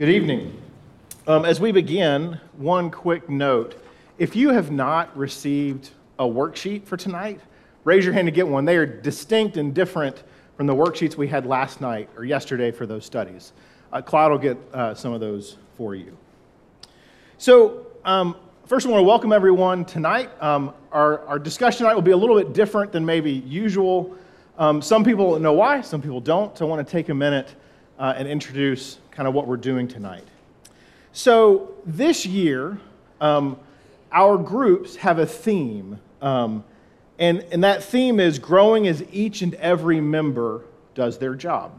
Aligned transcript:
Good 0.00 0.08
evening. 0.08 0.58
Um, 1.26 1.44
as 1.44 1.60
we 1.60 1.72
begin, 1.72 2.40
one 2.56 2.90
quick 2.90 3.28
note. 3.28 3.74
If 4.16 4.34
you 4.34 4.48
have 4.48 4.70
not 4.70 5.14
received 5.14 5.90
a 6.18 6.24
worksheet 6.24 6.86
for 6.86 6.96
tonight, 6.96 7.38
raise 7.84 8.02
your 8.02 8.14
hand 8.14 8.26
to 8.26 8.32
get 8.32 8.48
one. 8.48 8.64
They 8.64 8.78
are 8.78 8.86
distinct 8.86 9.58
and 9.58 9.74
different 9.74 10.22
from 10.56 10.66
the 10.66 10.74
worksheets 10.74 11.16
we 11.16 11.28
had 11.28 11.44
last 11.44 11.82
night 11.82 12.08
or 12.16 12.24
yesterday 12.24 12.70
for 12.70 12.86
those 12.86 13.04
studies. 13.04 13.52
Uh, 13.92 14.00
Cloud 14.00 14.30
will 14.30 14.38
get 14.38 14.56
uh, 14.72 14.94
some 14.94 15.12
of 15.12 15.20
those 15.20 15.58
for 15.76 15.94
you. 15.94 16.16
So, 17.36 17.84
um, 18.06 18.36
first, 18.64 18.86
I 18.86 18.88
want 18.88 19.00
to 19.00 19.06
welcome 19.06 19.34
everyone 19.34 19.84
tonight. 19.84 20.30
Um, 20.42 20.72
our, 20.92 21.26
our 21.26 21.38
discussion 21.38 21.80
tonight 21.80 21.92
will 21.92 22.00
be 22.00 22.12
a 22.12 22.16
little 22.16 22.38
bit 22.38 22.54
different 22.54 22.90
than 22.90 23.04
maybe 23.04 23.32
usual. 23.32 24.16
Um, 24.56 24.80
some 24.80 25.04
people 25.04 25.38
know 25.38 25.52
why, 25.52 25.82
some 25.82 26.00
people 26.00 26.22
don't. 26.22 26.56
So, 26.56 26.64
I 26.64 26.70
want 26.70 26.88
to 26.88 26.90
take 26.90 27.10
a 27.10 27.14
minute 27.14 27.54
uh, 28.00 28.14
and 28.16 28.26
introduce 28.26 28.98
kind 29.10 29.28
of 29.28 29.34
what 29.34 29.46
we're 29.46 29.58
doing 29.58 29.86
tonight. 29.86 30.24
So, 31.12 31.74
this 31.84 32.24
year, 32.24 32.80
um, 33.20 33.58
our 34.10 34.38
groups 34.38 34.96
have 34.96 35.18
a 35.18 35.26
theme, 35.26 36.00
um, 36.22 36.64
and, 37.18 37.40
and 37.52 37.62
that 37.62 37.84
theme 37.84 38.18
is 38.18 38.38
growing 38.38 38.88
as 38.88 39.04
each 39.12 39.42
and 39.42 39.54
every 39.56 40.00
member 40.00 40.64
does 40.94 41.18
their 41.18 41.34
job. 41.34 41.78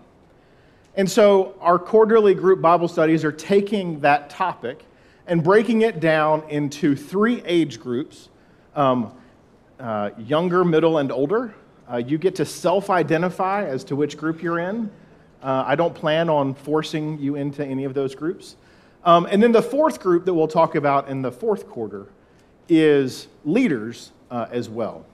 And 0.96 1.10
so, 1.10 1.56
our 1.60 1.80
quarterly 1.80 2.36
group 2.36 2.62
Bible 2.62 2.88
studies 2.88 3.26
are 3.26 3.32
taking 3.32 4.02
that 4.02 4.30
topic 4.30 4.86
and 5.26 5.44
breaking 5.44 5.82
it 5.82 6.00
down 6.00 6.44
into 6.50 6.96
three 6.96 7.42
age 7.46 7.80
groups 7.80 8.30
um, 8.76 9.12
uh, 9.80 10.12
younger, 10.20 10.64
middle, 10.64 11.00
and 11.00 11.12
older. 11.12 11.56
Uh, 11.92 11.98
you 11.98 12.20
get 12.20 12.36
to 12.36 12.46
self 12.46 12.92
identify 12.92 13.66
as 13.66 13.84
to 13.86 13.96
which 13.96 14.18
group 14.18 14.44
you're 14.44 14.60
in. 14.60 14.92
Uh, 15.42 15.64
I 15.66 15.76
don't 15.76 15.94
plan 15.94 16.30
on 16.30 16.54
forcing 16.54 17.20
you 17.20 17.36
into 17.36 17.66
any 17.66 17.84
of 17.86 17.94
those 17.94 18.16
groups. 18.16 18.56
Um, 19.04 19.26
and 19.26 19.42
then 19.42 19.52
the 19.52 19.62
fourth 19.62 20.00
group 20.00 20.26
that 20.26 20.34
we'll 20.34 20.48
talk 20.48 20.76
about 20.76 21.10
in 21.10 21.22
the 21.22 21.32
fourth 21.32 21.68
quarter 21.68 22.08
is 22.70 23.28
leaders 23.44 24.12
uh, 24.30 24.48
as 24.52 24.70
well. 24.70 25.06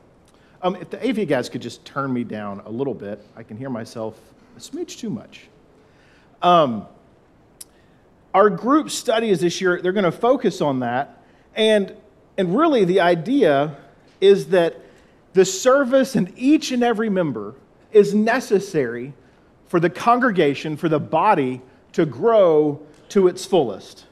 Um, 0.62 0.76
if 0.76 0.90
the 0.90 1.08
AV 1.08 1.28
guys 1.28 1.50
could 1.50 1.62
just 1.62 1.86
turn 1.86 2.12
me 2.12 2.24
down 2.24 2.62
a 2.66 2.70
little 2.70 2.94
bit, 2.94 3.24
I 3.36 3.44
can 3.44 3.58
hear 3.58 3.70
myself 3.70 4.20
a 4.58 4.60
smidge 4.60 4.98
too 4.98 5.10
much. 5.10 5.48
Um, 6.42 6.88
our 8.34 8.50
group 8.50 8.90
studies 8.90 9.40
this 9.40 9.62
year, 9.62 9.82
they're 9.82 9.94
going 9.94 10.04
to 10.04 10.12
focus 10.12 10.62
on 10.62 10.82
that. 10.82 11.24
And, 11.56 11.96
and 12.38 12.58
really, 12.58 12.86
the 12.86 13.00
idea 13.00 13.78
is 14.20 14.48
that 14.48 14.76
the 15.34 15.46
service 15.46 16.16
and 16.16 16.34
each 16.36 16.72
and 16.72 16.84
every 16.84 17.10
member 17.10 17.56
is 17.92 18.14
necessary 18.14 19.14
for 19.68 19.80
the 19.80 19.90
congregation, 19.90 20.78
for 20.78 20.90
the 20.90 21.00
body 21.00 21.62
to 21.94 22.06
grow 22.06 22.82
to 23.10 23.28
its 23.28 23.46
fullest. 23.46 24.06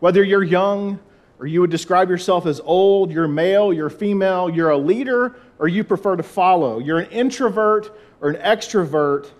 Whether 0.00 0.22
you're 0.22 0.42
young 0.42 0.98
or 1.38 1.46
you 1.46 1.60
would 1.60 1.70
describe 1.70 2.08
yourself 2.08 2.46
as 2.46 2.60
old, 2.64 3.10
you're 3.10 3.28
male, 3.28 3.72
you're 3.72 3.90
female, 3.90 4.48
you're 4.48 4.70
a 4.70 4.78
leader, 4.78 5.36
or 5.58 5.68
you 5.68 5.84
prefer 5.84 6.16
to 6.16 6.22
follow, 6.22 6.78
you're 6.78 6.98
an 6.98 7.10
introvert 7.10 7.96
or 8.20 8.30
an 8.30 8.36
extrovert, 8.36 9.30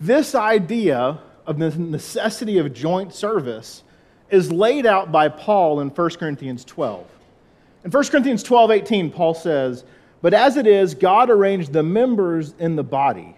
this 0.00 0.34
idea 0.34 1.18
of 1.46 1.58
the 1.58 1.70
necessity 1.70 2.58
of 2.58 2.72
joint 2.72 3.14
service 3.14 3.82
is 4.30 4.52
laid 4.52 4.84
out 4.84 5.10
by 5.10 5.28
Paul 5.28 5.80
in 5.80 5.88
1 5.88 6.10
Corinthians 6.10 6.64
12. 6.64 7.06
In 7.84 7.90
1 7.90 8.04
Corinthians 8.04 8.42
12, 8.42 8.70
18, 8.70 9.10
Paul 9.10 9.34
says, 9.34 9.84
But 10.20 10.34
as 10.34 10.56
it 10.56 10.66
is, 10.66 10.94
God 10.94 11.30
arranged 11.30 11.72
the 11.72 11.82
members 11.82 12.54
in 12.58 12.76
the 12.76 12.84
body 12.84 13.37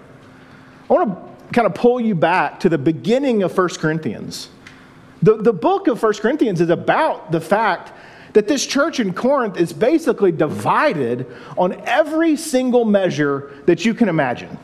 I 0.91 0.93
want 0.93 1.47
to 1.47 1.53
kind 1.53 1.65
of 1.65 1.73
pull 1.73 2.01
you 2.01 2.13
back 2.13 2.59
to 2.61 2.69
the 2.69 2.77
beginning 2.77 3.43
of 3.43 3.57
1 3.57 3.69
Corinthians. 3.75 4.49
The, 5.21 5.37
the 5.37 5.53
book 5.53 5.87
of 5.87 6.03
1 6.03 6.13
Corinthians 6.15 6.59
is 6.59 6.69
about 6.69 7.31
the 7.31 7.39
fact 7.39 7.93
that 8.33 8.49
this 8.49 8.65
church 8.65 8.99
in 8.99 9.13
Corinth 9.13 9.55
is 9.55 9.71
basically 9.71 10.33
divided 10.33 11.27
on 11.57 11.81
every 11.85 12.35
single 12.35 12.83
measure 12.83 13.53
that 13.67 13.85
you 13.85 13.93
can 13.93 14.09
imagine. 14.09 14.57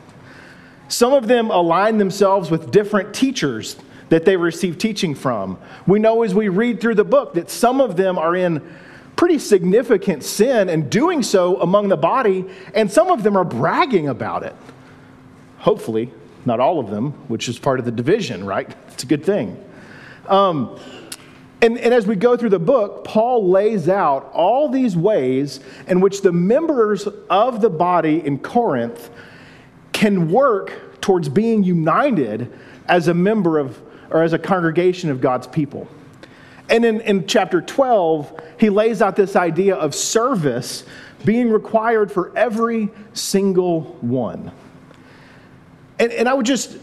Some 0.88 1.14
of 1.14 1.28
them 1.28 1.50
align 1.50 1.96
themselves 1.96 2.50
with 2.50 2.70
different 2.70 3.14
teachers 3.14 3.76
that 4.10 4.26
they 4.26 4.36
receive 4.36 4.76
teaching 4.76 5.14
from. 5.14 5.58
We 5.86 5.98
know 5.98 6.22
as 6.24 6.34
we 6.34 6.50
read 6.50 6.78
through 6.78 6.96
the 6.96 7.04
book 7.04 7.34
that 7.34 7.50
some 7.50 7.80
of 7.80 7.96
them 7.96 8.18
are 8.18 8.36
in 8.36 8.62
pretty 9.16 9.38
significant 9.38 10.24
sin 10.24 10.68
and 10.68 10.90
doing 10.90 11.22
so 11.22 11.58
among 11.62 11.88
the 11.88 11.96
body, 11.96 12.44
and 12.74 12.90
some 12.92 13.10
of 13.10 13.22
them 13.22 13.34
are 13.34 13.44
bragging 13.44 14.08
about 14.08 14.42
it. 14.42 14.54
Hopefully, 15.58 16.10
not 16.48 16.58
all 16.58 16.80
of 16.80 16.90
them, 16.90 17.12
which 17.28 17.48
is 17.48 17.58
part 17.58 17.78
of 17.78 17.84
the 17.84 17.92
division, 17.92 18.44
right? 18.44 18.74
It's 18.88 19.04
a 19.04 19.06
good 19.06 19.24
thing. 19.24 19.62
Um, 20.26 20.80
and, 21.62 21.78
and, 21.78 21.92
as 21.92 22.06
we 22.06 22.16
go 22.16 22.36
through 22.36 22.50
the 22.50 22.58
book, 22.58 23.04
Paul 23.04 23.48
lays 23.48 23.88
out 23.88 24.30
all 24.32 24.68
these 24.68 24.96
ways 24.96 25.60
in 25.86 26.00
which 26.00 26.22
the 26.22 26.32
members 26.32 27.06
of 27.28 27.60
the 27.60 27.70
body 27.70 28.24
in 28.24 28.38
Corinth 28.38 29.10
can 29.92 30.30
work 30.30 31.00
towards 31.00 31.28
being 31.28 31.64
united 31.64 32.52
as 32.86 33.08
a 33.08 33.14
member 33.14 33.58
of, 33.58 33.80
or 34.10 34.22
as 34.22 34.32
a 34.32 34.38
congregation 34.38 35.10
of 35.10 35.20
God's 35.20 35.46
people. 35.46 35.88
And 36.70 36.84
in, 36.84 37.00
in 37.00 37.26
chapter 37.26 37.60
12, 37.60 38.40
he 38.60 38.70
lays 38.70 39.02
out 39.02 39.16
this 39.16 39.34
idea 39.34 39.74
of 39.74 39.94
service 39.94 40.84
being 41.24 41.50
required 41.50 42.12
for 42.12 42.36
every 42.36 42.90
single 43.14 43.80
one. 44.00 44.52
And, 45.98 46.12
and 46.12 46.28
I 46.28 46.34
would 46.34 46.46
just 46.46 46.78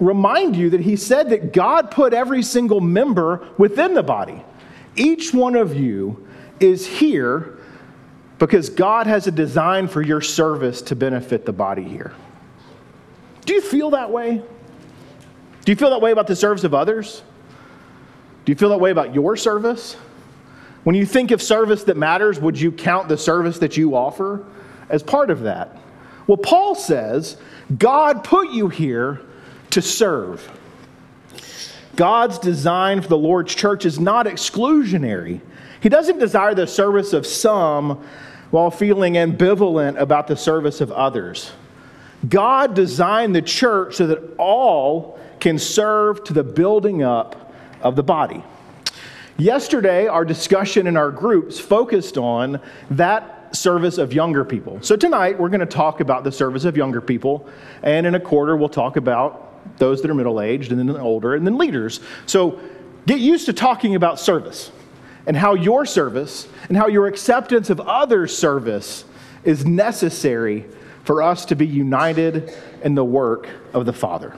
remind 0.00 0.56
you 0.56 0.70
that 0.70 0.80
he 0.80 0.96
said 0.96 1.30
that 1.30 1.52
God 1.52 1.90
put 1.90 2.12
every 2.12 2.42
single 2.42 2.80
member 2.80 3.48
within 3.58 3.94
the 3.94 4.02
body. 4.02 4.42
Each 4.96 5.32
one 5.32 5.56
of 5.56 5.74
you 5.76 6.26
is 6.60 6.86
here 6.86 7.58
because 8.38 8.68
God 8.68 9.06
has 9.06 9.26
a 9.26 9.30
design 9.30 9.88
for 9.88 10.02
your 10.02 10.20
service 10.20 10.82
to 10.82 10.96
benefit 10.96 11.44
the 11.46 11.52
body 11.52 11.84
here. 11.84 12.12
Do 13.44 13.54
you 13.54 13.60
feel 13.60 13.90
that 13.90 14.10
way? 14.10 14.42
Do 15.64 15.72
you 15.72 15.76
feel 15.76 15.90
that 15.90 16.00
way 16.00 16.10
about 16.10 16.26
the 16.26 16.36
service 16.36 16.64
of 16.64 16.74
others? 16.74 17.22
Do 18.44 18.52
you 18.52 18.56
feel 18.56 18.68
that 18.70 18.80
way 18.80 18.90
about 18.90 19.14
your 19.14 19.36
service? 19.36 19.96
When 20.82 20.94
you 20.94 21.06
think 21.06 21.30
of 21.30 21.40
service 21.40 21.84
that 21.84 21.96
matters, 21.96 22.38
would 22.38 22.60
you 22.60 22.70
count 22.70 23.08
the 23.08 23.16
service 23.16 23.58
that 23.60 23.76
you 23.76 23.96
offer 23.96 24.44
as 24.90 25.02
part 25.02 25.30
of 25.30 25.40
that? 25.42 25.78
Well, 26.26 26.36
Paul 26.36 26.74
says 26.74 27.38
God 27.78 28.24
put 28.24 28.50
you 28.50 28.68
here 28.68 29.20
to 29.70 29.82
serve. 29.82 30.50
God's 31.96 32.38
design 32.38 33.00
for 33.00 33.08
the 33.08 33.18
Lord's 33.18 33.54
church 33.54 33.84
is 33.86 33.98
not 33.98 34.26
exclusionary. 34.26 35.40
He 35.80 35.88
doesn't 35.88 36.18
desire 36.18 36.54
the 36.54 36.66
service 36.66 37.12
of 37.12 37.26
some 37.26 38.04
while 38.50 38.70
feeling 38.70 39.14
ambivalent 39.14 39.98
about 39.98 40.26
the 40.26 40.36
service 40.36 40.80
of 40.80 40.92
others. 40.92 41.52
God 42.28 42.74
designed 42.74 43.34
the 43.34 43.42
church 43.42 43.96
so 43.96 44.06
that 44.06 44.34
all 44.38 45.18
can 45.40 45.58
serve 45.58 46.24
to 46.24 46.32
the 46.32 46.44
building 46.44 47.02
up 47.02 47.52
of 47.82 47.96
the 47.96 48.02
body. 48.02 48.42
Yesterday, 49.36 50.06
our 50.06 50.24
discussion 50.24 50.86
in 50.86 50.96
our 50.96 51.10
groups 51.10 51.58
focused 51.58 52.16
on 52.16 52.60
that 52.90 53.33
service 53.54 53.98
of 53.98 54.12
younger 54.12 54.44
people. 54.44 54.78
So 54.82 54.96
tonight 54.96 55.38
we're 55.38 55.48
going 55.48 55.60
to 55.60 55.66
talk 55.66 56.00
about 56.00 56.24
the 56.24 56.32
service 56.32 56.64
of 56.64 56.76
younger 56.76 57.00
people, 57.00 57.48
and 57.82 58.06
in 58.06 58.14
a 58.14 58.20
quarter 58.20 58.56
we'll 58.56 58.68
talk 58.68 58.96
about 58.96 59.78
those 59.78 60.02
that 60.02 60.10
are 60.10 60.14
middle 60.14 60.40
aged, 60.40 60.72
and 60.72 60.78
then 60.78 60.90
older, 60.96 61.34
and 61.34 61.46
then 61.46 61.56
leaders. 61.56 62.00
So 62.26 62.60
get 63.06 63.20
used 63.20 63.46
to 63.46 63.52
talking 63.52 63.94
about 63.94 64.20
service 64.20 64.70
and 65.26 65.36
how 65.36 65.54
your 65.54 65.86
service 65.86 66.48
and 66.68 66.76
how 66.76 66.86
your 66.86 67.06
acceptance 67.06 67.70
of 67.70 67.80
others' 67.80 68.36
service 68.36 69.04
is 69.44 69.64
necessary 69.64 70.66
for 71.04 71.22
us 71.22 71.44
to 71.46 71.56
be 71.56 71.66
united 71.66 72.54
in 72.82 72.94
the 72.94 73.04
work 73.04 73.48
of 73.72 73.86
the 73.86 73.92
Father. 73.92 74.36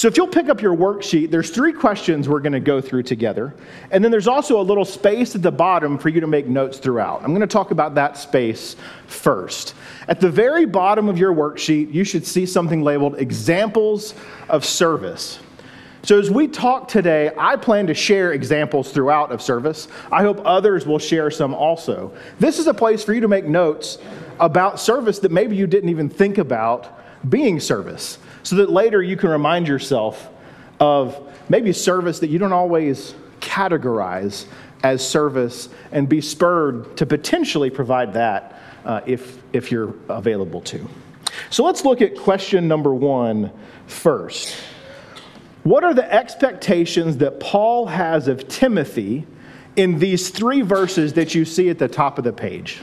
So 0.00 0.08
if 0.08 0.16
you'll 0.16 0.28
pick 0.28 0.48
up 0.48 0.62
your 0.62 0.74
worksheet, 0.74 1.30
there's 1.30 1.50
three 1.50 1.74
questions 1.74 2.26
we're 2.26 2.40
going 2.40 2.54
to 2.54 2.58
go 2.58 2.80
through 2.80 3.02
together. 3.02 3.52
And 3.90 4.02
then 4.02 4.10
there's 4.10 4.28
also 4.28 4.58
a 4.58 4.62
little 4.62 4.86
space 4.86 5.34
at 5.34 5.42
the 5.42 5.52
bottom 5.52 5.98
for 5.98 6.08
you 6.08 6.22
to 6.22 6.26
make 6.26 6.46
notes 6.46 6.78
throughout. 6.78 7.22
I'm 7.22 7.32
going 7.34 7.42
to 7.42 7.46
talk 7.46 7.70
about 7.70 7.96
that 7.96 8.16
space 8.16 8.76
first. 9.08 9.74
At 10.08 10.18
the 10.18 10.30
very 10.30 10.64
bottom 10.64 11.10
of 11.10 11.18
your 11.18 11.34
worksheet, 11.34 11.92
you 11.92 12.04
should 12.04 12.26
see 12.26 12.46
something 12.46 12.80
labeled 12.80 13.18
examples 13.18 14.14
of 14.48 14.64
service. 14.64 15.38
So, 16.02 16.18
as 16.18 16.30
we 16.30 16.48
talk 16.48 16.88
today, 16.88 17.30
I 17.36 17.56
plan 17.56 17.86
to 17.88 17.94
share 17.94 18.32
examples 18.32 18.92
throughout 18.92 19.30
of 19.32 19.42
service. 19.42 19.86
I 20.10 20.22
hope 20.22 20.40
others 20.46 20.86
will 20.86 20.98
share 20.98 21.30
some 21.30 21.52
also. 21.52 22.10
This 22.38 22.58
is 22.58 22.68
a 22.68 22.72
place 22.72 23.04
for 23.04 23.12
you 23.12 23.20
to 23.20 23.28
make 23.28 23.44
notes 23.44 23.98
about 24.38 24.80
service 24.80 25.18
that 25.18 25.30
maybe 25.30 25.56
you 25.56 25.66
didn't 25.66 25.90
even 25.90 26.08
think 26.08 26.38
about 26.38 26.96
being 27.28 27.60
service 27.60 28.16
so 28.42 28.56
that 28.56 28.70
later 28.70 29.02
you 29.02 29.16
can 29.16 29.30
remind 29.30 29.68
yourself 29.68 30.28
of 30.78 31.32
maybe 31.48 31.72
service 31.72 32.20
that 32.20 32.28
you 32.28 32.38
don't 32.38 32.52
always 32.52 33.14
categorize 33.40 34.46
as 34.82 35.06
service 35.06 35.68
and 35.92 36.08
be 36.08 36.20
spurred 36.20 36.96
to 36.96 37.06
potentially 37.06 37.70
provide 37.70 38.14
that 38.14 38.60
uh, 38.84 39.00
if, 39.06 39.42
if 39.52 39.70
you're 39.70 39.94
available 40.08 40.60
to. 40.62 40.88
So 41.50 41.64
let's 41.64 41.84
look 41.84 42.00
at 42.00 42.16
question 42.16 42.66
number 42.66 42.94
one 42.94 43.52
first. 43.86 44.56
What 45.62 45.84
are 45.84 45.92
the 45.92 46.10
expectations 46.12 47.18
that 47.18 47.38
Paul 47.38 47.86
has 47.86 48.28
of 48.28 48.48
Timothy 48.48 49.26
in 49.76 49.98
these 49.98 50.30
three 50.30 50.62
verses 50.62 51.12
that 51.14 51.34
you 51.34 51.44
see 51.44 51.68
at 51.68 51.78
the 51.78 51.88
top 51.88 52.18
of 52.18 52.24
the 52.24 52.32
page? 52.32 52.80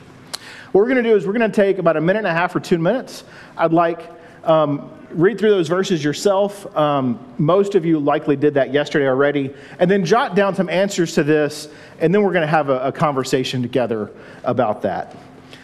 What 0.72 0.82
we're 0.82 0.90
going 0.90 1.04
to 1.04 1.10
do 1.10 1.16
is 1.16 1.26
we're 1.26 1.34
going 1.34 1.50
to 1.50 1.56
take 1.56 1.80
about 1.80 1.98
a 1.98 2.02
minute 2.02 2.20
and 2.20 2.28
a 2.28 2.34
half 2.34 2.56
or 2.56 2.60
two 2.60 2.78
minutes. 2.78 3.24
I'd 3.58 3.74
like 3.74 4.12
um, 4.48 4.90
read 5.12 5.38
through 5.38 5.50
those 5.50 5.68
verses 5.68 6.04
yourself. 6.04 6.76
Um, 6.76 7.20
most 7.38 7.76
of 7.76 7.86
you 7.86 8.00
likely 8.00 8.36
did 8.36 8.54
that 8.56 8.74
yesterday 8.74 9.08
already. 9.08 9.54
And 9.80 9.90
then 9.90 10.06
jot 10.06 10.36
down 10.36 10.56
some 10.56 10.70
answers 10.70 11.14
to 11.14 11.24
this, 11.24 11.70
and 12.00 12.14
then 12.14 12.24
we're 12.24 12.34
going 12.34 12.42
to 12.42 12.48
have 12.48 12.70
a, 12.70 12.88
a 12.88 12.92
conversation 12.92 13.62
together 13.62 14.12
about 14.44 14.82
that. 14.84 15.16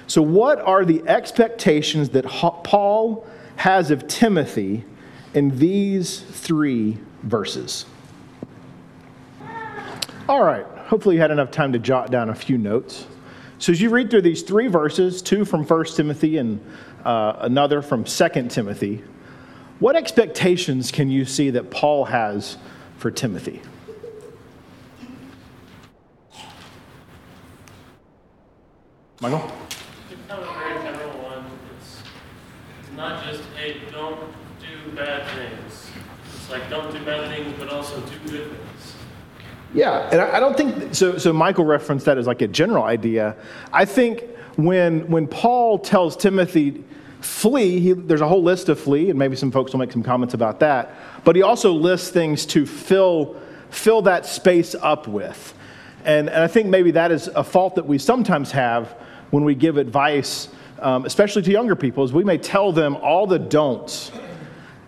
So, 0.07 0.21
what 0.21 0.59
are 0.59 0.85
the 0.85 1.01
expectations 1.07 2.09
that 2.09 2.25
Paul 2.25 3.25
has 3.55 3.89
of 3.89 4.07
Timothy 4.07 4.83
in 5.33 5.57
these 5.57 6.19
three 6.19 6.97
verses? 7.23 7.85
All 10.27 10.43
right, 10.43 10.65
hopefully, 10.85 11.15
you 11.15 11.21
had 11.21 11.31
enough 11.31 11.51
time 11.51 11.71
to 11.73 11.79
jot 11.79 12.11
down 12.11 12.29
a 12.29 12.35
few 12.35 12.57
notes. 12.57 13.07
So, 13.59 13.71
as 13.71 13.79
you 13.79 13.89
read 13.89 14.09
through 14.09 14.23
these 14.23 14.41
three 14.41 14.67
verses, 14.67 15.21
two 15.21 15.45
from 15.45 15.65
1 15.65 15.85
Timothy 15.95 16.37
and 16.37 16.59
uh, 17.03 17.37
another 17.39 17.81
from 17.81 18.03
2 18.03 18.29
Timothy, 18.49 19.03
what 19.79 19.95
expectations 19.95 20.91
can 20.91 21.09
you 21.09 21.25
see 21.25 21.49
that 21.49 21.69
Paul 21.69 22.05
has 22.05 22.57
for 22.97 23.11
Timothy? 23.11 23.61
Michael? 29.19 29.39
Kind 29.39 30.41
of 30.41 30.49
a 30.49 30.53
very 30.59 30.83
general 30.83 31.11
one. 31.23 31.45
It's, 31.77 32.01
it's 32.81 32.91
not 32.97 33.23
just, 33.25 33.43
hey, 33.55 33.77
don't 33.91 34.19
do 34.59 34.91
bad 34.95 35.25
things. 35.35 35.89
It's 36.35 36.51
like, 36.51 36.69
don't 36.69 36.91
do 36.91 37.03
bad 37.05 37.29
things, 37.33 37.53
but 37.57 37.69
also 37.69 37.99
do 38.01 38.17
good 38.29 38.49
things. 38.49 38.95
Yeah, 39.73 40.09
and 40.11 40.21
I 40.21 40.39
don't 40.39 40.55
think 40.55 40.93
so. 40.93 41.17
So 41.17 41.33
Michael 41.33 41.65
referenced 41.65 42.05
that 42.05 42.17
as 42.17 42.27
like 42.27 42.41
a 42.41 42.47
general 42.47 42.83
idea. 42.83 43.35
I 43.71 43.85
think 43.85 44.23
when 44.55 45.09
when 45.09 45.27
Paul 45.27 45.79
tells 45.79 46.15
Timothy 46.15 46.83
flee, 47.23 47.79
he, 47.79 47.93
there's 47.93 48.21
a 48.21 48.27
whole 48.27 48.43
list 48.43 48.69
of 48.69 48.79
flee, 48.79 49.09
and 49.09 49.17
maybe 49.17 49.35
some 49.35 49.51
folks 49.51 49.71
will 49.71 49.79
make 49.79 49.91
some 49.91 50.03
comments 50.03 50.33
about 50.33 50.59
that. 50.59 50.93
But 51.23 51.35
he 51.35 51.41
also 51.41 51.71
lists 51.71 52.09
things 52.09 52.45
to 52.47 52.65
fill, 52.65 53.39
fill 53.69 54.01
that 54.03 54.25
space 54.25 54.75
up 54.75 55.07
with. 55.07 55.53
And, 56.05 56.29
and 56.29 56.43
I 56.43 56.47
think 56.47 56.67
maybe 56.67 56.91
that 56.91 57.11
is 57.11 57.27
a 57.29 57.43
fault 57.43 57.75
that 57.75 57.85
we 57.85 57.97
sometimes 57.97 58.51
have 58.51 58.89
when 59.31 59.45
we 59.45 59.55
give 59.55 59.77
advice, 59.77 60.49
um, 60.79 61.05
especially 61.05 61.41
to 61.43 61.51
younger 61.51 61.75
people, 61.75 62.03
is 62.03 62.11
we 62.11 62.25
may 62.25 62.37
tell 62.37 62.73
them 62.73 62.97
all 62.97 63.25
the 63.25 63.39
don'ts 63.39 64.11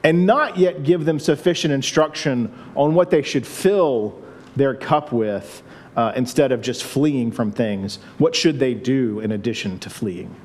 and 0.04 0.26
not 0.26 0.58
yet 0.58 0.84
give 0.84 1.06
them 1.06 1.20
sufficient 1.20 1.74
instruction 1.74 2.54
on 2.76 2.94
what 2.94 3.10
they 3.10 3.22
should 3.22 3.48
fill 3.48 4.22
their 4.56 4.76
cup 4.76 5.12
with 5.12 5.64
uh, 5.96 6.12
instead 6.16 6.52
of 6.52 6.62
just 6.62 6.84
fleeing 6.84 7.32
from 7.32 7.52
things. 7.52 8.00
What 8.18 8.36
should 8.36 8.60
they 8.60 8.74
do 8.74 9.20
in 9.20 9.32
addition 9.32 9.80
to 9.80 9.90
fleeing? 9.90 10.36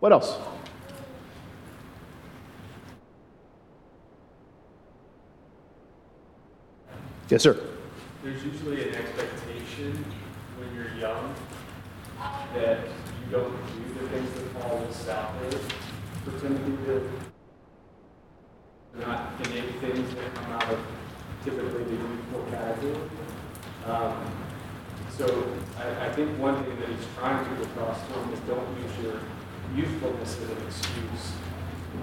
What 0.00 0.12
else? 0.12 0.36
Yes, 7.30 7.42
sir. 7.42 7.58
There's 8.22 8.44
usually 8.44 8.88
an 8.88 8.94
expectation 8.94 10.04
when 10.58 10.74
you're 10.74 10.94
young 11.00 11.34
that 12.54 12.80
you 12.86 13.32
don't 13.32 13.50
do 13.50 14.00
the 14.00 14.08
things 14.08 14.30
that 14.34 14.60
Paul 14.60 14.78
lists 14.80 15.08
out 15.08 15.32
there 15.40 15.58
for 16.24 16.38
Timothy 16.40 16.76
to 16.86 17.10
not 19.00 19.32
innate 19.46 19.80
things 19.80 20.14
that 20.14 20.34
come 20.34 20.52
out 20.52 20.68
of 20.70 20.78
typically 21.42 21.84
the 21.84 21.92
youthful 21.92 22.46
category. 22.50 23.23
Um, 23.86 24.32
so 25.10 25.46
I, 25.78 26.06
I, 26.06 26.12
think 26.12 26.38
one 26.38 26.64
thing 26.64 26.80
that 26.80 26.88
he's 26.88 27.06
trying 27.18 27.44
to 27.44 27.50
get 27.54 27.66
across 27.66 28.00
to 28.06 28.14
him 28.14 28.32
is 28.32 28.40
don't 28.40 28.66
use 28.80 29.04
your 29.04 29.20
youthfulness 29.76 30.38
as 30.40 30.50
an 30.50 30.56
excuse. 30.66 31.32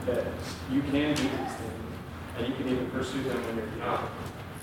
That 0.06 0.26
you 0.72 0.82
can 0.82 0.92
do 0.92 1.24
these 1.24 1.24
things, 1.24 1.98
and 2.38 2.48
you 2.48 2.54
can 2.54 2.70
even 2.70 2.90
pursue 2.92 3.24
them 3.24 3.44
when 3.46 3.58
you're 3.58 3.78
young. 3.86 4.08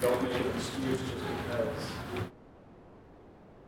Don't 0.00 0.22
make 0.22 0.32
an 0.32 0.52
excuse 0.56 0.98
just 1.00 1.14
because. 1.14 1.76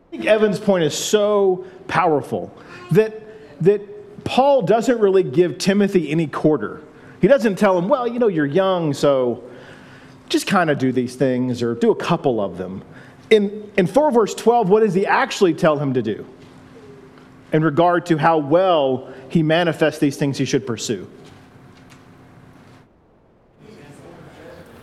I 0.07 0.11
think 0.11 0.25
Evan's 0.25 0.59
point 0.59 0.83
is 0.85 0.97
so 0.97 1.65
powerful 1.87 2.53
that, 2.91 3.63
that 3.63 4.23
Paul 4.23 4.61
doesn't 4.61 4.99
really 4.99 5.23
give 5.23 5.57
Timothy 5.57 6.09
any 6.09 6.27
quarter. 6.27 6.81
He 7.21 7.27
doesn't 7.27 7.57
tell 7.57 7.77
him, 7.77 7.89
well, 7.89 8.07
you 8.07 8.17
know, 8.17 8.27
you're 8.27 8.45
young, 8.45 8.93
so 8.93 9.43
just 10.27 10.47
kind 10.47 10.69
of 10.69 10.79
do 10.79 10.91
these 10.91 11.15
things 11.15 11.61
or 11.61 11.75
do 11.75 11.91
a 11.91 11.95
couple 11.95 12.41
of 12.41 12.57
them. 12.57 12.83
In, 13.31 13.71
in 13.77 13.87
4 13.87 14.11
verse 14.11 14.35
12, 14.35 14.69
what 14.69 14.81
does 14.81 14.93
he 14.93 15.07
actually 15.07 15.55
tell 15.55 15.79
him 15.79 15.95
to 15.95 16.03
do? 16.03 16.27
in 17.53 17.63
regard 17.63 18.05
to 18.07 18.17
how 18.17 18.37
well 18.37 19.09
he 19.29 19.43
manifests 19.43 19.99
these 19.99 20.17
things 20.17 20.37
he 20.37 20.45
should 20.45 20.65
pursue. 20.65 21.07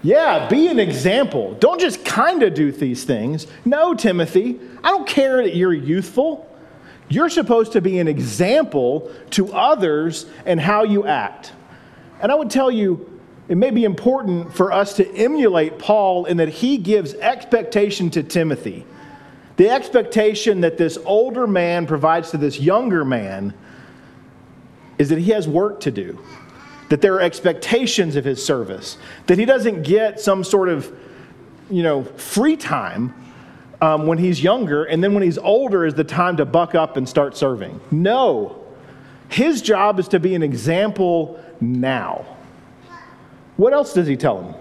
Yeah, 0.03 0.49
be 0.49 0.69
an 0.69 0.79
example. 0.79 1.55
Don't 1.55 1.81
just 1.81 2.05
kind 2.05 2.43
of 2.43 2.55
do 2.55 2.71
these 2.71 3.05
things. 3.05 3.47
No, 3.65 3.95
Timothy, 3.95 4.61
I 4.85 4.91
don't 4.91 5.09
care 5.09 5.43
that 5.43 5.57
you're 5.57 5.75
youthful. 5.75 6.45
You're 7.09 7.31
supposed 7.31 7.73
to 7.73 7.81
be 7.81 7.99
an 7.99 8.07
example 8.07 9.11
to 9.31 9.53
others 9.53 10.27
and 10.47 10.61
how 10.61 10.85
you 10.85 11.07
act. 11.07 11.53
And 12.21 12.31
I 12.31 12.35
would 12.35 12.51
tell 12.51 12.71
you, 12.71 13.18
it 13.49 13.57
may 13.57 13.71
be 13.71 13.85
important 13.85 14.55
for 14.55 14.73
us 14.73 14.95
to 14.95 15.15
emulate 15.17 15.79
Paul 15.79 16.27
in 16.27 16.37
that 16.37 16.49
he 16.49 16.77
gives 16.77 17.15
expectation 17.15 18.11
to 18.11 18.23
Timothy. 18.23 18.85
The 19.57 19.71
expectation 19.71 20.61
that 20.61 20.77
this 20.77 20.99
older 21.05 21.47
man 21.47 21.87
provides 21.87 22.31
to 22.31 22.37
this 22.37 22.61
younger 22.61 23.05
man 23.05 23.55
is 24.99 25.09
that 25.09 25.19
he 25.19 25.31
has 25.31 25.49
work 25.49 25.81
to 25.81 25.91
do, 25.91 26.19
that 26.91 27.01
there 27.01 27.15
are 27.15 27.21
expectations 27.21 28.17
of 28.17 28.25
his 28.25 28.45
service, 28.45 28.99
that 29.27 29.39
he 29.39 29.45
doesn't 29.45 29.83
get 29.83 30.21
some 30.21 30.45
sort 30.45 30.69
of, 30.69 30.93
you 31.71 31.83
know, 31.83 32.05
free 32.05 32.57
time 32.57 33.15
um, 33.81 34.07
when 34.07 34.19
he's 34.19 34.43
younger, 34.43 34.85
and 34.85 35.03
then 35.03 35.15
when 35.15 35.23
he's 35.23 35.39
older 35.39 35.87
is 35.87 35.95
the 35.95 36.05
time 36.05 36.37
to 36.37 36.45
buck 36.45 36.75
up 36.75 36.97
and 36.97 37.09
start 37.09 37.37
serving. 37.37 37.81
No. 37.91 38.63
His 39.29 39.63
job 39.63 39.99
is 39.99 40.09
to 40.09 40.21
be 40.21 40.35
an 40.35 40.43
example 40.43 41.43
now. 41.61 42.38
What 43.59 43.73
else 43.73 43.93
does 43.93 44.07
he 44.07 44.17
tell 44.17 44.41
him? 44.41 44.55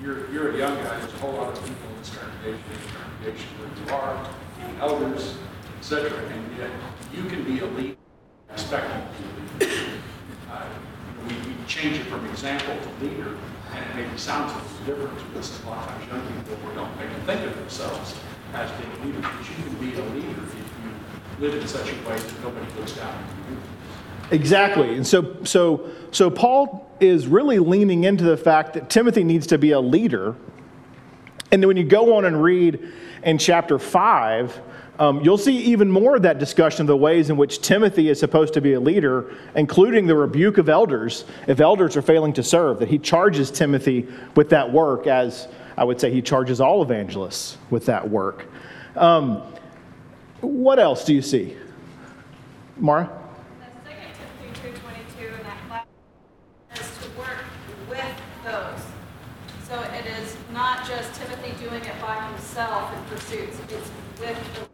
you're, 0.00 0.30
you're 0.30 0.52
a 0.52 0.56
young 0.56 0.76
guy, 0.76 0.98
there's 1.00 1.12
a 1.12 1.16
whole 1.16 1.32
lot 1.32 1.48
of 1.52 1.54
people 1.64 1.90
in 1.90 1.98
this 1.98 2.16
congregation, 2.16 2.64
in 2.72 2.80
the 2.80 2.92
congregation 2.96 3.48
where 3.58 3.70
you 3.76 3.92
are, 3.92 4.30
even 4.62 4.80
elders, 4.80 5.36
etc. 5.80 6.16
And 6.16 6.56
yet 6.56 6.70
you 7.12 7.28
can 7.28 7.42
be 7.42 7.58
a 7.58 7.66
leader 7.66 7.96
expecting 8.52 9.02
to 9.58 9.66
be 9.66 9.72
uh, 10.48 10.64
we, 11.26 11.34
we 11.34 11.54
change 11.66 11.96
it 11.96 12.06
from 12.06 12.24
example 12.26 12.76
to 12.76 13.04
leader, 13.04 13.36
and 13.74 13.84
it 13.84 13.96
maybe 13.96 14.16
sounds 14.16 14.52
a 14.52 14.88
little 14.88 15.06
different 15.08 15.32
to 15.32 15.38
us. 15.40 15.60
A 15.64 15.66
lot 15.66 15.88
of 15.88 15.94
times 16.06 16.06
young 16.06 16.44
people 16.44 16.56
don't 16.76 16.96
maybe 16.96 17.14
think 17.26 17.44
of 17.50 17.56
themselves 17.56 18.14
hashtag 18.52 19.04
leader, 19.04 19.20
but 19.20 19.32
you 19.48 19.64
can 19.64 19.74
be 19.76 19.98
a 19.98 20.04
leader 20.14 20.42
if 20.42 20.54
you 20.54 21.46
live 21.46 21.60
in 21.60 21.66
such 21.66 21.92
a 21.92 22.08
way 22.08 22.18
that 22.18 22.42
nobody 22.42 22.66
looks 22.74 22.92
down 22.92 23.14
on 23.14 23.24
you. 23.50 24.36
Exactly. 24.36 24.94
And 24.96 25.06
so, 25.06 25.42
so, 25.44 25.90
so 26.12 26.30
Paul 26.30 26.90
is 27.00 27.26
really 27.26 27.58
leaning 27.58 28.04
into 28.04 28.24
the 28.24 28.36
fact 28.36 28.74
that 28.74 28.90
Timothy 28.90 29.24
needs 29.24 29.46
to 29.48 29.58
be 29.58 29.72
a 29.72 29.80
leader. 29.80 30.36
And 31.50 31.62
then 31.62 31.66
when 31.68 31.76
you 31.76 31.84
go 31.84 32.16
on 32.16 32.24
and 32.24 32.42
read 32.42 32.80
in 33.24 33.38
chapter 33.38 33.78
5, 33.78 34.60
um, 35.00 35.22
you'll 35.22 35.38
see 35.38 35.56
even 35.56 35.90
more 35.90 36.16
of 36.16 36.22
that 36.22 36.38
discussion 36.38 36.82
of 36.82 36.86
the 36.88 36.96
ways 36.96 37.30
in 37.30 37.38
which 37.38 37.62
Timothy 37.62 38.10
is 38.10 38.20
supposed 38.20 38.52
to 38.54 38.60
be 38.60 38.74
a 38.74 38.80
leader, 38.80 39.34
including 39.56 40.06
the 40.06 40.14
rebuke 40.14 40.58
of 40.58 40.68
elders 40.68 41.24
if 41.48 41.58
elders 41.58 41.96
are 41.96 42.02
failing 42.02 42.34
to 42.34 42.42
serve, 42.42 42.78
that 42.80 42.88
he 42.88 42.98
charges 42.98 43.50
Timothy 43.50 44.06
with 44.36 44.50
that 44.50 44.70
work, 44.70 45.06
as 45.06 45.48
I 45.76 45.84
would 45.84 46.00
say 46.00 46.10
he 46.12 46.22
charges 46.22 46.60
all 46.60 46.82
evangelists 46.82 47.56
with 47.70 47.86
that 47.86 48.08
work. 48.08 48.46
Um, 48.96 49.42
what 50.40 50.78
else 50.78 51.04
do 51.04 51.14
you 51.14 51.22
see? 51.22 51.56
Mara? 52.76 53.10
The 53.58 53.88
second 53.88 54.10
Timothy 54.14 54.60
two 54.62 54.80
twenty-two 54.80 55.34
in 55.34 55.42
that 55.44 55.58
class 55.68 55.86
is 56.80 57.04
to 57.04 57.18
work 57.18 57.44
with 57.88 58.04
those. 58.44 58.82
So 59.68 59.80
it 59.98 60.06
is 60.06 60.36
not 60.52 60.86
just 60.86 61.14
Timothy 61.20 61.52
doing 61.62 61.82
it 61.84 62.00
by 62.00 62.26
himself 62.28 62.92
in 62.94 63.04
pursuits, 63.04 63.58
it's 63.68 63.90
with 64.18 64.54
the 64.54 64.68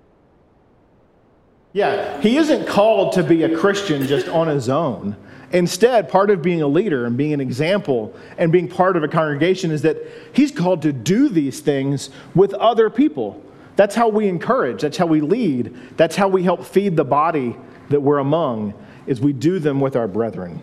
Yeah, 1.73 2.21
he 2.21 2.39
isn't 2.39 2.67
called 2.67 3.13
to 3.15 3.23
be 3.23 3.43
a 3.43 3.57
Christian 3.59 4.07
just 4.07 4.29
on 4.29 4.49
his 4.49 4.69
own. 4.69 5.17
Instead, 5.53 6.09
part 6.09 6.31
of 6.31 6.43
being 6.43 6.61
a 6.61 6.67
leader 6.67 7.07
and 7.07 7.17
being 7.17 7.33
an 7.33 7.41
example 7.41 8.15
and 8.37 8.51
being 8.51 8.67
part 8.69 8.97
of 8.97 9.05
a 9.05 9.09
congregation 9.09 9.71
is 9.71 9.83
that 9.83 9.97
he's 10.33 10.51
called 10.51 10.83
to 10.83 10.93
do 10.93 11.29
these 11.29 11.61
things 11.61 12.11
with 12.35 12.53
other 12.55 12.91
people. 12.91 13.43
That's 13.77 13.95
how 13.95 14.09
we 14.09 14.27
encourage, 14.27 14.83
that's 14.83 14.97
how 14.97 15.07
we 15.07 15.21
lead, 15.21 15.77
that's 15.97 16.17
how 16.17 16.29
we 16.29 16.43
help 16.43 16.65
feed 16.65 16.97
the 16.97 17.05
body 17.05 17.57
that 17.91 18.01
we're 18.01 18.19
among, 18.19 18.75
is 19.07 19.21
we 19.21 19.33
do 19.33 19.59
them 19.59 19.81
with 19.81 19.95
our 19.95 20.09
brethren. 20.09 20.61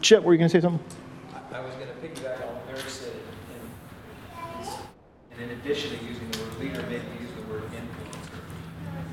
Chip, 0.00 0.22
were 0.22 0.32
you 0.32 0.38
going 0.38 0.50
to 0.50 0.56
say 0.56 0.60
something? 0.60 0.84
I 1.52 1.60
was 1.60 1.74
going 1.74 1.88
to 1.88 1.94
piggyback 1.94 2.46
on 2.46 2.54
what 2.54 2.66
Mary 2.66 2.80
said, 2.86 3.12
and, 4.60 4.68
and 5.32 5.50
in 5.50 5.58
addition 5.58 5.98
to 5.98 6.04
using 6.04 6.30
the 6.30 6.38
word 6.38 6.58
leader, 6.60 6.82
maybe 6.82 7.04
use 7.20 7.32
the 7.34 7.50
word 7.50 7.62
influencer, 7.72 8.38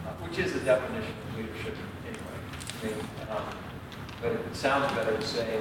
uh, 0.05 0.27
which 0.27 0.37
is 0.37 0.53
the 0.53 0.59
definition 0.59 1.13
of 1.29 1.37
leadership 1.37 1.75
anyway. 2.05 2.37
I 2.83 2.85
mean, 2.85 2.95
um, 3.31 3.45
but 4.21 4.31
it 4.33 4.41
sounds 4.61 4.93
better 4.93 5.17
to 5.17 5.25
say 5.25 5.59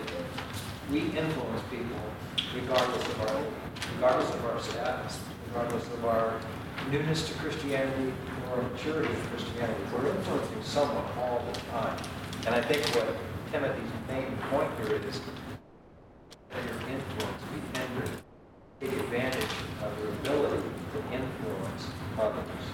we 0.92 1.00
influence 1.16 1.62
people 1.71 1.97
regardless 2.54 3.02
of 3.02 3.21
our 3.23 3.42
regardless 3.95 4.28
of 4.35 4.45
our 4.45 4.61
status, 4.61 5.21
regardless 5.49 5.87
of 5.87 6.04
our 6.04 6.38
newness 6.90 7.26
to 7.26 7.33
Christianity 7.38 8.12
or 8.50 8.61
maturity 8.61 9.11
of 9.11 9.30
Christianity. 9.30 9.80
We're 9.90 10.11
influencing 10.11 10.62
someone 10.62 11.07
all 11.19 11.42
the 11.50 11.59
time. 11.73 11.97
And 12.45 12.54
I 12.54 12.61
think 12.61 12.85
what 12.95 13.16
Timothy's 13.50 13.90
main 14.07 14.37
point 14.50 14.71
here 14.80 14.97
is 14.97 15.21
that 16.50 16.61
influence, 16.87 17.42
we 17.54 17.61
tend 17.73 18.04
to 18.04 18.85
take 18.85 19.00
advantage 19.00 19.50
of 19.83 19.99
your 19.99 20.11
ability 20.11 20.69
to 20.92 20.99
influence 21.11 21.88
others. 22.21 22.64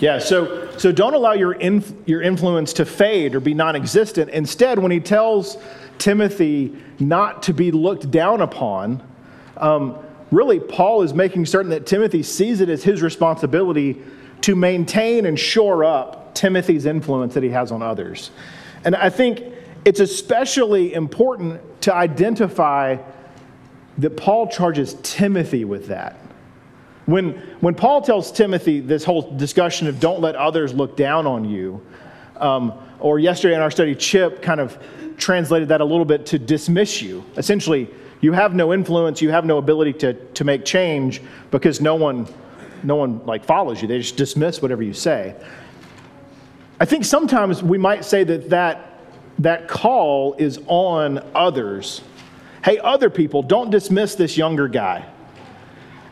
Yeah, 0.00 0.18
so, 0.18 0.70
so 0.78 0.92
don't 0.92 1.14
allow 1.14 1.32
your, 1.32 1.54
inf- 1.54 1.92
your 2.06 2.22
influence 2.22 2.72
to 2.74 2.84
fade 2.84 3.34
or 3.34 3.40
be 3.40 3.54
non 3.54 3.74
existent. 3.74 4.30
Instead, 4.30 4.78
when 4.78 4.92
he 4.92 5.00
tells 5.00 5.56
Timothy 5.98 6.76
not 7.00 7.42
to 7.44 7.52
be 7.52 7.72
looked 7.72 8.10
down 8.10 8.40
upon, 8.40 9.02
um, 9.56 9.98
really, 10.30 10.60
Paul 10.60 11.02
is 11.02 11.12
making 11.14 11.46
certain 11.46 11.70
that 11.70 11.86
Timothy 11.86 12.22
sees 12.22 12.60
it 12.60 12.68
as 12.68 12.84
his 12.84 13.02
responsibility 13.02 14.00
to 14.42 14.54
maintain 14.54 15.26
and 15.26 15.38
shore 15.38 15.82
up 15.84 16.34
Timothy's 16.34 16.86
influence 16.86 17.34
that 17.34 17.42
he 17.42 17.50
has 17.50 17.72
on 17.72 17.82
others. 17.82 18.30
And 18.84 18.94
I 18.94 19.10
think 19.10 19.42
it's 19.84 19.98
especially 19.98 20.94
important 20.94 21.60
to 21.82 21.94
identify 21.94 22.98
that 23.98 24.16
Paul 24.16 24.46
charges 24.46 24.96
Timothy 25.02 25.64
with 25.64 25.88
that. 25.88 26.20
When, 27.08 27.30
when 27.60 27.74
Paul 27.74 28.02
tells 28.02 28.30
Timothy 28.30 28.80
this 28.80 29.02
whole 29.02 29.22
discussion 29.22 29.86
of 29.86 29.98
don't 29.98 30.20
let 30.20 30.36
others 30.36 30.74
look 30.74 30.94
down 30.94 31.26
on 31.26 31.48
you, 31.48 31.80
um, 32.36 32.74
or 33.00 33.18
yesterday 33.18 33.54
in 33.54 33.62
our 33.62 33.70
study, 33.70 33.94
Chip 33.94 34.42
kind 34.42 34.60
of 34.60 34.76
translated 35.16 35.68
that 35.68 35.80
a 35.80 35.86
little 35.86 36.04
bit 36.04 36.26
to 36.26 36.38
dismiss 36.38 37.00
you. 37.00 37.24
Essentially, 37.38 37.88
you 38.20 38.32
have 38.32 38.54
no 38.54 38.74
influence, 38.74 39.22
you 39.22 39.30
have 39.30 39.46
no 39.46 39.56
ability 39.56 39.94
to, 39.94 40.12
to 40.12 40.44
make 40.44 40.66
change 40.66 41.22
because 41.50 41.80
no 41.80 41.94
one, 41.94 42.28
no 42.82 42.96
one 42.96 43.24
like 43.24 43.42
follows 43.42 43.80
you. 43.80 43.88
They 43.88 44.00
just 44.00 44.18
dismiss 44.18 44.60
whatever 44.60 44.82
you 44.82 44.92
say. 44.92 45.34
I 46.78 46.84
think 46.84 47.06
sometimes 47.06 47.62
we 47.62 47.78
might 47.78 48.04
say 48.04 48.22
that 48.24 48.50
that, 48.50 49.00
that 49.38 49.66
call 49.66 50.34
is 50.34 50.60
on 50.66 51.24
others. 51.34 52.02
Hey, 52.62 52.78
other 52.80 53.08
people, 53.08 53.42
don't 53.42 53.70
dismiss 53.70 54.14
this 54.14 54.36
younger 54.36 54.68
guy. 54.68 55.06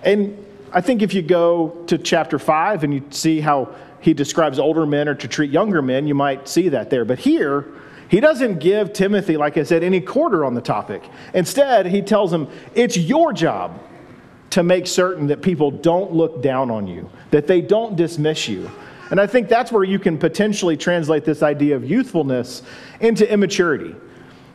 And 0.02 0.42
I 0.72 0.80
think 0.80 1.02
if 1.02 1.14
you 1.14 1.22
go 1.22 1.84
to 1.86 1.98
chapter 1.98 2.38
5 2.38 2.84
and 2.84 2.92
you 2.92 3.04
see 3.10 3.40
how 3.40 3.74
he 4.00 4.14
describes 4.14 4.58
older 4.58 4.86
men 4.86 5.08
or 5.08 5.14
to 5.14 5.28
treat 5.28 5.50
younger 5.50 5.82
men, 5.82 6.06
you 6.06 6.14
might 6.14 6.48
see 6.48 6.68
that 6.70 6.90
there. 6.90 7.04
But 7.04 7.18
here, 7.18 7.66
he 8.08 8.20
doesn't 8.20 8.60
give 8.60 8.92
Timothy, 8.92 9.36
like 9.36 9.56
I 9.56 9.62
said, 9.62 9.82
any 9.82 10.00
quarter 10.00 10.44
on 10.44 10.54
the 10.54 10.60
topic. 10.60 11.02
Instead, 11.34 11.86
he 11.86 12.02
tells 12.02 12.32
him, 12.32 12.48
it's 12.74 12.96
your 12.96 13.32
job 13.32 13.80
to 14.50 14.62
make 14.62 14.86
certain 14.86 15.26
that 15.26 15.42
people 15.42 15.70
don't 15.70 16.12
look 16.12 16.42
down 16.42 16.70
on 16.70 16.86
you, 16.86 17.10
that 17.30 17.46
they 17.46 17.60
don't 17.60 17.96
dismiss 17.96 18.48
you. 18.48 18.70
And 19.10 19.20
I 19.20 19.26
think 19.26 19.48
that's 19.48 19.70
where 19.70 19.84
you 19.84 19.98
can 19.98 20.18
potentially 20.18 20.76
translate 20.76 21.24
this 21.24 21.42
idea 21.42 21.76
of 21.76 21.88
youthfulness 21.88 22.62
into 23.00 23.30
immaturity. 23.30 23.94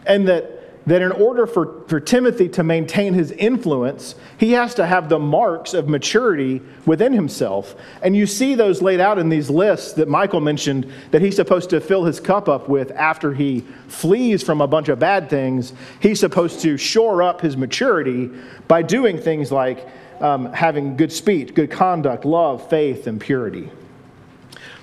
And 0.06 0.28
that 0.28 0.61
that 0.88 1.02
in 1.02 1.12
order 1.12 1.46
for, 1.46 1.84
for 1.88 2.00
Timothy 2.00 2.50
to 2.50 2.64
maintain 2.64 3.14
his 3.14 3.32
influence, 3.32 4.16
he 4.38 4.54
has 4.54 4.74
to 4.76 4.86
have 4.86 5.10
the 5.10 5.20
marks 5.20 5.74
of 5.74 5.88
maturity 5.88 6.62
within 6.86 7.14
himself. 7.14 7.76
And 8.02 8.16
you 8.16 8.26
see 8.26 8.56
those 8.56 8.82
laid 8.82 9.00
out 9.00 9.20
in 9.20 9.30
these 9.30 9.50
lists 9.50 9.94
that 9.94 10.08
Michael 10.08 10.42
mentioned 10.42 10.92
that 11.12 11.22
he's 11.22 11.36
supposed 11.36 11.70
to 11.70 11.80
fill 11.80 12.04
his 12.04 12.20
cup 12.20 12.50
up 12.50 12.68
with 12.68 12.92
after 12.92 13.34
he 13.34 13.62
flees 13.88 14.42
from 14.42 14.62
a 14.62 14.68
bunch 14.68 14.90
of 14.90 14.98
bad 14.98 15.30
things. 15.30 15.74
He's 16.00 16.20
supposed 16.20 16.62
to 16.62 16.78
shore 16.78 17.22
up 17.22 17.42
his 17.42 17.56
maturity 17.56 18.32
by 18.68 18.82
doing 18.82 19.20
things 19.20 19.52
like 19.52 19.88
um, 20.20 20.52
having 20.54 20.98
good 20.98 21.12
speech, 21.12 21.54
good 21.54 21.72
conduct, 21.72 22.26
love, 22.26 22.70
faith, 22.70 23.08
and 23.08 23.20
purity. 23.20 23.70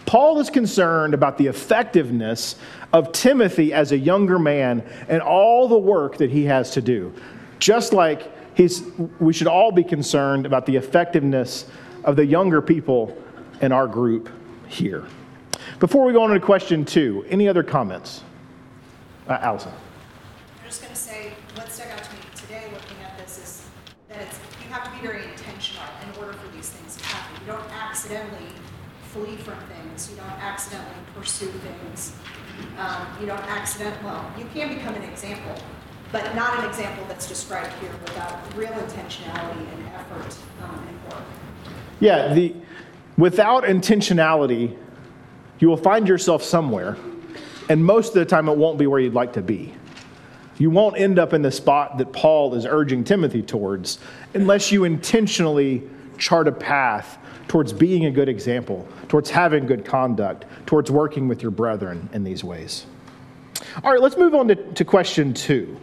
Paul 0.08 0.40
is 0.40 0.48
concerned 0.48 1.12
about 1.12 1.36
the 1.36 1.48
effectiveness 1.48 2.56
of 2.94 3.12
Timothy 3.12 3.74
as 3.74 3.92
a 3.92 3.98
younger 3.98 4.38
man 4.38 4.82
and 5.06 5.20
all 5.20 5.68
the 5.68 5.76
work 5.76 6.16
that 6.16 6.30
he 6.30 6.46
has 6.46 6.70
to 6.70 6.80
do. 6.80 7.12
Just 7.58 7.92
like 7.92 8.32
he's, 8.56 8.84
we 9.20 9.34
should 9.34 9.48
all 9.48 9.70
be 9.70 9.84
concerned 9.84 10.46
about 10.46 10.64
the 10.64 10.76
effectiveness 10.76 11.66
of 12.04 12.16
the 12.16 12.24
younger 12.24 12.62
people 12.62 13.14
in 13.60 13.70
our 13.70 13.86
group 13.86 14.30
here. 14.66 15.04
Before 15.78 16.06
we 16.06 16.14
go 16.14 16.22
on 16.22 16.30
to 16.30 16.40
question 16.40 16.86
two, 16.86 17.26
any 17.28 17.46
other 17.46 17.62
comments? 17.62 18.22
Uh, 19.28 19.36
Allison. 19.42 19.72
I'm 19.72 20.68
just 20.68 20.80
going 20.80 20.94
to 20.94 20.98
say 20.98 21.34
what 21.54 21.70
stuck 21.70 21.88
out 21.88 22.02
to 22.02 22.12
me 22.12 22.20
today 22.34 22.64
looking 22.72 22.96
at 23.04 23.18
this 23.18 23.36
is 23.36 23.66
that 24.08 24.26
you 24.64 24.72
have 24.72 24.84
to 24.84 24.90
be 24.90 25.06
very 25.06 25.24
intentional 25.24 25.84
in 26.02 26.18
order 26.18 26.32
for 26.32 26.56
these 26.56 26.70
things 26.70 26.96
to 26.96 27.04
happen. 27.04 27.44
You 27.44 27.52
don't 27.52 27.70
accidentally 27.70 28.48
flee 29.12 29.36
from 29.36 29.58
things. 29.68 29.77
Accidentally 30.40 30.94
pursue 31.14 31.46
things. 31.46 32.14
Um, 32.78 33.06
you 33.20 33.26
don't 33.26 33.40
accident, 33.48 33.94
well, 34.02 34.30
you 34.38 34.44
can 34.52 34.74
become 34.74 34.94
an 34.94 35.02
example, 35.02 35.54
but 36.12 36.34
not 36.34 36.58
an 36.58 36.68
example 36.68 37.04
that's 37.08 37.28
described 37.28 37.72
here 37.80 37.90
without 38.02 38.56
real 38.56 38.70
intentionality 38.70 39.66
and 39.74 39.86
effort 39.88 40.36
um, 40.62 40.86
and 40.88 41.12
work. 41.12 41.22
Yeah, 42.00 42.34
the, 42.34 42.54
without 43.16 43.64
intentionality, 43.64 44.76
you 45.58 45.68
will 45.68 45.76
find 45.76 46.08
yourself 46.08 46.42
somewhere, 46.42 46.96
and 47.68 47.84
most 47.84 48.08
of 48.08 48.14
the 48.14 48.24
time 48.24 48.48
it 48.48 48.56
won't 48.56 48.78
be 48.78 48.86
where 48.86 49.00
you'd 49.00 49.14
like 49.14 49.32
to 49.34 49.42
be. 49.42 49.74
You 50.58 50.70
won't 50.70 50.98
end 50.98 51.18
up 51.18 51.32
in 51.32 51.42
the 51.42 51.52
spot 51.52 51.98
that 51.98 52.12
Paul 52.12 52.54
is 52.54 52.66
urging 52.66 53.04
Timothy 53.04 53.42
towards 53.42 53.98
unless 54.34 54.72
you 54.72 54.84
intentionally 54.84 55.82
chart 56.18 56.48
a 56.48 56.52
path 56.52 57.17
towards 57.48 57.72
being 57.72 58.04
a 58.06 58.10
good 58.10 58.28
example, 58.28 58.86
towards 59.08 59.30
having 59.30 59.66
good 59.66 59.84
conduct, 59.84 60.44
towards 60.66 60.90
working 60.90 61.26
with 61.26 61.42
your 61.42 61.50
brethren 61.50 62.08
in 62.12 62.22
these 62.22 62.44
ways. 62.44 62.86
All 63.82 63.90
right, 63.90 64.00
let's 64.00 64.16
move 64.16 64.34
on 64.34 64.48
to, 64.48 64.54
to 64.54 64.84
question 64.84 65.34
two. 65.34 65.76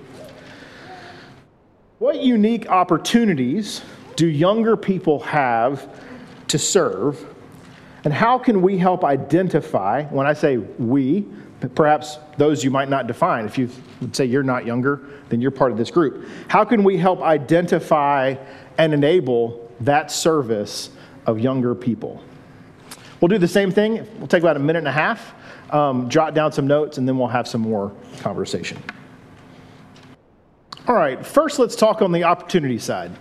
What 2.00 2.22
unique 2.22 2.69
opportunities 2.69 3.81
do 4.15 4.27
younger 4.27 4.77
people 4.77 5.19
have 5.22 5.89
to 6.48 6.60
serve? 6.60 7.25
And 8.03 8.13
how 8.13 8.38
can 8.38 8.62
we 8.62 8.77
help 8.77 9.03
identify, 9.03 10.03
when 10.05 10.27
I 10.27 10.34
say 10.34 10.57
we, 10.57 11.25
perhaps 11.74 12.19
those 12.38 12.63
you 12.63 12.69
might 12.69 12.89
not 12.89 13.07
define, 13.07 13.45
if 13.45 13.57
you 13.57 13.69
would 14.01 14.15
say 14.15 14.25
you're 14.25 14.43
not 14.43 14.65
younger, 14.65 15.01
then 15.29 15.41
you're 15.41 15.51
part 15.51 15.72
of 15.72 15.77
this 15.77 15.89
group. 15.89 16.27
How 16.48 16.63
can 16.63 16.84
we 16.84 16.98
help 16.98 17.22
identify 17.22 18.36
and 18.77 18.93
enable 18.93 19.72
that 19.79 20.12
service 20.12 20.89
of 21.25 21.39
younger 21.39 21.75
people? 21.75 22.24
We'll 23.20 23.29
do 23.29 23.38
the 23.38 23.48
same 23.48 23.72
thing. 23.72 24.05
We'll 24.20 24.27
take 24.27 24.44
about 24.44 24.58
a 24.58 24.60
minute 24.60 24.79
and 24.79 24.88
a 24.88 24.91
half, 24.91 25.34
um, 25.72 26.10
jot 26.10 26.34
down 26.34 26.51
some 26.51 26.67
notes, 26.67 26.98
and 26.98 27.08
then 27.08 27.17
we'll 27.17 27.27
have 27.27 27.48
some 27.48 27.62
more 27.62 27.91
conversation. 28.20 28.77
All 30.88 30.96
right, 30.96 31.25
first 31.25 31.58
let's 31.58 31.75
talk 31.75 32.01
on 32.01 32.12
the 32.12 32.24
opportunity 32.24 32.77
side. 32.77 33.12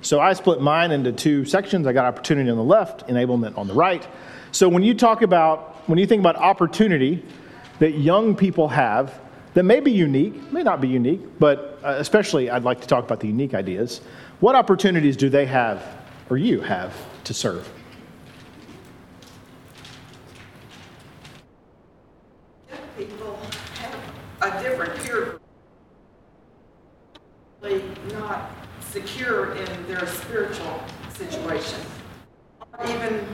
So 0.00 0.20
I 0.20 0.32
split 0.34 0.60
mine 0.60 0.92
into 0.92 1.10
two 1.10 1.44
sections. 1.44 1.86
I 1.86 1.92
got 1.92 2.04
opportunity 2.04 2.48
on 2.48 2.56
the 2.56 2.62
left, 2.62 3.08
enablement 3.08 3.58
on 3.58 3.66
the 3.66 3.74
right. 3.74 4.06
So 4.52 4.68
when 4.68 4.82
you 4.84 4.94
talk 4.94 5.22
about, 5.22 5.88
when 5.88 5.98
you 5.98 6.06
think 6.06 6.20
about 6.20 6.36
opportunity 6.36 7.24
that 7.80 7.98
young 7.98 8.36
people 8.36 8.68
have 8.68 9.20
that 9.54 9.64
may 9.64 9.80
be 9.80 9.90
unique, 9.90 10.52
may 10.52 10.62
not 10.62 10.80
be 10.80 10.86
unique, 10.86 11.20
but 11.40 11.80
uh, 11.82 11.96
especially 11.98 12.50
I'd 12.50 12.62
like 12.62 12.80
to 12.82 12.86
talk 12.86 13.04
about 13.04 13.18
the 13.18 13.26
unique 13.26 13.54
ideas. 13.54 14.00
What 14.40 14.54
opportunities 14.54 15.16
do 15.16 15.28
they 15.28 15.46
have, 15.46 15.84
or 16.30 16.36
you 16.36 16.60
have, 16.60 16.94
to 17.28 17.34
serve? 17.34 17.70
people 22.96 23.38
have 23.74 23.94
a 24.40 24.62
different 24.62 24.98
peer 25.02 25.38
not 28.14 28.50
secure 28.80 29.52
in 29.54 29.86
their 29.86 30.06
spiritual 30.06 30.82
situation. 31.10 31.78
Even, 32.88 33.26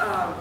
um, 0.00 0.34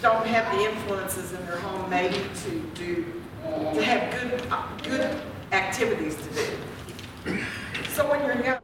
don't 0.00 0.24
have 0.28 0.56
the 0.56 0.64
influences 0.64 1.32
in 1.32 1.44
their 1.44 1.56
home 1.56 1.90
maybe 1.90 2.22
to 2.44 2.60
do, 2.74 3.20
to 3.42 3.82
have 3.82 4.12
good, 4.20 4.88
good 4.88 5.20
activities 5.50 6.14
to 6.16 7.32
do. 7.32 7.44
So 7.88 8.08
when 8.08 8.24
you're 8.24 8.44
young, 8.44 8.60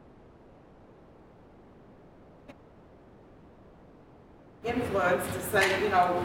influence 4.67 5.25
to 5.35 5.41
say, 5.41 5.83
you 5.83 5.89
know, 5.89 6.25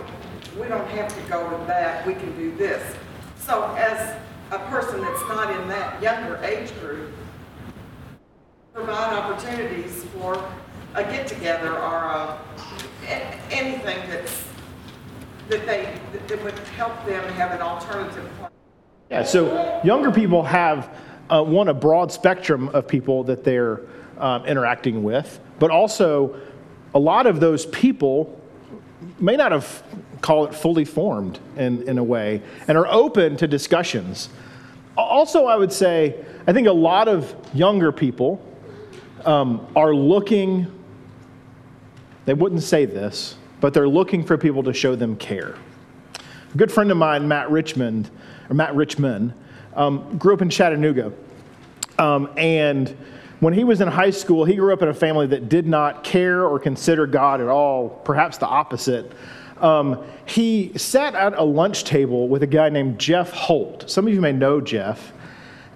we 0.59 0.67
don't 0.67 0.87
have 0.89 1.13
to 1.15 1.29
go 1.29 1.57
with 1.57 1.67
that, 1.67 2.05
we 2.05 2.13
can 2.13 2.35
do 2.37 2.55
this. 2.55 2.95
So 3.39 3.63
as 3.77 4.17
a 4.51 4.59
person 4.69 5.01
that's 5.01 5.21
not 5.21 5.49
in 5.61 5.67
that 5.69 6.01
younger 6.01 6.37
age 6.43 6.77
group, 6.79 7.11
provide 8.73 9.13
opportunities 9.13 10.03
for 10.17 10.43
a 10.95 11.03
get-together 11.03 11.71
or 11.71 11.95
a, 12.03 12.39
a- 13.07 13.39
anything 13.51 13.97
that's, 14.09 14.43
that 15.49 15.65
they, 15.65 15.93
that 16.27 16.43
would 16.43 16.57
help 16.77 17.05
them 17.05 17.23
have 17.33 17.51
an 17.51 17.61
alternative 17.61 18.29
plan. 18.39 18.51
Yeah, 19.09 19.23
so 19.23 19.81
younger 19.83 20.11
people 20.11 20.43
have, 20.43 20.95
uh, 21.29 21.43
one, 21.43 21.67
a 21.67 21.73
broad 21.73 22.11
spectrum 22.11 22.69
of 22.69 22.87
people 22.87 23.23
that 23.25 23.43
they're 23.43 23.81
um, 24.17 24.45
interacting 24.45 25.03
with, 25.03 25.39
but 25.59 25.71
also 25.71 26.39
a 26.93 26.99
lot 26.99 27.27
of 27.27 27.39
those 27.39 27.65
people 27.67 28.39
may 29.19 29.35
not 29.35 29.51
have, 29.51 29.83
call 30.21 30.45
it 30.45 30.53
fully 30.53 30.85
formed 30.85 31.39
in, 31.57 31.87
in 31.87 31.97
a 31.97 32.03
way, 32.03 32.41
and 32.67 32.77
are 32.77 32.87
open 32.87 33.37
to 33.37 33.47
discussions. 33.47 34.29
Also, 34.97 35.45
I 35.45 35.55
would 35.55 35.71
say, 35.71 36.23
I 36.47 36.53
think 36.53 36.67
a 36.67 36.73
lot 36.73 37.07
of 37.07 37.33
younger 37.53 37.91
people 37.91 38.43
um, 39.25 39.65
are 39.75 39.93
looking, 39.93 40.67
they 42.25 42.33
wouldn't 42.33 42.63
say 42.63 42.85
this, 42.85 43.35
but 43.59 43.73
they're 43.73 43.87
looking 43.87 44.23
for 44.23 44.37
people 44.37 44.63
to 44.63 44.73
show 44.73 44.95
them 44.95 45.15
care. 45.15 45.55
A 46.53 46.57
good 46.57 46.71
friend 46.71 46.91
of 46.91 46.97
mine, 46.97 47.27
Matt 47.27 47.49
Richmond, 47.49 48.09
or 48.49 48.55
Matt 48.55 48.75
Richmond, 48.75 49.33
um, 49.75 50.17
grew 50.17 50.33
up 50.33 50.41
in 50.41 50.49
Chattanooga. 50.49 51.13
Um, 51.97 52.29
and 52.35 52.97
when 53.41 53.55
he 53.55 53.63
was 53.63 53.81
in 53.81 53.87
high 53.87 54.11
school, 54.11 54.45
he 54.45 54.55
grew 54.55 54.71
up 54.71 54.83
in 54.83 54.87
a 54.87 54.93
family 54.93 55.25
that 55.25 55.49
did 55.49 55.65
not 55.67 56.03
care 56.03 56.45
or 56.45 56.59
consider 56.59 57.07
God 57.07 57.41
at 57.41 57.47
all, 57.47 57.89
perhaps 57.89 58.37
the 58.37 58.45
opposite. 58.45 59.11
Um, 59.59 60.03
he 60.25 60.77
sat 60.77 61.15
at 61.15 61.33
a 61.33 61.43
lunch 61.43 61.83
table 61.83 62.29
with 62.29 62.43
a 62.43 62.47
guy 62.47 62.69
named 62.69 62.99
Jeff 62.99 63.31
Holt. 63.31 63.89
Some 63.89 64.07
of 64.07 64.13
you 64.13 64.21
may 64.21 64.31
know 64.31 64.61
Jeff. 64.61 65.11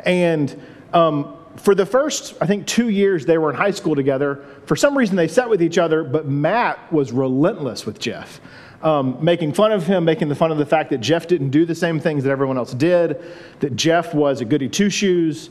And 0.05 0.61
um, 0.93 1.37
for 1.57 1.73
the 1.73 1.87
first, 1.87 2.35
I 2.39 2.45
think, 2.45 2.67
two 2.67 2.89
years 2.89 3.25
they 3.25 3.39
were 3.39 3.49
in 3.49 3.55
high 3.55 3.71
school 3.71 3.95
together, 3.95 4.45
for 4.67 4.75
some 4.75 4.95
reason 4.95 5.15
they 5.15 5.27
sat 5.27 5.49
with 5.49 5.63
each 5.63 5.79
other, 5.79 6.03
but 6.03 6.27
Matt 6.27 6.93
was 6.93 7.11
relentless 7.11 7.83
with 7.83 7.97
Jeff. 7.97 8.41
Um, 8.83 9.17
making 9.23 9.53
fun 9.53 9.71
of 9.71 9.87
him, 9.87 10.05
making 10.05 10.29
the 10.29 10.35
fun 10.35 10.51
of 10.51 10.59
the 10.59 10.67
fact 10.67 10.91
that 10.91 10.99
Jeff 10.99 11.25
didn't 11.25 11.49
do 11.49 11.65
the 11.65 11.73
same 11.73 11.99
things 11.99 12.23
that 12.25 12.29
everyone 12.29 12.59
else 12.59 12.75
did, 12.75 13.23
that 13.59 13.75
Jeff 13.75 14.13
was 14.13 14.41
a 14.41 14.45
goody 14.45 14.69
two 14.69 14.91
shoes. 14.91 15.49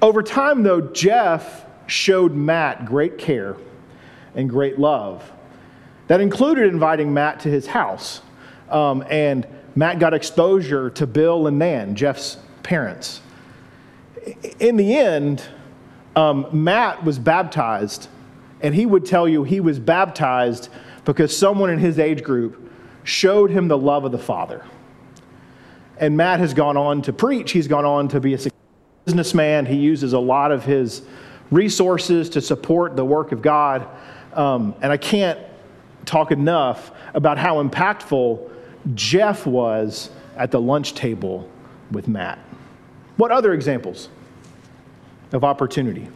Over 0.00 0.22
time, 0.22 0.62
though, 0.62 0.80
Jeff 0.80 1.64
showed 1.86 2.34
Matt 2.34 2.86
great 2.86 3.18
care 3.18 3.56
and 4.34 4.48
great 4.48 4.78
love. 4.78 5.32
That 6.06 6.20
included 6.20 6.66
inviting 6.72 7.12
Matt 7.12 7.40
to 7.40 7.48
his 7.48 7.66
house. 7.66 8.22
Um, 8.70 9.04
and 9.10 9.46
Matt 9.74 9.98
got 9.98 10.14
exposure 10.14 10.90
to 10.90 11.06
Bill 11.06 11.46
and 11.46 11.58
Nan, 11.58 11.96
Jeff's 11.96 12.38
parents. 12.62 13.20
In 14.60 14.76
the 14.76 14.96
end, 14.96 15.42
um, 16.14 16.46
Matt 16.52 17.04
was 17.04 17.18
baptized, 17.18 18.08
and 18.60 18.74
he 18.74 18.86
would 18.86 19.04
tell 19.04 19.28
you 19.28 19.44
he 19.44 19.60
was 19.60 19.78
baptized 19.78 20.68
because 21.04 21.36
someone 21.36 21.70
in 21.70 21.78
his 21.78 21.98
age 21.98 22.22
group 22.22 22.70
showed 23.02 23.50
him 23.50 23.68
the 23.68 23.78
love 23.78 24.04
of 24.04 24.12
the 24.12 24.18
Father. 24.18 24.64
And 25.96 26.16
Matt 26.16 26.38
has 26.40 26.54
gone 26.54 26.76
on 26.76 27.02
to 27.02 27.12
preach, 27.12 27.52
he's 27.52 27.66
gone 27.66 27.84
on 27.84 28.08
to 28.08 28.20
be 28.20 28.34
a 28.34 28.38
businessman. 29.08 29.64
He 29.64 29.76
uses 29.76 30.12
a 30.12 30.18
lot 30.18 30.52
of 30.52 30.66
his 30.66 31.00
resources 31.50 32.28
to 32.28 32.42
support 32.42 32.94
the 32.94 33.04
work 33.06 33.32
of 33.32 33.40
God. 33.40 33.88
Um, 34.34 34.74
and 34.82 34.92
I 34.92 34.98
can't 34.98 35.40
talk 36.04 36.30
enough 36.30 36.90
about 37.14 37.38
how 37.38 37.62
impactful 37.62 38.50
Jeff 38.94 39.46
was 39.46 40.10
at 40.36 40.50
the 40.50 40.60
lunch 40.60 40.92
table 40.92 41.48
with 41.90 42.06
Matt. 42.06 42.38
What 43.16 43.30
other 43.30 43.54
examples 43.54 44.10
of 45.32 45.42
opportunity? 45.42 46.06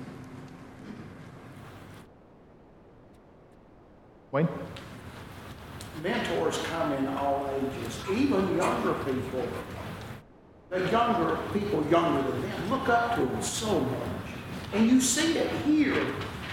Wayne? 4.32 4.48
mentors 6.02 6.58
come 6.64 6.92
in 6.94 7.06
all 7.06 7.48
ages, 7.56 8.00
even 8.10 8.56
younger 8.56 8.92
people. 9.04 9.46
The 10.72 10.90
younger 10.90 11.38
people 11.52 11.86
younger 11.90 12.22
than 12.30 12.40
them 12.40 12.70
look 12.70 12.88
up 12.88 13.16
to 13.16 13.26
them 13.26 13.42
so 13.42 13.80
much. 13.80 14.08
And 14.72 14.88
you 14.88 15.02
see 15.02 15.36
it 15.36 15.50
here 15.66 16.02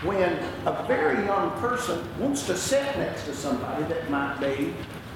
when 0.04 0.38
a 0.66 0.84
very 0.90 1.26
young 1.26 1.52
person 1.52 2.06
wants 2.20 2.46
to 2.48 2.58
sit 2.58 2.84
next 2.98 3.24
to 3.28 3.34
somebody 3.34 3.86
that 3.86 4.10
might 4.10 4.38
be 4.42 4.74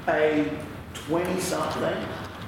a 0.07 0.49
20 0.93 1.37
something 1.41 1.97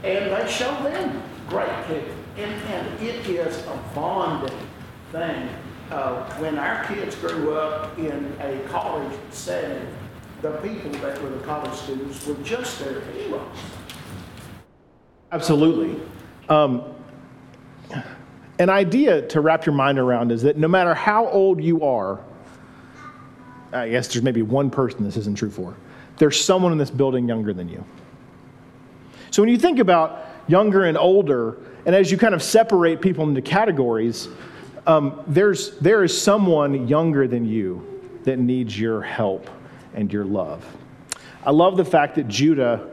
and 0.06 0.32
they 0.32 0.50
show 0.50 0.72
them 0.82 1.22
great 1.50 1.68
care. 1.88 2.06
And, 2.38 2.54
and 2.72 3.04
it 3.04 3.28
is 3.28 3.58
a 3.66 3.78
bonding 3.94 4.58
thing. 5.12 5.50
Uh, 5.92 6.24
when 6.36 6.58
our 6.58 6.86
kids 6.86 7.16
grew 7.16 7.54
up 7.56 8.00
in 8.00 8.34
a 8.40 8.66
college 8.70 9.12
setting, 9.32 9.86
the 10.42 10.52
people 10.60 10.92
that 11.02 11.22
were 11.22 11.32
the 11.32 11.44
college 11.44 11.74
students 11.74 12.26
were 12.26 12.36
just 12.46 12.80
their 12.80 13.02
heroes. 13.02 13.58
Absolutely. 15.34 16.00
Um, 16.50 16.84
an 18.60 18.70
idea 18.70 19.22
to 19.28 19.42
wrap 19.42 19.66
your 19.66 19.76
mind 19.76 20.00
around 20.00 20.32
is 20.32 20.42
that 20.44 20.58
no 20.58 20.68
matter 20.68 20.94
how 20.94 21.28
old 21.28 21.62
you 21.62 21.84
are, 21.84 22.20
I 23.74 23.90
guess 23.90 24.08
there's 24.08 24.24
maybe 24.24 24.42
one 24.42 24.70
person 24.70 25.04
this 25.04 25.18
isn't 25.18 25.38
true 25.38 25.50
for, 25.50 25.76
there's 26.18 26.42
someone 26.42 26.72
in 26.72 26.78
this 26.78 26.92
building 26.92 27.28
younger 27.28 27.54
than 27.54 27.68
you. 27.68 27.84
So 29.32 29.42
when 29.42 29.50
you 29.50 29.58
think 29.58 29.80
about 29.80 30.26
younger 30.48 30.86
and 30.86 30.98
older, 30.98 31.58
and 31.86 31.94
as 31.94 32.10
you 32.10 32.18
kind 32.18 32.34
of 32.34 32.42
separate 32.42 33.02
people 33.02 33.28
into 33.28 33.42
categories, 33.42 34.30
um, 34.88 35.22
there's, 35.28 35.78
there 35.80 36.04
is 36.04 36.20
someone 36.20 36.88
younger 36.88 37.28
than 37.28 37.46
you 37.46 38.02
that 38.24 38.40
needs 38.40 38.80
your 38.80 39.02
help 39.02 39.50
and 39.94 40.12
your 40.12 40.26
love. 40.26 40.66
I 41.46 41.52
love 41.52 41.76
the 41.76 41.86
fact 41.86 42.16
that 42.16 42.28
Judah 42.28 42.90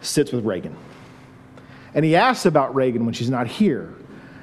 sits 0.00 0.32
with 0.32 0.44
Reagan. 0.44 0.76
And 1.96 2.04
he 2.04 2.14
asks 2.14 2.44
about 2.44 2.74
Reagan 2.74 3.04
when 3.06 3.14
she's 3.14 3.30
not 3.30 3.48
here. 3.48 3.92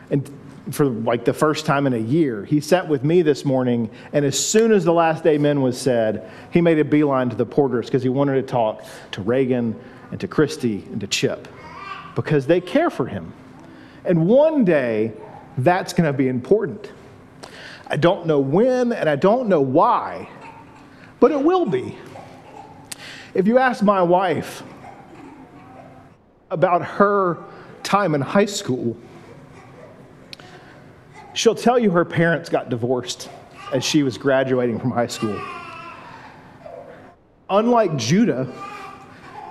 And 0.09 0.29
for 0.71 0.85
like 0.85 1.23
the 1.23 1.33
first 1.33 1.65
time 1.65 1.85
in 1.85 1.93
a 1.93 1.97
year, 1.97 2.43
he 2.43 2.59
sat 2.59 2.87
with 2.87 3.03
me 3.03 3.21
this 3.21 3.45
morning, 3.45 3.91
and 4.11 4.25
as 4.25 4.37
soon 4.37 4.71
as 4.71 4.83
the 4.83 4.91
last 4.91 5.25
amen 5.27 5.61
was 5.61 5.79
said, 5.79 6.29
he 6.51 6.61
made 6.61 6.79
a 6.79 6.85
beeline 6.85 7.29
to 7.29 7.35
the 7.35 7.45
porters 7.45 7.85
because 7.85 8.01
he 8.01 8.09
wanted 8.09 8.35
to 8.35 8.41
talk 8.41 8.83
to 9.11 9.21
Reagan 9.21 9.79
and 10.11 10.19
to 10.19 10.27
Christy 10.27 10.83
and 10.91 10.99
to 10.99 11.07
Chip 11.07 11.47
because 12.15 12.47
they 12.47 12.59
care 12.59 12.89
for 12.89 13.05
him. 13.05 13.31
And 14.03 14.27
one 14.27 14.65
day, 14.65 15.13
that's 15.57 15.93
going 15.93 16.11
to 16.11 16.17
be 16.17 16.29
important. 16.29 16.91
I 17.87 17.97
don't 17.97 18.25
know 18.25 18.39
when 18.39 18.91
and 18.93 19.07
I 19.07 19.15
don't 19.15 19.47
know 19.47 19.61
why, 19.61 20.27
but 21.19 21.31
it 21.31 21.39
will 21.39 21.67
be. 21.67 21.95
If 23.35 23.45
you 23.47 23.59
ask 23.59 23.83
my 23.83 24.01
wife 24.01 24.63
about 26.49 26.83
her 26.83 27.37
time 27.83 28.15
in 28.15 28.21
high 28.21 28.45
school, 28.45 28.97
she'll 31.33 31.55
tell 31.55 31.77
you 31.77 31.91
her 31.91 32.05
parents 32.05 32.49
got 32.49 32.69
divorced 32.69 33.29
as 33.73 33.83
she 33.83 34.03
was 34.03 34.17
graduating 34.17 34.79
from 34.79 34.91
high 34.91 35.07
school. 35.07 35.39
unlike 37.49 37.95
Judah, 37.97 38.47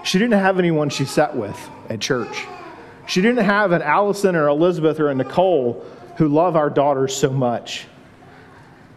she 0.03 0.19
didn't 0.19 0.39
have 0.39 0.59
anyone 0.59 0.89
she 0.89 1.05
sat 1.05 1.37
with 1.37 1.59
at 1.89 2.01
church. 2.01 2.47
She 3.07 3.21
didn't 3.21 3.45
have 3.45 3.73
an 3.73 3.83
Allison 3.83 4.35
or 4.35 4.49
Elizabeth 4.49 4.99
or 4.99 5.11
a 5.11 5.15
Nicole 5.15 5.85
who 6.17 6.29
love 6.29 6.57
our 6.57 6.71
daughters 6.71 7.15
so 7.15 7.31
much. 7.31 7.87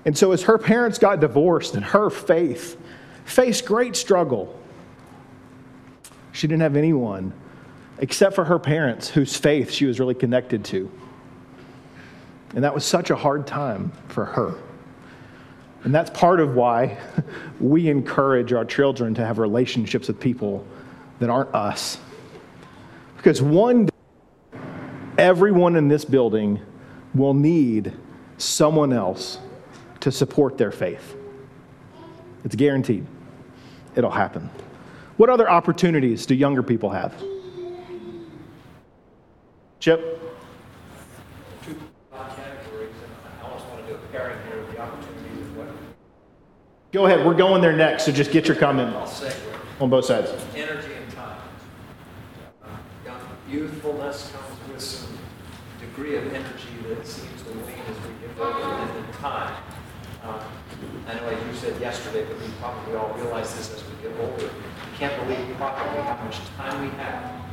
And 0.05 0.17
so, 0.17 0.31
as 0.31 0.43
her 0.43 0.57
parents 0.57 0.97
got 0.97 1.19
divorced 1.19 1.75
and 1.75 1.83
her 1.83 2.09
faith 2.09 2.77
faced 3.25 3.65
great 3.65 3.95
struggle, 3.95 4.57
she 6.31 6.47
didn't 6.47 6.61
have 6.61 6.75
anyone 6.75 7.33
except 7.99 8.35
for 8.35 8.45
her 8.45 8.59
parents 8.59 9.09
whose 9.09 9.35
faith 9.35 9.71
she 9.71 9.85
was 9.85 9.99
really 9.99 10.15
connected 10.15 10.65
to. 10.65 10.91
And 12.53 12.63
that 12.63 12.73
was 12.73 12.85
such 12.85 13.09
a 13.09 13.15
hard 13.15 13.47
time 13.47 13.91
for 14.07 14.25
her. 14.25 14.55
And 15.83 15.93
that's 15.93 16.09
part 16.09 16.39
of 16.39 16.55
why 16.55 16.97
we 17.59 17.89
encourage 17.89 18.53
our 18.53 18.65
children 18.65 19.13
to 19.15 19.25
have 19.25 19.37
relationships 19.37 20.07
with 20.07 20.19
people 20.19 20.65
that 21.19 21.29
aren't 21.29 21.53
us. 21.53 21.99
Because 23.17 23.41
one 23.41 23.85
day, 23.85 24.59
everyone 25.17 25.75
in 25.75 25.87
this 25.87 26.03
building 26.03 26.59
will 27.13 27.33
need 27.33 27.93
someone 28.37 28.91
else 28.91 29.39
to 30.01 30.11
support 30.11 30.57
their 30.57 30.71
faith. 30.71 31.15
It's 32.43 32.55
guaranteed. 32.55 33.05
It'll 33.95 34.11
happen. 34.11 34.49
What 35.17 35.29
other 35.29 35.49
opportunities 35.49 36.25
do 36.25 36.35
younger 36.35 36.61
people 36.61 36.89
have? 36.89 37.15
Chip? 39.85 40.19
Two 41.63 41.75
categories, 42.11 42.89
I 43.23 43.45
almost 43.45 43.67
want 43.67 43.85
to 43.85 43.87
do 43.87 43.93
a 43.93 43.97
pairing 44.07 44.39
here 44.47 44.57
of 44.61 44.71
the 44.71 44.81
opportunities 44.81 45.41
of 45.41 45.57
what 45.57 45.67
Go 46.91 47.05
ahead. 47.05 47.23
We're 47.23 47.35
going 47.35 47.61
there 47.61 47.71
next, 47.71 48.05
so 48.05 48.11
just 48.11 48.31
get 48.31 48.47
your 48.47 48.57
comment 48.57 48.95
on 49.79 49.91
both 49.91 50.05
sides. 50.05 50.31
energy 50.55 50.91
and 50.91 51.11
time. 51.13 51.37
Uh, 52.63 52.69
Youthfulness 53.47 54.31
comes 54.31 54.73
with 54.73 54.81
some 54.81 55.15
degree 55.79 56.15
of 56.15 56.33
energy 56.33 56.73
that 56.89 57.05
seems 57.05 57.43
to 57.43 57.49
wane 57.51 57.77
as 57.87 58.07
we 58.07 58.27
get 58.27 58.39
older, 58.39 58.63
and 58.63 58.89
then 58.89 59.13
time. 59.13 59.55
Uh, 60.23 60.43
I 61.07 61.13
know, 61.13 61.27
as 61.27 61.45
you 61.45 61.53
said 61.53 61.79
yesterday, 61.79 62.25
but 62.25 62.39
we 62.41 62.47
probably 62.59 62.95
all 62.95 63.13
realize 63.13 63.55
this 63.55 63.71
as 63.71 63.83
we 63.83 64.01
get 64.01 64.19
older. 64.19 64.45
We 64.45 64.97
can't 64.97 65.15
believe 65.21 65.55
probably 65.57 66.01
how 66.01 66.23
much 66.23 66.39
time 66.57 66.81
we 66.81 66.89
had 66.97 67.44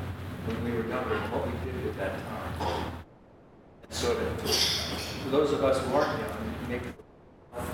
when 0.46 0.64
we 0.64 0.72
were 0.72 0.87
younger 0.88 1.14
and 1.14 1.33
what 1.33 1.46
we 1.46 1.52
did 1.64 1.87
at 1.88 1.96
that 1.98 2.12
time. 2.26 2.92
So 3.90 4.14
to, 4.14 4.48
for 4.48 5.31
those 5.31 5.52
of 5.52 5.62
us 5.64 5.78
who 5.85 5.94
aren't 5.94 6.18
young, 6.18 6.55
make 6.68 6.83
um, 7.57 7.66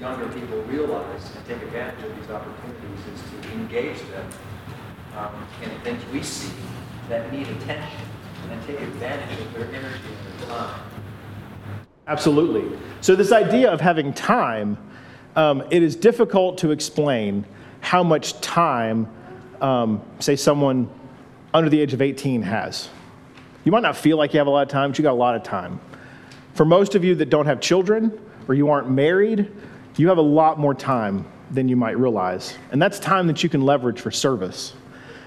younger 0.00 0.28
people 0.28 0.62
realize 0.62 1.34
and 1.36 1.46
take 1.46 1.62
advantage 1.62 2.04
of 2.04 2.16
these 2.16 2.30
opportunities 2.30 3.00
is 3.14 3.42
to 3.42 3.52
engage 3.52 3.98
them 4.10 4.28
um, 5.16 5.46
in 5.62 5.70
things 5.80 6.02
we 6.12 6.22
see 6.22 6.52
that 7.08 7.32
need 7.32 7.48
attention 7.48 8.00
and 8.50 8.66
take 8.66 8.80
advantage 8.80 9.40
of 9.40 9.52
their 9.54 9.66
energy 9.66 10.00
and 10.08 10.40
their 10.40 10.48
time. 10.48 10.80
Absolutely. 12.06 12.78
So, 13.00 13.14
this 13.14 13.32
idea 13.32 13.70
of 13.70 13.80
having 13.80 14.12
time, 14.12 14.76
um, 15.36 15.62
it 15.70 15.82
is 15.82 15.96
difficult 15.96 16.58
to 16.58 16.70
explain 16.70 17.44
how 17.80 18.02
much 18.02 18.40
time, 18.40 19.08
um, 19.62 20.02
say, 20.18 20.36
someone 20.36 20.90
under 21.54 21.70
the 21.70 21.80
age 21.80 21.94
of 21.94 22.02
18 22.02 22.42
has. 22.42 22.88
You 23.64 23.72
might 23.72 23.82
not 23.82 23.96
feel 23.96 24.16
like 24.16 24.34
you 24.34 24.38
have 24.38 24.46
a 24.46 24.50
lot 24.50 24.62
of 24.62 24.68
time, 24.68 24.90
but 24.90 24.98
you 24.98 25.02
got 25.02 25.12
a 25.12 25.14
lot 25.14 25.36
of 25.36 25.42
time. 25.42 25.80
For 26.54 26.64
most 26.64 26.94
of 26.94 27.04
you 27.04 27.14
that 27.14 27.30
don't 27.30 27.46
have 27.46 27.60
children 27.60 28.20
or 28.48 28.54
you 28.54 28.68
aren't 28.68 28.90
married, 28.90 29.50
you 29.96 30.08
have 30.08 30.18
a 30.18 30.22
lot 30.22 30.58
more 30.58 30.74
time 30.74 31.26
than 31.50 31.68
you 31.68 31.76
might 31.76 31.98
realize. 31.98 32.56
And 32.70 32.80
that's 32.80 32.98
time 32.98 33.26
that 33.26 33.42
you 33.42 33.48
can 33.48 33.62
leverage 33.62 34.00
for 34.00 34.10
service. 34.10 34.74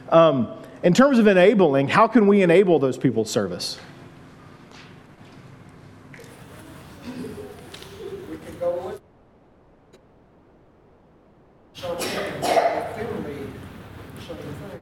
Um, 0.09 0.51
in 0.83 0.93
terms 0.93 1.17
of 1.17 1.27
enabling, 1.27 1.87
how 1.87 2.07
can 2.07 2.27
we 2.27 2.41
enable 2.41 2.79
those 2.79 2.97
people's 2.97 3.29
service? 3.29 3.79
We 7.05 8.37
can 8.37 8.59
go 8.59 8.87
with. 8.87 9.01
So 11.73 11.95
they 11.95 12.07
can 12.07 12.41
feel 12.41 13.21
me, 13.21 13.47
so 14.27 14.33
they 14.33 14.41
think. 14.41 14.81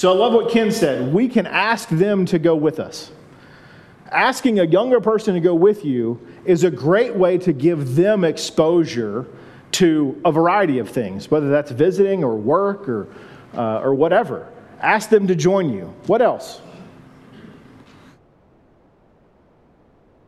So 0.00 0.10
I 0.10 0.16
love 0.16 0.32
what 0.32 0.50
Ken 0.50 0.72
said. 0.72 1.12
We 1.12 1.28
can 1.28 1.46
ask 1.46 1.86
them 1.90 2.24
to 2.24 2.38
go 2.38 2.56
with 2.56 2.80
us. 2.80 3.12
Asking 4.10 4.58
a 4.58 4.64
younger 4.64 4.98
person 4.98 5.34
to 5.34 5.40
go 5.40 5.54
with 5.54 5.84
you 5.84 6.26
is 6.46 6.64
a 6.64 6.70
great 6.70 7.14
way 7.14 7.36
to 7.36 7.52
give 7.52 7.96
them 7.96 8.24
exposure 8.24 9.26
to 9.72 10.18
a 10.24 10.32
variety 10.32 10.78
of 10.78 10.88
things, 10.88 11.30
whether 11.30 11.50
that's 11.50 11.70
visiting 11.70 12.24
or 12.24 12.34
work 12.34 12.88
or, 12.88 13.08
uh, 13.52 13.80
or 13.80 13.94
whatever. 13.94 14.48
Ask 14.80 15.10
them 15.10 15.26
to 15.26 15.34
join 15.34 15.70
you. 15.70 15.92
What 16.06 16.22
else? 16.22 16.62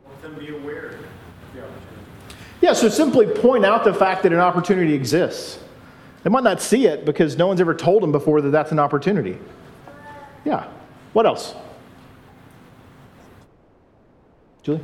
Let 0.06 0.20
them 0.20 0.38
be 0.38 0.54
aware 0.54 0.88
of 0.88 1.00
the 1.54 1.62
opportunity. 1.62 2.36
Yeah, 2.60 2.74
so 2.74 2.90
simply 2.90 3.24
point 3.24 3.64
out 3.64 3.84
the 3.84 3.94
fact 3.94 4.22
that 4.24 4.34
an 4.34 4.38
opportunity 4.38 4.92
exists. 4.92 5.60
They 6.24 6.28
might 6.28 6.44
not 6.44 6.60
see 6.60 6.86
it 6.86 7.06
because 7.06 7.38
no 7.38 7.46
one's 7.46 7.62
ever 7.62 7.74
told 7.74 8.02
them 8.02 8.12
before 8.12 8.42
that 8.42 8.50
that's 8.50 8.70
an 8.70 8.78
opportunity. 8.78 9.38
Yeah. 10.44 10.68
What 11.12 11.26
else? 11.26 11.54
Julie? 14.62 14.80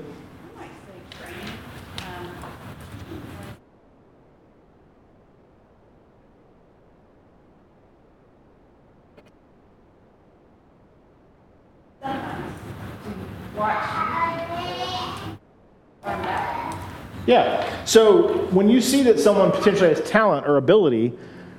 Yeah. 17.27 17.85
So 17.85 18.47
when 18.47 18.71
you 18.71 18.81
see 18.81 19.03
that 19.03 19.21
someone 19.21 19.51
potentially 19.51 19.91
has 19.91 20.01
talent 20.09 20.47
or 20.47 20.57
ability, 20.57 21.13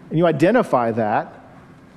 and 0.10 0.18
you 0.18 0.26
identify 0.26 0.92
that, 0.94 1.46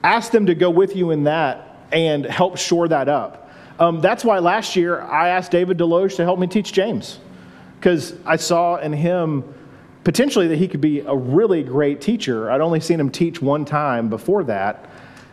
ask 0.05 0.31
them 0.31 0.45
to 0.45 0.55
go 0.55 0.69
with 0.69 0.95
you 0.95 1.11
in 1.11 1.25
that 1.25 1.72
and 1.93 2.25
help 2.25 2.57
shore 2.59 2.89
that 2.89 3.09
up. 3.09 3.51
Um, 3.79 4.01
that's 4.01 4.25
why 4.25 4.39
last 4.39 4.77
year 4.77 5.01
I 5.03 5.29
asked 5.29 5.51
David 5.51 5.79
Deloge 5.79 6.17
to 6.17 6.25
help 6.25 6.39
me 6.39 6.47
teach 6.47 6.73
James, 6.73 7.19
because 7.79 8.15
I 8.25 8.37
saw 8.37 8.77
in 8.77 8.93
him 8.93 9.45
potentially 10.05 10.49
that 10.49 10.57
he 10.57 10.69
could 10.69 10.81
be 10.81 11.01
a 11.01 11.15
really 11.15 11.63
great 11.63 12.01
teacher. 12.01 12.51
I'd 12.51 12.61
only 12.61 12.81
seen 12.81 12.99
him 12.99 13.11
teach 13.11 13.41
one 13.41 13.65
time 13.65 14.09
before 14.09 14.45
that. 14.45 14.89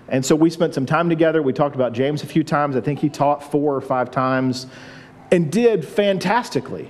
And 0.07 0.25
so 0.25 0.35
we 0.35 0.49
spent 0.49 0.73
some 0.73 0.85
time 0.85 1.09
together. 1.09 1.41
We 1.41 1.53
talked 1.53 1.75
about 1.75 1.93
James 1.93 2.23
a 2.23 2.25
few 2.25 2.43
times. 2.43 2.75
I 2.75 2.81
think 2.81 2.99
he 2.99 3.09
taught 3.09 3.51
four 3.51 3.75
or 3.75 3.81
five 3.81 4.09
times 4.09 4.67
and 5.31 5.51
did 5.51 5.87
fantastically. 5.87 6.89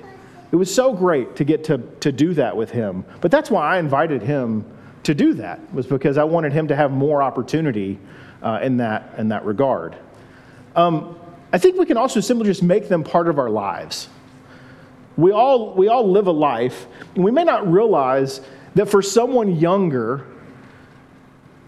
It 0.52 0.56
was 0.56 0.74
so 0.74 0.94
great 0.94 1.36
to 1.36 1.44
get 1.44 1.66
to, 1.66 1.78
to 2.00 2.12
do 2.12 2.34
that 2.36 2.56
with 2.56 2.72
him. 2.72 3.04
But 3.22 3.32
that's 3.32 3.52
why 3.52 3.76
I 3.76 3.80
invited 3.80 4.22
him 4.22 4.66
to 5.04 5.14
do 5.14 5.34
that, 5.36 5.60
was 5.74 5.86
because 5.86 6.18
I 6.18 6.24
wanted 6.24 6.54
him 6.54 6.68
to 6.70 6.76
have 6.76 6.92
more 6.92 7.22
opportunity 7.22 8.00
uh, 8.42 8.60
in, 8.62 8.78
that, 8.78 9.14
in 9.18 9.30
that 9.30 9.46
regard. 9.46 9.96
Um, 10.76 11.18
I 11.52 11.58
think 11.58 11.78
we 11.78 11.86
can 11.86 11.98
also 11.98 12.20
simply 12.20 12.46
just 12.46 12.64
make 12.64 12.90
them 12.90 13.04
part 13.04 13.28
of 13.28 13.40
our 13.40 13.50
lives. 13.50 14.08
We 15.18 15.32
all, 15.32 15.74
we 15.74 15.88
all 15.88 16.10
live 16.10 16.28
a 16.28 16.32
life, 16.32 16.86
and 17.16 17.24
we 17.24 17.32
may 17.32 17.44
not 17.44 17.70
realize 17.70 18.42
that 18.76 18.88
for 18.88 19.02
someone 19.02 19.56
younger, 19.58 20.26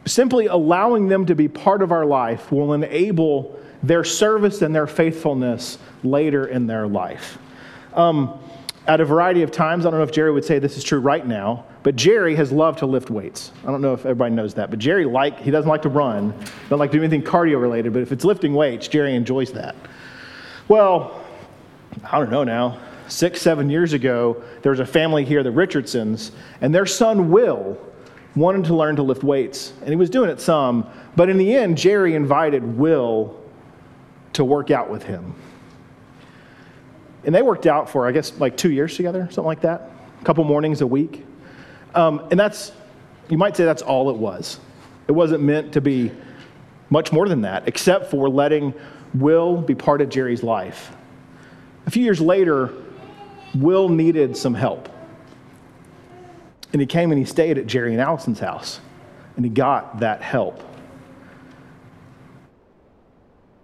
simply 0.06 0.48
allowing 0.48 1.08
them 1.08 1.26
to 1.26 1.36
be 1.36 1.48
part 1.48 1.82
of 1.82 1.92
our 1.92 2.06
life 2.06 2.52
will 2.52 2.74
enable 2.74 3.60
their 3.84 4.04
service 4.04 4.62
and 4.62 4.74
their 4.74 4.88
faithfulness 4.88 5.78
later 6.04 6.46
in 6.46 6.68
their 6.68 6.88
life. 6.88 7.38
Um, 7.94 8.40
at 8.88 9.00
a 9.00 9.06
variety 9.06 9.44
of 9.44 9.52
times, 9.52 9.86
I 9.86 9.92
don't 9.92 10.00
know 10.00 10.04
if 10.04 10.12
Jerry 10.12 10.32
would 10.32 10.44
say 10.44 10.60
this 10.60 10.78
is 10.78 10.84
true 10.84 11.00
right 11.00 11.26
now, 11.26 11.66
but 11.84 11.96
Jerry 11.96 12.36
has 12.36 12.52
loved 12.52 12.80
to 12.80 12.86
lift 12.86 13.10
weights. 13.10 13.52
I 13.64 13.68
don't 13.68 13.82
know 13.82 13.94
if 13.94 14.02
everybody 14.02 14.34
knows 14.34 14.56
that, 14.56 14.70
but 14.70 14.80
Jerry 14.80 15.06
like 15.06 15.40
he 15.40 15.52
doesn't 15.52 15.70
like 15.70 15.84
to 15.84 15.90
run, 15.90 16.32
doesn't 16.64 16.80
like 16.80 16.92
to 16.92 16.98
do 16.98 17.04
anything 17.04 17.22
cardio 17.22 17.62
related, 17.62 17.94
but 17.94 18.02
if 18.02 18.12
it's 18.12 18.26
lifting 18.26 18.54
weights, 18.54 18.88
Jerry 18.88 19.16
enjoys 19.16 19.52
that. 19.54 19.76
Well, 20.68 21.24
I 22.12 22.20
don't 22.20 22.32
know 22.32 22.44
now. 22.44 22.80
Six, 23.08 23.42
seven 23.42 23.70
years 23.70 23.94
ago, 23.94 24.42
there 24.62 24.72
was 24.72 24.80
a 24.80 24.86
family 24.86 25.26
here, 25.26 25.44
the 25.44 25.52
Richardsons, 25.52 26.32
and 26.62 26.74
their 26.74 26.86
son 26.86 27.30
Will 27.30 27.78
wanted 28.36 28.66
to 28.66 28.76
learn 28.76 28.96
to 28.96 29.04
lift 29.04 29.24
weights, 29.24 29.74
and 29.82 29.90
he 29.90 29.96
was 29.96 30.10
doing 30.10 30.30
it 30.30 30.40
some. 30.40 30.90
But 31.16 31.30
in 31.30 31.38
the 31.38 31.54
end, 31.54 31.78
Jerry 31.78 32.16
invited 32.16 32.64
Will 32.78 33.38
to 34.34 34.46
work 34.46 34.72
out 34.72 34.90
with 34.90 35.04
him. 35.04 35.36
And 37.24 37.36
they 37.36 37.42
worked 37.42 37.68
out 37.68 37.90
for, 37.90 38.08
I 38.08 38.12
guess, 38.12 38.38
like 38.40 38.58
two 38.58 38.72
years 38.72 38.96
together, 38.96 39.26
something 39.26 39.44
like 39.44 39.62
that, 39.62 39.92
a 40.20 40.24
couple 40.26 40.44
mornings 40.44 40.82
a 40.82 40.88
week. 40.88 41.26
Um, 41.94 42.28
and 42.32 42.40
that's, 42.40 42.72
you 43.30 43.38
might 43.38 43.56
say 43.56 43.66
that's 43.66 43.82
all 43.82 44.10
it 44.10 44.18
was. 44.18 44.60
It 45.08 45.12
wasn't 45.12 45.44
meant 45.44 45.74
to 45.74 45.82
be 45.82 46.12
much 46.90 47.12
more 47.12 47.28
than 47.28 47.42
that, 47.42 47.68
except 47.68 48.10
for 48.10 48.30
letting 48.30 48.74
Will 49.14 49.58
be 49.58 49.76
part 49.76 50.02
of 50.02 50.10
Jerry's 50.10 50.42
life. 50.42 50.92
A 51.86 51.92
few 51.92 52.04
years 52.04 52.22
later, 52.22 52.74
Will 53.54 53.90
needed 53.90 54.38
some 54.38 54.54
help. 54.54 54.88
And 56.72 56.80
he 56.80 56.88
came 56.88 57.12
and 57.12 57.20
he 57.20 57.26
stayed 57.26 57.58
at 57.58 57.68
Jerry 57.68 57.92
and 57.92 58.00
Allison's 58.00 58.40
house, 58.40 58.80
and 59.36 59.44
he 59.44 59.50
got 59.50 60.00
that 60.00 60.22
help. 60.22 60.64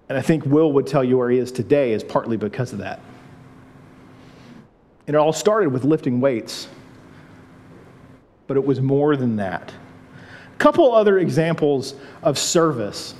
And 0.10 0.18
I 0.18 0.22
think 0.22 0.46
Will 0.46 0.72
would 0.74 0.88
tell 0.88 1.04
you 1.04 1.18
where 1.18 1.30
he 1.30 1.38
is 1.38 1.52
today 1.52 1.94
is 1.94 2.04
partly 2.04 2.36
because 2.36 2.74
of 2.74 2.80
that. 2.80 3.00
And 5.08 5.16
it 5.16 5.20
all 5.20 5.34
started 5.34 5.70
with 5.70 5.86
lifting 5.86 6.20
weights, 6.20 6.68
but 8.46 8.58
it 8.58 8.66
was 8.66 8.82
more 8.82 9.16
than 9.16 9.38
that. 9.38 9.74
A 10.54 10.58
couple 10.58 10.94
other 10.94 11.20
examples 11.20 11.96
of 12.22 12.38
service 12.38 13.16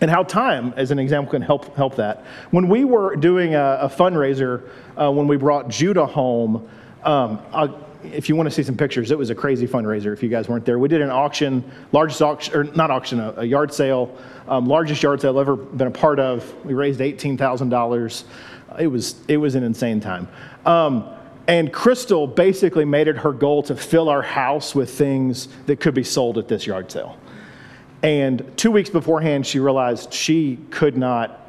and 0.00 0.10
how 0.10 0.24
time, 0.24 0.74
as 0.76 0.90
an 0.90 0.98
example, 0.98 1.30
can 1.30 1.42
help, 1.42 1.76
help 1.76 1.94
that. 1.96 2.24
When 2.50 2.68
we 2.68 2.84
were 2.84 3.14
doing 3.14 3.54
a, 3.54 3.78
a 3.82 3.88
fundraiser, 3.88 4.68
uh, 5.00 5.12
when 5.12 5.28
we 5.28 5.36
brought 5.36 5.68
Judah 5.68 6.06
home, 6.06 6.68
um, 7.04 7.40
if 8.02 8.28
you 8.28 8.34
want 8.34 8.48
to 8.48 8.50
see 8.50 8.64
some 8.64 8.76
pictures, 8.76 9.12
it 9.12 9.18
was 9.18 9.30
a 9.30 9.34
crazy 9.34 9.66
fundraiser 9.66 10.12
if 10.12 10.22
you 10.22 10.28
guys 10.28 10.48
weren't 10.48 10.64
there. 10.64 10.78
We 10.78 10.88
did 10.88 11.02
an 11.02 11.10
auction, 11.10 11.64
largest 11.92 12.20
auction, 12.20 12.54
or 12.54 12.64
not 12.64 12.90
auction, 12.90 13.20
a, 13.20 13.32
a 13.38 13.44
yard 13.44 13.72
sale, 13.72 14.16
um, 14.48 14.66
largest 14.66 15.02
yard 15.02 15.20
sale 15.20 15.38
I've 15.38 15.48
ever 15.48 15.56
been 15.56 15.86
a 15.86 15.92
part 15.92 16.18
of. 16.18 16.52
We 16.64 16.74
raised 16.74 16.98
$18,000. 16.98 18.24
It 18.80 18.86
was, 18.86 19.16
it 19.28 19.36
was 19.36 19.54
an 19.54 19.62
insane 19.62 20.00
time. 20.00 20.28
Um, 20.64 21.08
and 21.46 21.72
Crystal 21.72 22.26
basically 22.26 22.84
made 22.84 23.08
it 23.08 23.16
her 23.18 23.32
goal 23.32 23.62
to 23.64 23.74
fill 23.74 24.08
our 24.08 24.22
house 24.22 24.74
with 24.74 24.90
things 24.90 25.48
that 25.66 25.80
could 25.80 25.94
be 25.94 26.04
sold 26.04 26.38
at 26.38 26.48
this 26.48 26.66
yard 26.66 26.90
sale. 26.90 27.18
And 28.02 28.56
two 28.56 28.70
weeks 28.70 28.90
beforehand, 28.90 29.46
she 29.46 29.58
realized 29.60 30.12
she 30.12 30.58
could 30.70 30.96
not 30.96 31.40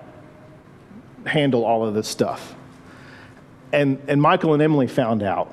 handle 1.26 1.64
all 1.64 1.86
of 1.86 1.94
this 1.94 2.08
stuff. 2.08 2.56
And, 3.72 4.00
and 4.08 4.22
Michael 4.22 4.54
and 4.54 4.62
Emily 4.62 4.88
found 4.88 5.24
out. 5.24 5.52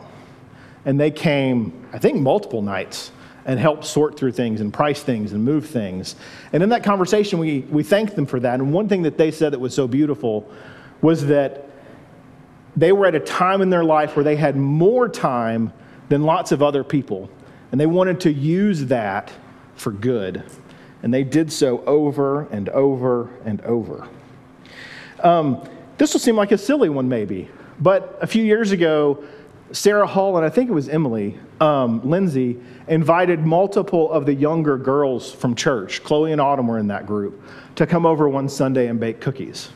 And 0.84 0.98
they 0.98 1.10
came, 1.10 1.86
I 1.92 1.98
think, 1.98 2.18
multiple 2.20 2.62
nights 2.62 3.12
and 3.44 3.58
helped 3.58 3.84
sort 3.84 4.18
through 4.18 4.32
things 4.32 4.60
and 4.60 4.72
price 4.72 5.02
things 5.02 5.32
and 5.32 5.44
move 5.44 5.66
things. 5.66 6.16
And 6.52 6.62
in 6.62 6.68
that 6.70 6.84
conversation, 6.84 7.38
we, 7.38 7.60
we 7.70 7.82
thanked 7.82 8.16
them 8.16 8.26
for 8.26 8.40
that. 8.40 8.60
And 8.60 8.72
one 8.72 8.88
thing 8.88 9.02
that 9.02 9.16
they 9.16 9.30
said 9.30 9.52
that 9.52 9.58
was 9.58 9.74
so 9.74 9.88
beautiful 9.88 10.50
was 11.00 11.26
that 11.26 11.69
they 12.76 12.92
were 12.92 13.06
at 13.06 13.14
a 13.14 13.20
time 13.20 13.62
in 13.62 13.70
their 13.70 13.84
life 13.84 14.16
where 14.16 14.24
they 14.24 14.36
had 14.36 14.56
more 14.56 15.08
time 15.08 15.72
than 16.08 16.22
lots 16.22 16.52
of 16.52 16.62
other 16.62 16.84
people. 16.84 17.30
And 17.72 17.80
they 17.80 17.86
wanted 17.86 18.20
to 18.20 18.32
use 18.32 18.86
that 18.86 19.32
for 19.76 19.92
good. 19.92 20.42
And 21.02 21.12
they 21.14 21.24
did 21.24 21.52
so 21.52 21.82
over 21.84 22.42
and 22.48 22.68
over 22.70 23.30
and 23.44 23.60
over. 23.62 24.08
Um, 25.22 25.66
this 25.98 26.12
will 26.12 26.20
seem 26.20 26.36
like 26.36 26.52
a 26.52 26.58
silly 26.58 26.88
one, 26.88 27.08
maybe. 27.08 27.48
But 27.80 28.18
a 28.20 28.26
few 28.26 28.44
years 28.44 28.72
ago, 28.72 29.24
Sarah 29.72 30.06
Hall 30.06 30.36
and 30.36 30.44
I 30.44 30.50
think 30.50 30.68
it 30.68 30.72
was 30.72 30.88
Emily, 30.88 31.38
um, 31.60 32.08
Lindsay, 32.08 32.58
invited 32.88 33.40
multiple 33.46 34.10
of 34.10 34.26
the 34.26 34.34
younger 34.34 34.76
girls 34.76 35.32
from 35.32 35.54
church, 35.54 36.02
Chloe 36.02 36.32
and 36.32 36.40
Autumn 36.40 36.66
were 36.66 36.78
in 36.78 36.88
that 36.88 37.06
group, 37.06 37.40
to 37.76 37.86
come 37.86 38.04
over 38.04 38.28
one 38.28 38.48
Sunday 38.48 38.88
and 38.88 38.98
bake 38.98 39.20
cookies. 39.20 39.70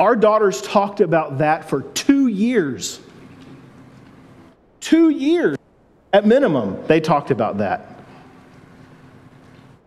Our 0.00 0.16
daughters 0.16 0.62
talked 0.62 1.00
about 1.00 1.38
that 1.38 1.68
for 1.68 1.82
two 1.82 2.26
years. 2.26 3.00
Two 4.80 5.10
years 5.10 5.58
at 6.14 6.26
minimum, 6.26 6.82
they 6.86 7.00
talked 7.00 7.30
about 7.30 7.58
that. 7.58 8.00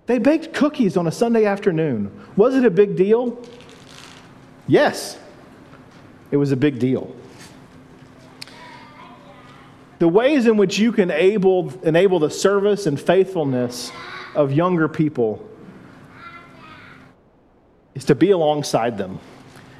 They 0.05 0.19
baked 0.19 0.53
cookies 0.53 0.97
on 0.97 1.07
a 1.07 1.11
Sunday 1.11 1.45
afternoon. 1.45 2.11
Was 2.35 2.55
it 2.55 2.63
a 2.63 2.69
big 2.69 2.95
deal? 2.95 3.43
Yes, 4.67 5.17
it 6.29 6.37
was 6.37 6.51
a 6.51 6.57
big 6.57 6.77
deal. 6.77 7.13
The 9.97 10.07
ways 10.07 10.45
in 10.45 10.57
which 10.57 10.77
you 10.77 10.91
can 10.91 11.09
able, 11.09 11.73
enable 11.81 12.19
the 12.19 12.29
service 12.29 12.85
and 12.85 13.01
faithfulness 13.01 13.91
of 14.35 14.51
younger 14.51 14.87
people 14.87 15.49
is 17.95 18.05
to 18.05 18.15
be 18.15 18.29
alongside 18.29 18.99
them 18.99 19.19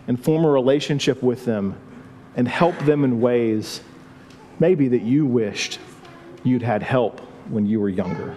and 0.08 0.22
form 0.22 0.46
a 0.46 0.50
relationship 0.50 1.22
with 1.24 1.46
them 1.46 1.76
and 2.36 2.48
help 2.48 2.78
them 2.80 3.04
in 3.04 3.22
ways 3.22 3.82
maybe 4.60 4.88
that 4.90 5.02
you 5.02 5.26
wished 5.26 5.80
you'd 6.44 6.62
had 6.62 6.84
help 6.84 7.20
when 7.50 7.66
you 7.66 7.80
were 7.80 7.90
younger. 7.90 8.36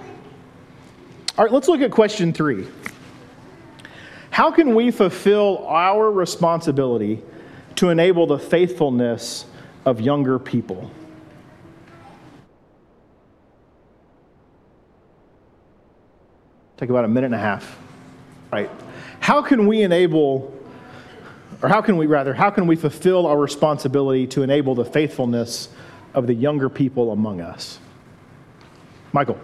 All 1.37 1.45
right, 1.45 1.53
let's 1.53 1.69
look 1.69 1.81
at 1.81 1.91
question 1.91 2.33
three. 2.33 2.67
How 4.31 4.51
can 4.51 4.75
we 4.75 4.91
fulfill 4.91 5.67
our 5.67 6.11
responsibility 6.11 7.23
to 7.77 7.91
enable 7.91 8.27
the 8.27 8.39
faithfulness 8.39 9.47
of 9.85 10.01
younger 10.01 10.39
people? 10.39 10.91
Take 16.77 16.91
about 16.91 17.05
a 17.05 17.09
minute 17.09 17.27
and 17.27 17.35
a 17.35 17.39
half. 17.39 17.79
All 18.53 18.59
right. 18.59 18.71
How 19.21 19.41
can 19.43 19.67
we 19.67 19.83
enable, 19.83 20.56
or 21.63 21.69
how 21.69 21.81
can 21.81 21.97
we 21.97 22.07
rather, 22.07 22.35
how 22.35 22.51
can 22.51 22.67
we 22.67 22.77
fulfill 22.77 23.27
our 23.27 23.39
responsibility 23.39 24.27
to 24.29 24.43
enable 24.43 24.75
the 24.75 24.85
faithfulness 24.85 25.69
of 26.15 26.27
the 26.27 26.35
younger 26.35 26.69
people 26.69 27.13
among 27.13 27.41
us? 27.41 27.79
Michael 29.13 29.39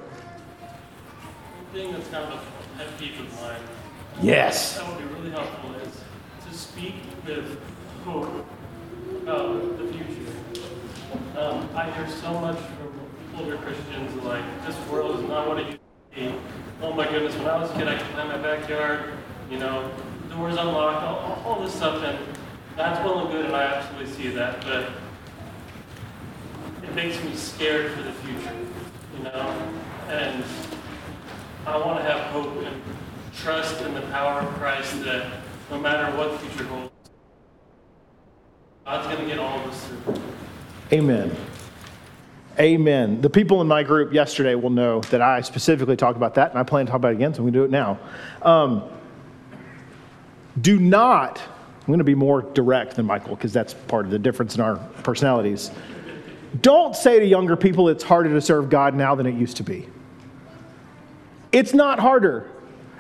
thing 1.73 1.91
that's 1.93 2.09
kind 2.09 2.25
of 2.31 2.35
a 2.35 2.79
pet 2.79 2.99
peeve 2.99 3.19
of 3.19 3.41
mine. 3.41 3.61
Yes. 4.21 4.77
That 4.77 4.89
would 4.89 4.99
be 4.99 5.15
really 5.15 5.31
helpful 5.31 5.75
is 5.77 6.01
to 6.47 6.59
speak 6.59 6.95
with 7.27 7.59
hope 8.05 8.47
about 9.23 9.79
the 9.79 9.87
future. 9.87 10.33
Um, 11.39 11.69
I 11.75 11.91
hear 11.93 12.07
so 12.09 12.39
much 12.41 12.59
from 12.59 13.01
older 13.39 13.57
Christians 13.57 14.15
like, 14.23 14.45
this 14.67 14.77
world 14.89 15.19
is 15.19 15.29
not 15.29 15.49
what 15.49 15.61
it 15.61 15.67
used 15.67 15.79
to 16.15 16.21
be. 16.21 16.35
Oh 16.83 16.93
my 16.93 17.09
goodness, 17.09 17.35
when 17.37 17.47
I 17.47 17.59
was 17.59 17.71
a 17.71 17.75
kid, 17.75 17.89
I 17.89 17.97
could 17.97 18.07
play 18.09 18.23
in 18.23 18.29
my 18.29 18.39
backyard, 18.39 19.13
you 19.51 19.59
know, 19.59 19.91
doors 20.33 20.57
unlocked, 20.57 21.03
all, 21.03 21.43
all 21.45 21.63
this 21.63 21.75
stuff, 21.75 22.03
and 22.03 22.19
that's 22.77 22.99
well 23.05 23.21
and 23.21 23.31
good, 23.31 23.47
and 23.47 23.55
I 23.55 23.65
absolutely 23.65 24.13
see 24.13 24.31
that, 24.31 24.63
but 24.65 24.91
it 26.83 26.95
makes 26.95 27.23
me 27.23 27.35
scared 27.35 27.93
for 27.93 28.03
the 28.03 28.13
future, 28.13 28.55
you 29.17 29.25
know? 29.25 29.71
And 30.09 30.45
I 31.67 31.77
want 31.77 31.99
to 31.99 32.05
have 32.05 32.21
hope 32.33 32.57
and 32.65 32.83
trust 33.35 33.81
in 33.83 33.95
the 33.95 34.03
power 34.03 34.41
of 34.41 34.49
Christ 34.55 35.05
that 35.05 35.27
no 35.71 35.79
matter 35.79 36.17
what 36.17 36.33
the 36.33 36.39
future 36.39 36.65
holds, 36.65 36.93
God's 38.85 39.07
going 39.07 39.21
to 39.21 39.27
get 39.27 39.39
all 39.39 39.61
of 39.61 39.67
us 39.67 39.87
through. 39.87 40.15
Amen. 40.93 41.35
Amen. 42.59 43.21
The 43.21 43.31
people 43.31 43.61
in 43.63 43.69
my 43.69 43.83
group 43.83 44.13
yesterday 44.13 44.55
will 44.55 44.71
know 44.71 45.01
that 45.03 45.23
I 45.23 45.41
specifically 45.41 45.97
talked 45.97 46.17
about 46.17 46.35
that, 46.35 46.51
and 46.51 46.59
I 46.59 46.63
plan 46.63 46.85
to 46.87 46.91
talk 46.91 46.99
about 46.99 47.13
it 47.13 47.17
again, 47.17 47.33
so 47.33 47.41
going 47.41 47.53
to 47.53 47.59
do 47.59 47.65
it 47.65 47.71
now. 47.71 47.99
Um, 48.43 48.91
do 50.61 50.79
not, 50.79 51.41
I'm 51.41 51.87
going 51.87 51.99
to 51.99 52.05
be 52.05 52.15
more 52.15 52.43
direct 52.43 52.97
than 52.97 53.07
Michael 53.07 53.35
because 53.35 53.53
that's 53.53 53.75
part 53.75 54.05
of 54.05 54.11
the 54.11 54.19
difference 54.19 54.55
in 54.55 54.61
our 54.61 54.77
personalities. 55.03 55.71
Don't 56.61 56.95
say 56.95 57.19
to 57.19 57.25
younger 57.25 57.57
people 57.57 57.89
it's 57.89 58.05
harder 58.05 58.31
to 58.31 58.41
serve 58.41 58.69
God 58.69 58.95
now 58.95 59.15
than 59.15 59.27
it 59.27 59.35
used 59.35 59.57
to 59.57 59.63
be. 59.63 59.89
It's 61.51 61.75
not 61.75 61.99
harder. 61.99 62.51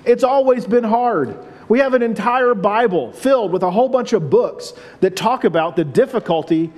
It's 0.05 0.25
always 0.25 0.67
been 0.67 0.85
hard. 0.85 1.37
We 1.69 1.79
have 1.79 1.95
an 1.95 2.03
entire 2.03 2.55
Bible 2.55 3.13
filled 3.13 3.53
with 3.53 3.63
a 3.63 3.71
whole 3.71 3.89
bunch 3.89 4.13
of 4.13 4.31
books 4.31 4.73
that 5.01 5.17
talk 5.17 5.45
about 5.45 5.77
the 5.77 5.85
difficulty, 5.85 6.73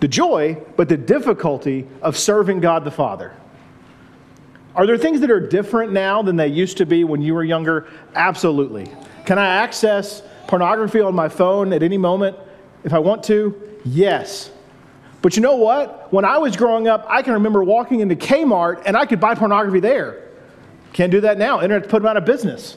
the 0.00 0.08
joy, 0.08 0.60
but 0.76 0.88
the 0.88 0.96
difficulty 0.96 1.86
of 2.02 2.16
serving 2.16 2.60
God 2.60 2.84
the 2.84 2.90
Father. 2.90 3.34
Are 4.74 4.86
there 4.86 4.98
things 4.98 5.20
that 5.20 5.30
are 5.30 5.40
different 5.40 5.92
now 5.92 6.22
than 6.22 6.36
they 6.36 6.46
used 6.46 6.76
to 6.78 6.86
be 6.86 7.02
when 7.02 7.22
you 7.22 7.34
were 7.34 7.42
younger? 7.42 7.88
Absolutely. 8.14 8.88
Can 9.24 9.38
I 9.38 9.46
access 9.46 10.22
pornography 10.46 11.00
on 11.00 11.14
my 11.14 11.28
phone 11.28 11.72
at 11.72 11.82
any 11.82 11.98
moment 11.98 12.36
if 12.84 12.92
I 12.92 12.98
want 12.98 13.22
to? 13.24 13.78
Yes. 13.84 14.50
But 15.22 15.36
you 15.36 15.42
know 15.42 15.56
what? 15.56 16.12
When 16.12 16.24
I 16.24 16.38
was 16.38 16.56
growing 16.56 16.88
up, 16.88 17.06
I 17.08 17.22
can 17.22 17.34
remember 17.34 17.62
walking 17.62 18.00
into 18.00 18.16
Kmart 18.16 18.82
and 18.86 18.96
I 18.96 19.06
could 19.06 19.20
buy 19.20 19.34
pornography 19.34 19.80
there. 19.80 20.28
Can't 20.92 21.12
do 21.12 21.20
that 21.20 21.38
now. 21.38 21.60
Internet 21.60 21.88
put 21.88 22.02
them 22.02 22.06
out 22.06 22.16
of 22.16 22.24
business. 22.24 22.76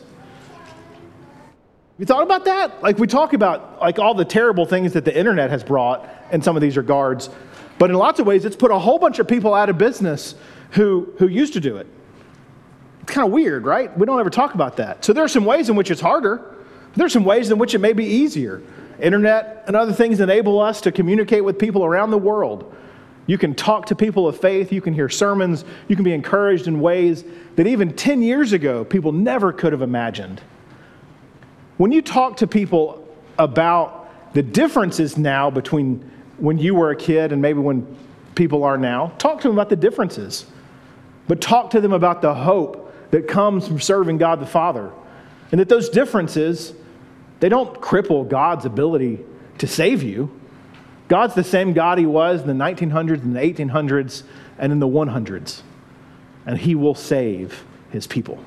You 1.97 2.06
thought 2.06 2.23
about 2.23 2.45
that? 2.45 2.82
Like 2.82 2.97
we 2.97 3.08
talk 3.08 3.34
about 3.34 3.79
like 3.79 3.99
all 3.99 4.13
the 4.13 4.25
terrible 4.25 4.65
things 4.65 4.93
that 4.93 5.06
the 5.06 5.15
internet 5.17 5.49
has 5.51 5.63
brought 5.63 6.10
in 6.32 6.41
some 6.41 6.56
of 6.56 6.62
these 6.62 6.75
regards, 6.75 7.29
but 7.77 7.89
in 7.89 7.95
lots 7.95 8.19
of 8.19 8.25
ways 8.25 8.45
it's 8.45 8.56
put 8.56 8.71
a 8.71 8.79
whole 8.79 8.99
bunch 8.99 9.19
of 9.19 9.27
people 9.27 9.53
out 9.53 9.69
of 9.69 9.77
business 9.77 10.36
who 10.71 11.13
who 11.19 11.27
used 11.27 11.53
to 11.53 11.60
do 11.60 11.77
it. 11.77 11.88
It's 13.04 13.12
kind 13.12 13.26
of 13.26 13.32
weird, 13.32 13.66
right? 13.66 13.96
We 13.98 14.06
don't 14.06 14.20
ever 14.20 14.30
talk 14.30 14.54
about 14.54 14.78
that. 14.78 15.04
So 15.06 15.13
there 15.13 15.24
are 15.24 15.30
some 15.30 15.46
ways 15.46 15.70
in 15.70 15.76
which 15.76 15.92
it's 15.92 16.02
harder. 16.02 16.42
There 16.96 17.06
are 17.06 17.10
some 17.10 17.26
ways 17.26 17.52
in 17.52 17.58
which 17.58 17.76
it 17.76 17.80
may 17.80 17.94
be 17.94 18.06
easier. 18.06 18.62
Internet 19.02 19.63
and 19.68 19.76
other 19.76 19.94
things 19.94 20.20
enable 20.20 20.60
us 20.60 20.82
to 20.82 20.92
communicate 20.92 21.44
with 21.44 21.60
people 21.60 21.84
around 21.84 22.12
the 22.12 22.18
world. 22.18 22.74
You 23.26 23.38
can 23.38 23.56
talk 23.56 23.86
to 23.88 23.96
people 23.96 24.28
of 24.28 24.39
faith, 24.39 24.72
you 24.72 24.82
can 24.82 24.94
hear 24.94 25.08
sermons, 25.08 25.63
you 25.88 25.96
can 25.96 26.04
be 26.04 26.13
encouraged 26.13 26.68
in 26.68 26.82
ways 26.82 27.24
that 27.56 27.68
even 27.68 27.94
10 27.96 28.22
years 28.22 28.52
ago 28.52 28.84
people 28.84 29.12
never 29.12 29.54
could 29.54 29.72
have 29.72 29.82
imagined. 29.82 30.42
When 31.78 31.92
you 31.92 32.02
talk 32.02 32.38
to 32.38 32.48
people 32.48 33.08
about 33.38 34.34
the 34.34 34.44
differences 34.44 35.18
now 35.18 35.50
between 35.50 36.10
when 36.38 36.58
you 36.58 36.76
were 36.76 36.92
a 36.92 36.96
kid 36.96 37.32
and 37.32 37.42
maybe 37.42 37.60
when 37.60 37.98
people 38.36 38.63
are 38.63 38.78
now. 38.78 39.13
Talk 39.18 39.42
to 39.42 39.48
them 39.48 39.56
about 39.56 39.70
the 39.70 39.76
differences, 39.76 40.46
but 41.28 41.39
talk 41.39 41.70
to 41.72 41.82
them 41.82 41.94
about 41.94 42.22
the 42.22 42.34
hope 42.34 42.83
that 43.13 43.28
comes 43.28 43.67
from 43.67 43.80
serving 43.80 44.17
God 44.17 44.39
the 44.39 44.45
Father. 44.47 44.91
And 45.52 45.60
that 45.60 45.69
those 45.69 45.88
differences, 45.88 46.73
they 47.41 47.47
don't 47.47 47.80
cripple 47.80 48.28
God's 48.28 48.65
ability 48.65 49.19
to 49.60 49.67
save 49.67 50.02
you. 50.02 50.32
God's 51.10 51.36
the 51.36 51.43
same 51.43 51.73
God 51.73 51.99
he 51.99 52.08
was 52.08 52.41
in 52.41 52.47
the 52.47 52.54
1900s 52.56 53.21
and 53.21 53.36
the 53.36 53.39
1800s 53.39 54.23
and 54.58 54.71
in 54.71 54.80
the 54.80 54.88
100s. 54.88 55.62
And 56.47 56.58
he 56.58 56.73
will 56.73 56.95
save 56.95 57.63
his 57.91 58.08
people. 58.08 58.43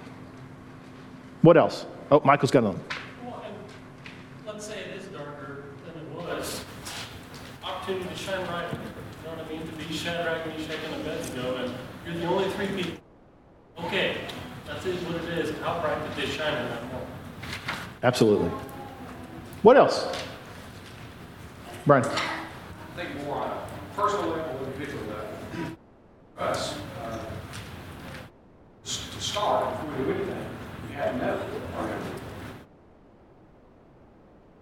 What 1.42 1.56
else? 1.56 1.86
Oh, 2.10 2.20
Michael's 2.24 2.50
got 2.50 2.64
another 2.64 2.78
one. 2.78 2.88
Well, 3.24 3.44
and 3.46 4.52
let's 4.52 4.66
say 4.66 4.80
it 4.80 5.00
is 5.00 5.06
darker 5.06 5.62
than 5.86 6.02
it 6.02 6.08
was. 6.12 6.64
Opportunity 7.62 8.08
to 8.08 8.16
shine 8.16 8.44
bright. 8.46 8.72
You 8.72 8.78
know 9.30 9.36
what 9.36 9.46
I 9.46 9.48
mean? 9.48 9.64
To 9.64 9.72
be 9.76 9.94
Shadrach, 9.94 10.44
Meshach, 10.44 10.76
and 10.86 11.02
Abednego, 11.02 11.54
and 11.54 11.74
you're 12.04 12.16
the 12.16 12.26
only 12.26 12.50
three 12.50 12.66
people. 12.66 13.00
Okay, 13.78 14.16
that's 14.66 14.84
it, 14.86 14.94
what 15.06 15.22
it 15.22 15.38
is. 15.38 15.56
How 15.58 15.80
bright 15.80 16.02
did 16.02 16.24
they 16.24 16.30
shine 16.30 16.56
in 16.56 16.68
that 16.68 16.82
moment? 16.84 17.08
Absolutely. 18.06 18.50
What 19.62 19.76
else? 19.76 20.06
Brian. 21.86 22.04
I 22.04 22.08
think 22.94 23.16
more 23.24 23.38
on 23.38 23.50
a 23.50 23.96
personal 23.96 24.28
level, 24.30 24.64
individual 24.64 25.02
level. 25.06 25.76
Us, 26.38 26.78
uh, 27.02 27.18
s- 28.84 29.10
to 29.12 29.20
start, 29.20 29.74
if 29.74 29.98
we 29.98 30.04
do 30.04 30.10
anything, 30.12 30.46
we 30.88 30.94
have 30.94 31.20
to 31.20 31.26
know. 31.26 31.40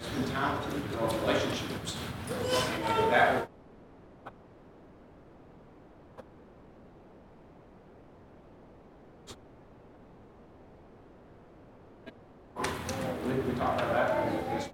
Spend 0.01 0.27
time 0.29 0.59
to 0.63 0.71
develop 0.79 1.13
relationships. 1.21 1.97
And 2.31 3.13
That 3.13 3.35
will 3.35 3.47
we 13.27 13.35
we 13.41 13.59
talked 13.59 13.81
about 13.81 13.93
that. 13.93 14.27
It's- 14.57 14.69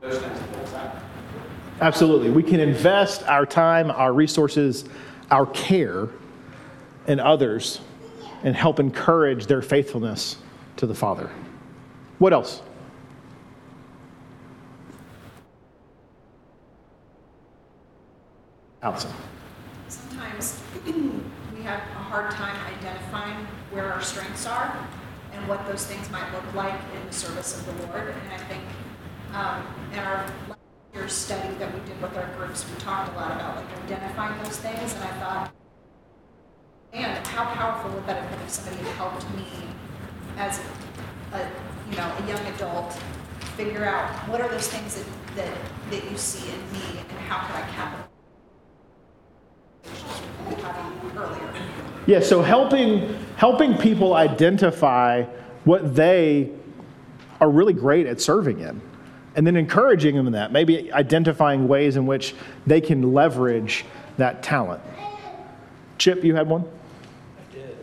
Those 0.00 0.18
things 0.18 0.40
will 0.56 0.66
happen. 0.66 1.02
Absolutely. 1.90 2.30
We 2.30 2.44
can 2.44 2.60
invest 2.60 3.24
our 3.24 3.44
time, 3.44 3.90
our 3.90 4.12
resources, 4.12 4.84
our 5.28 5.44
care 5.46 6.08
in 7.08 7.18
others 7.18 7.80
and 8.44 8.54
help 8.54 8.78
encourage 8.78 9.46
their 9.46 9.60
faithfulness 9.60 10.36
to 10.76 10.86
the 10.86 10.94
Father. 10.94 11.28
What 12.20 12.32
else? 12.32 12.62
Allison. 18.82 19.10
Sometimes 19.88 20.62
we 20.86 21.62
have 21.62 21.80
a 21.80 22.02
hard 22.04 22.30
time 22.30 22.56
identifying 22.78 23.44
where 23.72 23.92
our 23.92 24.00
strengths 24.00 24.46
are 24.46 24.88
and 25.32 25.48
what 25.48 25.66
those 25.66 25.86
things 25.86 26.08
might 26.12 26.32
look 26.32 26.54
like 26.54 26.80
in 27.00 27.04
the 27.08 27.12
service 27.12 27.58
of 27.58 27.66
the 27.66 27.86
Lord. 27.88 28.14
And 28.22 28.32
I 28.32 28.38
think 28.44 28.62
um, 29.34 29.66
in 29.92 29.98
our 29.98 30.24
year's 30.94 31.12
study 31.12 31.54
that 31.58 31.72
we 31.72 31.80
did 31.88 32.00
with 32.00 32.16
our 32.16 32.26
groups, 32.36 32.64
we 32.68 32.80
talked 32.80 33.12
a 33.12 33.16
lot 33.16 33.32
about 33.32 33.56
like 33.56 33.84
identifying 33.84 34.42
those 34.42 34.56
things. 34.58 34.94
And 34.94 35.04
I 35.04 35.12
thought, 35.20 35.52
man, 36.92 37.24
how 37.26 37.44
powerful 37.44 37.90
would 37.92 38.06
that 38.06 38.22
have 38.22 38.30
been 38.30 38.40
if 38.40 38.50
somebody 38.50 38.76
had 38.76 38.96
helped 38.96 39.24
me 39.36 39.46
as 40.36 40.60
a, 41.32 41.48
you 41.90 41.96
know, 41.96 42.12
a 42.18 42.26
young 42.26 42.54
adult 42.54 42.92
figure 43.56 43.84
out 43.84 44.10
what 44.28 44.40
are 44.40 44.48
those 44.48 44.68
things 44.68 44.96
that, 44.96 45.06
that, 45.36 45.58
that 45.90 46.10
you 46.10 46.16
see 46.16 46.50
in 46.50 46.72
me 46.72 46.98
and 46.98 47.18
how 47.20 47.46
can 47.46 47.62
I 47.62 47.68
capitalize. 47.70 48.06
Yeah, 52.06 52.20
so 52.20 52.42
helping 52.42 53.14
helping 53.36 53.76
people 53.76 54.14
identify 54.14 55.22
what 55.64 55.94
they 55.94 56.50
are 57.40 57.48
really 57.48 57.72
great 57.72 58.06
at 58.06 58.20
serving 58.20 58.60
in 58.60 58.80
and 59.36 59.46
then 59.46 59.56
encouraging 59.56 60.16
them 60.16 60.26
in 60.26 60.32
that, 60.32 60.52
maybe 60.52 60.92
identifying 60.92 61.68
ways 61.68 61.96
in 61.96 62.06
which 62.06 62.34
they 62.66 62.80
can 62.80 63.12
leverage 63.12 63.84
that 64.16 64.42
talent. 64.42 64.82
Chip, 65.98 66.24
you 66.24 66.34
had 66.34 66.48
one? 66.48 66.64
I 66.64 67.54
did. 67.54 67.76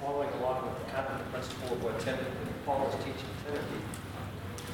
Following 0.00 0.28
along 0.40 0.64
with 0.68 0.92
kind 0.92 1.06
of 1.08 1.18
the 1.18 1.24
principle 1.30 1.76
of 1.76 1.84
what 1.84 2.00
Timothy, 2.00 2.26
Paul 2.66 2.88
is 2.88 2.94
teaching 2.96 3.30
Timothy, 3.46 3.80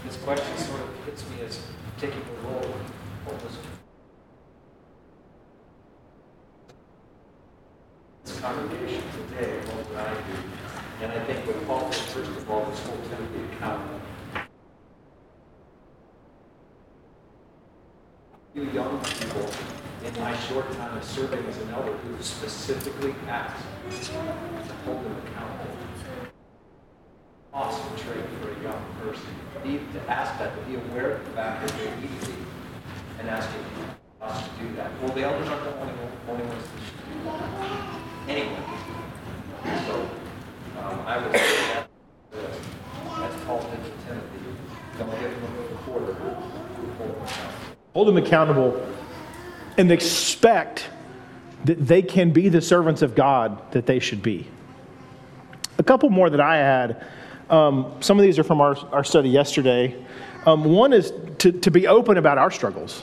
this 0.07 0.17
question 0.19 0.57
sort 0.59 0.81
of 0.81 0.89
hits 1.05 1.29
me 1.31 1.45
as 1.45 1.61
taking 1.99 2.21
the 2.21 2.49
role 2.49 2.75
of 3.27 3.43
was 3.45 3.59
this 8.25 8.41
congregation 8.41 9.03
today, 9.29 9.59
what 9.67 9.89
would 9.89 9.99
I 9.99 10.15
do? 10.15 11.03
And 11.03 11.13
I 11.13 11.25
think 11.25 11.47
what 11.47 11.67
Paul, 11.67 11.91
first 11.91 12.31
of 12.31 12.51
all, 12.51 12.65
this 12.71 12.81
whole 12.81 12.97
Timothy 13.09 13.55
accountable. 13.55 14.01
You 18.55 18.71
young 18.71 19.01
people, 19.03 19.51
in 20.05 20.21
my 20.21 20.37
short 20.39 20.71
time 20.75 20.97
of 20.97 21.03
serving 21.03 21.45
as 21.45 21.59
an 21.59 21.71
elder, 21.71 21.91
who 21.91 22.23
specifically 22.23 23.13
asked 23.27 23.65
to 23.91 24.13
hold 24.85 25.05
them 25.05 25.17
accountable. 25.27 25.75
Awesome 27.53 27.97
trait 27.97 28.25
for 28.41 28.53
a 28.53 28.63
young 28.63 28.81
person. 29.03 29.27
Be, 29.65 29.79
to 29.79 30.09
ask 30.09 30.39
that, 30.39 30.55
to 30.55 30.63
be 30.71 30.77
aware 30.77 31.17
of 31.17 31.25
the 31.25 31.31
fact 31.33 31.67
that 31.67 31.79
they're 31.79 31.99
easy 31.99 32.35
and 33.19 33.29
asking 33.29 33.65
us 34.23 34.45
to 34.45 34.65
do 34.65 34.77
that. 34.77 34.93
Well, 35.03 35.13
the 35.13 35.23
elders 35.23 35.49
aren't 35.49 35.65
the 35.65 35.81
only, 35.81 35.93
only 36.29 36.45
ones 36.45 36.63
that 36.63 36.81
should 36.87 37.09
do 37.09 37.25
that. 37.25 38.01
Anyway, 38.29 38.63
so 39.85 40.09
um, 40.79 41.01
I 41.05 41.19
would 41.19 41.33
say 41.33 41.57
that, 41.75 41.89
uh, 42.33 43.21
that's 43.21 43.35
did 43.35 43.85
to 43.85 44.07
Timothy. 44.07 44.39
Don't 44.97 45.11
give 45.11 45.33
him 45.33 45.43
a 45.43 45.77
quarter, 45.79 46.15
hold 46.15 47.11
him 47.11 47.23
accountable. 47.25 47.74
Hold 47.95 48.09
them 48.09 48.17
accountable 48.17 48.85
and 49.79 49.91
expect 49.91 50.89
that 51.65 51.87
they 51.87 52.03
can 52.03 52.33
be 52.33 52.49
the 52.49 52.61
servants 52.61 53.03
of 53.03 53.15
God 53.15 53.73
that 53.73 53.87
they 53.87 54.01
should 54.01 54.21
be. 54.21 54.47
A 55.79 55.83
couple 55.83 56.11
more 56.11 56.29
that 56.29 56.41
I 56.41 56.57
had. 56.57 57.07
Um, 57.49 57.97
some 58.01 58.19
of 58.19 58.25
these 58.25 58.39
are 58.39 58.45
from 58.45 58.61
our, 58.61 58.77
our 58.93 59.05
study 59.05 59.29
yesterday. 59.29 59.97
Um, 60.45 60.65
one 60.65 60.93
is 60.93 61.13
to, 61.39 61.53
to 61.53 61.71
be 61.71 61.87
open 61.87 62.19
about 62.19 62.37
our 62.37 62.51
struggles. 62.51 63.03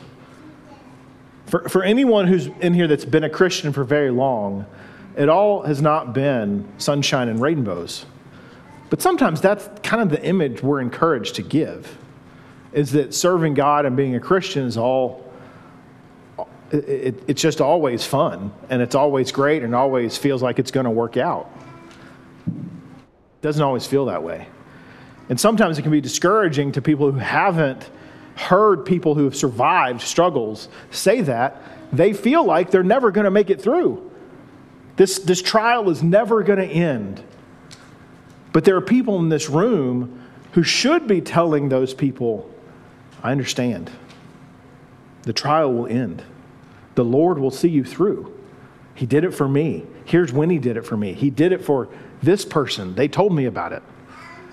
For, 1.47 1.67
for 1.69 1.83
anyone 1.83 2.27
who's 2.27 2.47
in 2.59 2.73
here 2.73 2.87
that's 2.87 3.05
been 3.05 3.23
a 3.23 3.29
Christian 3.29 3.73
for 3.73 3.83
very 3.83 4.11
long, 4.11 4.65
it 5.17 5.29
all 5.29 5.63
has 5.63 5.81
not 5.81 6.13
been 6.13 6.67
sunshine 6.77 7.29
and 7.29 7.41
rainbows. 7.41 8.05
But 8.89 9.01
sometimes 9.01 9.39
that's 9.41 9.69
kind 9.83 10.01
of 10.01 10.09
the 10.09 10.23
image 10.25 10.61
we're 10.61 10.81
encouraged 10.81 11.35
to 11.35 11.41
give 11.43 11.97
is 12.73 12.91
that 12.91 13.13
serving 13.13 13.53
God 13.53 13.85
and 13.85 13.95
being 13.97 14.15
a 14.15 14.19
Christian 14.19 14.65
is 14.65 14.77
all, 14.77 15.29
it, 16.71 16.87
it, 16.87 17.23
it's 17.27 17.41
just 17.41 17.61
always 17.61 18.05
fun 18.05 18.53
and 18.69 18.81
it's 18.81 18.95
always 18.95 19.31
great 19.31 19.63
and 19.63 19.75
always 19.75 20.17
feels 20.17 20.41
like 20.41 20.59
it's 20.59 20.71
going 20.71 20.85
to 20.85 20.91
work 20.91 21.17
out. 21.17 21.49
It 22.47 23.41
Doesn't 23.41 23.61
always 23.61 23.85
feel 23.85 24.05
that 24.05 24.23
way. 24.23 24.47
And 25.29 25.39
sometimes 25.39 25.79
it 25.79 25.81
can 25.83 25.91
be 25.91 26.01
discouraging 26.01 26.73
to 26.73 26.81
people 26.81 27.11
who 27.11 27.19
haven't 27.19 27.89
heard 28.35 28.85
people 28.85 29.15
who 29.15 29.25
have 29.25 29.35
survived 29.35 30.01
struggles 30.01 30.69
say 30.89 31.21
that. 31.21 31.61
They 31.93 32.13
feel 32.13 32.43
like 32.43 32.71
they're 32.71 32.83
never 32.83 33.11
going 33.11 33.25
to 33.25 33.31
make 33.31 33.49
it 33.49 33.61
through. 33.61 34.09
This, 34.95 35.19
this 35.19 35.41
trial 35.41 35.89
is 35.89 36.03
never 36.03 36.43
going 36.43 36.59
to 36.59 36.65
end. 36.65 37.23
But 38.53 38.65
there 38.65 38.75
are 38.75 38.81
people 38.81 39.19
in 39.19 39.29
this 39.29 39.49
room 39.49 40.21
who 40.51 40.63
should 40.63 41.07
be 41.07 41.21
telling 41.21 41.69
those 41.69 41.93
people, 41.93 42.50
I 43.23 43.31
understand. 43.31 43.91
The 45.23 45.33
trial 45.33 45.73
will 45.73 45.87
end. 45.87 46.23
The 46.95 47.05
Lord 47.05 47.37
will 47.39 47.51
see 47.51 47.69
you 47.69 47.83
through. 47.83 48.37
He 48.95 49.05
did 49.05 49.23
it 49.23 49.31
for 49.31 49.47
me. 49.47 49.85
Here's 50.05 50.33
when 50.33 50.49
He 50.49 50.57
did 50.57 50.77
it 50.77 50.85
for 50.85 50.97
me. 50.97 51.13
He 51.13 51.29
did 51.29 51.51
it 51.51 51.63
for 51.63 51.89
this 52.21 52.45
person. 52.45 52.95
They 52.95 53.07
told 53.07 53.33
me 53.33 53.45
about 53.45 53.73
it. 53.73 53.83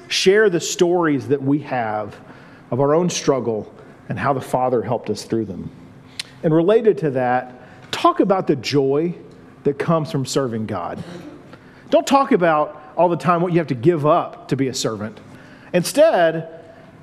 Share 0.08 0.48
the 0.48 0.60
stories 0.60 1.28
that 1.28 1.42
we 1.42 1.60
have 1.60 2.16
of 2.70 2.80
our 2.80 2.94
own 2.94 3.10
struggle 3.10 3.72
and 4.08 4.18
how 4.18 4.32
the 4.32 4.40
Father 4.40 4.82
helped 4.82 5.10
us 5.10 5.24
through 5.24 5.46
them. 5.46 5.70
And 6.42 6.54
related 6.54 6.98
to 6.98 7.10
that, 7.10 7.90
talk 7.90 8.20
about 8.20 8.46
the 8.46 8.56
joy 8.56 9.14
that 9.64 9.78
comes 9.78 10.10
from 10.10 10.24
serving 10.24 10.66
God. 10.66 11.02
Don't 11.90 12.06
talk 12.06 12.32
about 12.32 12.92
all 12.96 13.08
the 13.08 13.16
time 13.16 13.42
what 13.42 13.52
you 13.52 13.58
have 13.58 13.68
to 13.68 13.74
give 13.74 14.06
up 14.06 14.48
to 14.48 14.56
be 14.56 14.68
a 14.68 14.74
servant. 14.74 15.18
Instead, 15.72 16.57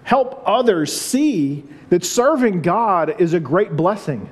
help 0.06 0.42
others 0.46 0.96
see 0.96 1.66
that 1.90 2.06
serving 2.06 2.62
God 2.62 3.20
is 3.20 3.34
a 3.34 3.40
great 3.40 3.76
blessing. 3.76 4.30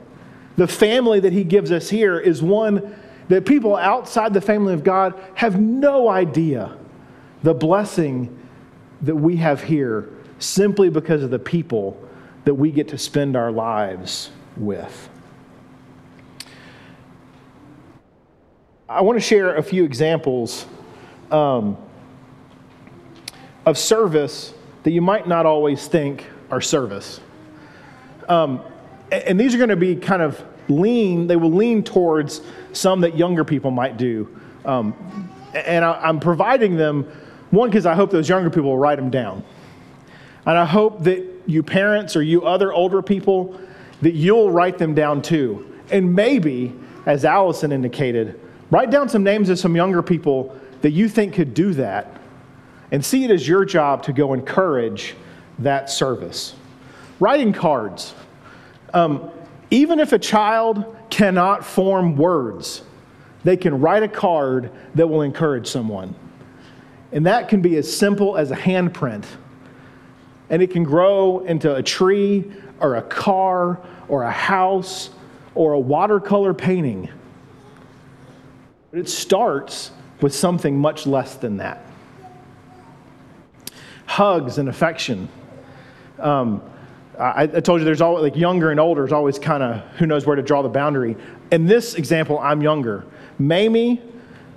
The 0.56 0.68
family 0.68 1.20
that 1.20 1.34
He 1.34 1.44
gives 1.44 1.72
us 1.72 1.90
here 1.90 2.20
is 2.20 2.42
one 2.42 2.96
that 3.28 3.46
people 3.46 3.76
outside 3.76 4.34
the 4.34 4.42
family 4.42 4.74
of 4.74 4.84
God 4.84 5.20
have 5.34 5.60
no 5.60 6.08
idea 6.08 6.78
the 7.42 7.54
blessing 7.54 8.40
that 9.02 9.16
we 9.16 9.36
have 9.38 9.64
here 9.64 10.10
simply 10.40 10.90
because 10.90 11.24
of 11.24 11.32
the 11.32 11.40
people 11.40 12.00
that 12.46 12.54
we 12.54 12.72
get 12.72 12.88
to 12.90 12.98
spend 12.98 13.36
our 13.36 13.52
lives 13.52 14.30
with. 14.56 15.10
I 18.88 19.02
want 19.02 19.18
to 19.18 19.26
share 19.26 19.56
a 19.56 19.64
few 19.64 19.84
examples 19.84 20.68
um, 21.32 21.78
of 23.66 23.76
service 23.78 24.54
that 24.84 24.92
you 24.92 25.02
might 25.02 25.28
not 25.28 25.46
always 25.46 25.88
think 25.88 26.26
are 26.52 26.62
service. 26.62 27.20
Um, 28.30 28.62
and 29.12 29.40
these 29.40 29.54
are 29.54 29.58
going 29.58 29.70
to 29.70 29.76
be 29.76 29.96
kind 29.96 30.22
of 30.22 30.44
lean, 30.70 31.28
they 31.28 31.36
will 31.36 31.52
lean 31.52 31.84
towards 31.84 32.42
some 32.72 33.02
that 33.02 33.18
younger 33.18 33.44
people 33.44 33.72
might 33.72 33.98
do. 33.98 34.40
Um, 34.66 35.30
and 35.54 35.84
I, 35.84 35.94
I'm 36.02 36.20
providing 36.20 36.76
them, 36.76 37.04
one, 37.52 37.70
because 37.70 37.86
I 37.86 37.94
hope 37.94 38.12
those 38.12 38.30
younger 38.30 38.50
people 38.50 38.70
will 38.70 38.78
write 38.78 38.96
them 38.98 39.10
down. 39.10 39.44
And 40.46 40.58
I 40.58 40.66
hope 40.66 41.04
that 41.04 41.24
you 41.46 41.64
parents 41.64 42.16
or 42.16 42.22
you 42.22 42.44
other 42.44 42.74
older 42.74 43.02
people, 43.02 43.60
that 44.02 44.14
you'll 44.14 44.52
write 44.52 44.78
them 44.78 44.94
down 44.94 45.22
too. 45.22 45.70
And 45.92 46.16
maybe, 46.16 46.74
as 47.06 47.26
Allison 47.26 47.72
indicated, 47.72 48.40
write 48.72 48.90
down 48.90 49.10
some 49.10 49.24
names 49.24 49.50
of 49.50 49.60
some 49.60 49.76
younger 49.76 50.02
people 50.02 50.58
that 50.82 50.92
you 50.92 51.08
think 51.08 51.34
could 51.34 51.54
do 51.54 51.74
that 51.76 52.20
and 52.94 53.04
see 53.04 53.24
it 53.26 53.32
as 53.32 53.46
your 53.48 53.66
job 53.66 54.04
to 54.04 54.14
go 54.14 54.34
encourage 54.34 55.16
that 55.58 55.90
service. 55.90 56.54
Writing 57.20 57.52
cards. 57.52 58.14
Um, 58.94 59.32
even 59.72 60.00
if 60.00 60.14
a 60.14 60.20
child 60.20 60.96
cannot 61.10 61.66
form 61.66 62.16
words, 62.16 62.84
they 63.44 63.58
can 63.58 63.82
write 63.82 64.04
a 64.04 64.08
card 64.08 64.72
that 64.94 65.08
will 65.08 65.24
encourage 65.24 65.68
someone. 65.68 66.14
And 67.12 67.26
that 67.26 67.50
can 67.50 67.62
be 67.62 67.78
as 67.78 67.92
simple 67.92 68.38
as 68.38 68.52
a 68.52 68.56
handprint. 68.56 69.26
And 70.52 70.62
it 70.62 70.70
can 70.70 70.84
grow 70.84 71.40
into 71.40 71.74
a 71.74 71.82
tree 71.82 72.52
or 72.80 72.98
a 72.98 73.02
car 73.02 73.82
or 74.08 74.22
a 74.22 74.32
house 74.32 75.10
or 75.56 75.74
a 75.74 75.80
watercolor 75.80 76.54
painting. 76.54 77.10
But 78.92 79.00
it 79.00 79.10
starts 79.10 79.90
with 80.22 80.36
something 80.36 80.78
much 80.78 81.08
less 81.08 81.36
than 81.36 81.58
that. 81.58 81.84
Hugs 84.14 84.60
and 84.60 84.70
affection. 84.70 85.28
Um, 86.20 86.62
I, 87.18 87.42
I, 87.42 87.48
told 87.48 87.82
you 87.82 87.86
there's 87.86 88.00
always 88.00 88.22
like 88.22 88.36
younger 88.36 88.70
and 88.70 88.80
older 88.80 89.04
is 89.04 89.12
always 89.12 89.40
kind 89.40 89.64
of 89.64 89.82
who 89.98 90.06
knows 90.06 90.24
where 90.28 90.36
to 90.36 90.44
draw 90.44 90.62
the 90.62 90.70
boundary. 90.70 91.18
In 91.52 91.66
this 91.66 91.96
example, 91.96 92.38
I'm 92.38 92.62
younger. 92.62 93.08
Mamie 93.40 94.04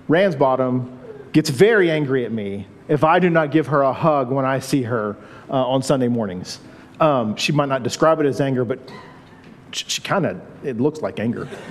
Ransbottom 0.09 0.99
gets 1.33 1.49
very 1.49 1.91
angry 1.91 2.27
at 2.27 2.33
me 2.33 2.67
if 2.89 3.03
I 3.03 3.19
do 3.19 3.31
not 3.31 3.51
give 3.51 3.69
her 3.69 3.81
a 3.81 3.95
hug 3.95 4.31
when 4.31 4.45
I 4.45 4.59
see 4.59 4.83
her 4.83 5.17
uh, 5.49 5.67
on 5.67 5.83
Sunday 5.83 6.09
mornings. 6.09 6.61
Um, 7.01 7.35
she 7.35 7.53
might 7.53 7.71
not 7.71 7.83
describe 7.83 8.21
it 8.21 8.27
as 8.27 8.43
anger, 8.43 8.67
but 8.67 8.79
she, 9.71 9.87
she 9.89 10.03
kind 10.03 10.27
of, 10.27 10.39
it 10.67 10.79
looks 10.79 11.01
like 11.01 11.19
anger. 11.19 11.49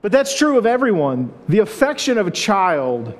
but 0.00 0.12
that's 0.12 0.38
true 0.38 0.58
of 0.58 0.64
everyone. 0.64 1.32
The 1.48 1.58
affection 1.58 2.18
of 2.18 2.28
a 2.28 2.30
child 2.30 3.18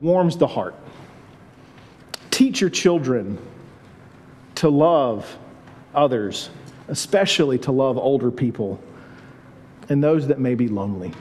warms 0.00 0.36
the 0.36 0.46
heart. 0.46 0.74
Teach 2.30 2.60
your 2.60 2.70
children 2.70 3.38
to 4.54 4.68
love 4.68 5.38
others, 5.94 6.50
especially 6.88 7.58
to 7.58 7.72
love 7.72 7.98
older 7.98 8.30
people 8.30 8.80
and 9.88 10.02
those 10.02 10.26
that 10.28 10.38
may 10.38 10.54
be 10.54 10.68
lonely. 10.68 11.12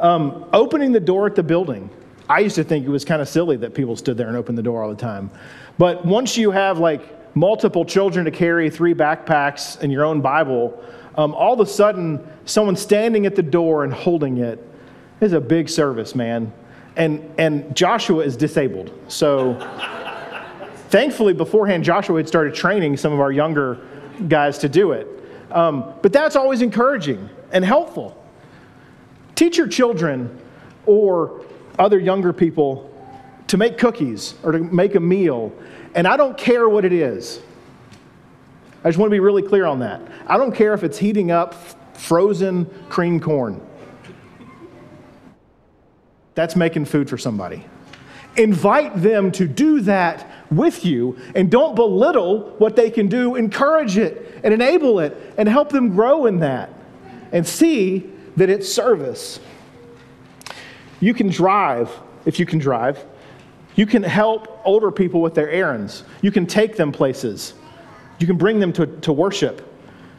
Um, 0.00 0.46
opening 0.52 0.92
the 0.92 1.00
door 1.00 1.26
at 1.26 1.34
the 1.34 1.42
building. 1.42 1.90
I 2.28 2.38
used 2.38 2.54
to 2.54 2.64
think 2.64 2.86
it 2.86 2.88
was 2.88 3.04
kind 3.04 3.20
of 3.20 3.28
silly 3.28 3.56
that 3.58 3.74
people 3.74 3.96
stood 3.96 4.16
there 4.16 4.28
and 4.28 4.36
opened 4.36 4.56
the 4.56 4.62
door 4.62 4.82
all 4.82 4.88
the 4.88 4.96
time. 4.96 5.30
But 5.78 6.04
once 6.06 6.36
you 6.36 6.50
have 6.50 6.78
like 6.78 7.36
multiple 7.36 7.84
children 7.84 8.24
to 8.24 8.30
carry, 8.30 8.70
three 8.70 8.94
backpacks, 8.94 9.78
and 9.80 9.92
your 9.92 10.04
own 10.04 10.20
Bible, 10.20 10.82
um, 11.16 11.34
all 11.34 11.52
of 11.52 11.60
a 11.60 11.66
sudden, 11.66 12.26
someone 12.46 12.76
standing 12.76 13.26
at 13.26 13.36
the 13.36 13.42
door 13.42 13.84
and 13.84 13.92
holding 13.92 14.38
it 14.38 14.66
is 15.20 15.34
a 15.34 15.40
big 15.40 15.68
service, 15.68 16.14
man 16.14 16.52
and, 16.96 17.34
and 17.38 17.74
Joshua 17.74 18.24
is 18.24 18.36
disabled. 18.36 18.92
So 19.08 19.54
thankfully, 20.88 21.32
beforehand, 21.32 21.84
Joshua 21.84 22.18
had 22.18 22.28
started 22.28 22.54
training 22.54 22.96
some 22.96 23.12
of 23.12 23.20
our 23.20 23.32
younger 23.32 23.80
guys 24.28 24.58
to 24.58 24.68
do 24.68 24.92
it. 24.92 25.08
Um, 25.50 25.94
but 26.02 26.12
that's 26.12 26.36
always 26.36 26.62
encouraging 26.62 27.28
and 27.52 27.64
helpful. 27.64 28.22
Teach 29.34 29.56
your 29.56 29.68
children 29.68 30.38
or 30.86 31.44
other 31.78 31.98
younger 31.98 32.32
people 32.32 32.90
to 33.48 33.56
make 33.56 33.78
cookies 33.78 34.34
or 34.42 34.52
to 34.52 34.58
make 34.58 34.94
a 34.94 35.00
meal, 35.00 35.52
and 35.94 36.06
I 36.06 36.16
don't 36.16 36.36
care 36.38 36.68
what 36.68 36.84
it 36.84 36.92
is. 36.92 37.40
I 38.84 38.88
just 38.88 38.98
want 38.98 39.10
to 39.10 39.14
be 39.14 39.20
really 39.20 39.42
clear 39.42 39.66
on 39.66 39.78
that. 39.80 40.00
I 40.26 40.36
don't 40.38 40.54
care 40.54 40.74
if 40.74 40.82
it's 40.82 40.98
heating 40.98 41.30
up 41.30 41.54
frozen 41.96 42.66
cream 42.88 43.20
corn. 43.20 43.60
That's 46.34 46.56
making 46.56 46.86
food 46.86 47.08
for 47.08 47.18
somebody. 47.18 47.64
Invite 48.36 49.02
them 49.02 49.30
to 49.32 49.46
do 49.46 49.80
that 49.82 50.30
with 50.50 50.84
you 50.84 51.18
and 51.34 51.50
don't 51.50 51.74
belittle 51.74 52.54
what 52.58 52.76
they 52.76 52.90
can 52.90 53.08
do. 53.08 53.36
Encourage 53.36 53.98
it 53.98 54.40
and 54.42 54.54
enable 54.54 55.00
it 55.00 55.34
and 55.36 55.48
help 55.48 55.68
them 55.68 55.94
grow 55.94 56.26
in 56.26 56.40
that 56.40 56.72
and 57.32 57.46
see 57.46 58.10
that 58.36 58.48
it's 58.48 58.72
service. 58.72 59.40
You 61.00 61.12
can 61.12 61.28
drive, 61.28 61.90
if 62.24 62.38
you 62.38 62.46
can 62.46 62.58
drive. 62.58 63.04
You 63.74 63.86
can 63.86 64.02
help 64.02 64.60
older 64.64 64.90
people 64.90 65.20
with 65.20 65.34
their 65.34 65.50
errands. 65.50 66.04
You 66.20 66.30
can 66.30 66.46
take 66.46 66.76
them 66.76 66.92
places. 66.92 67.54
You 68.18 68.26
can 68.26 68.36
bring 68.36 68.60
them 68.60 68.72
to, 68.74 68.86
to 68.86 69.12
worship. 69.12 69.68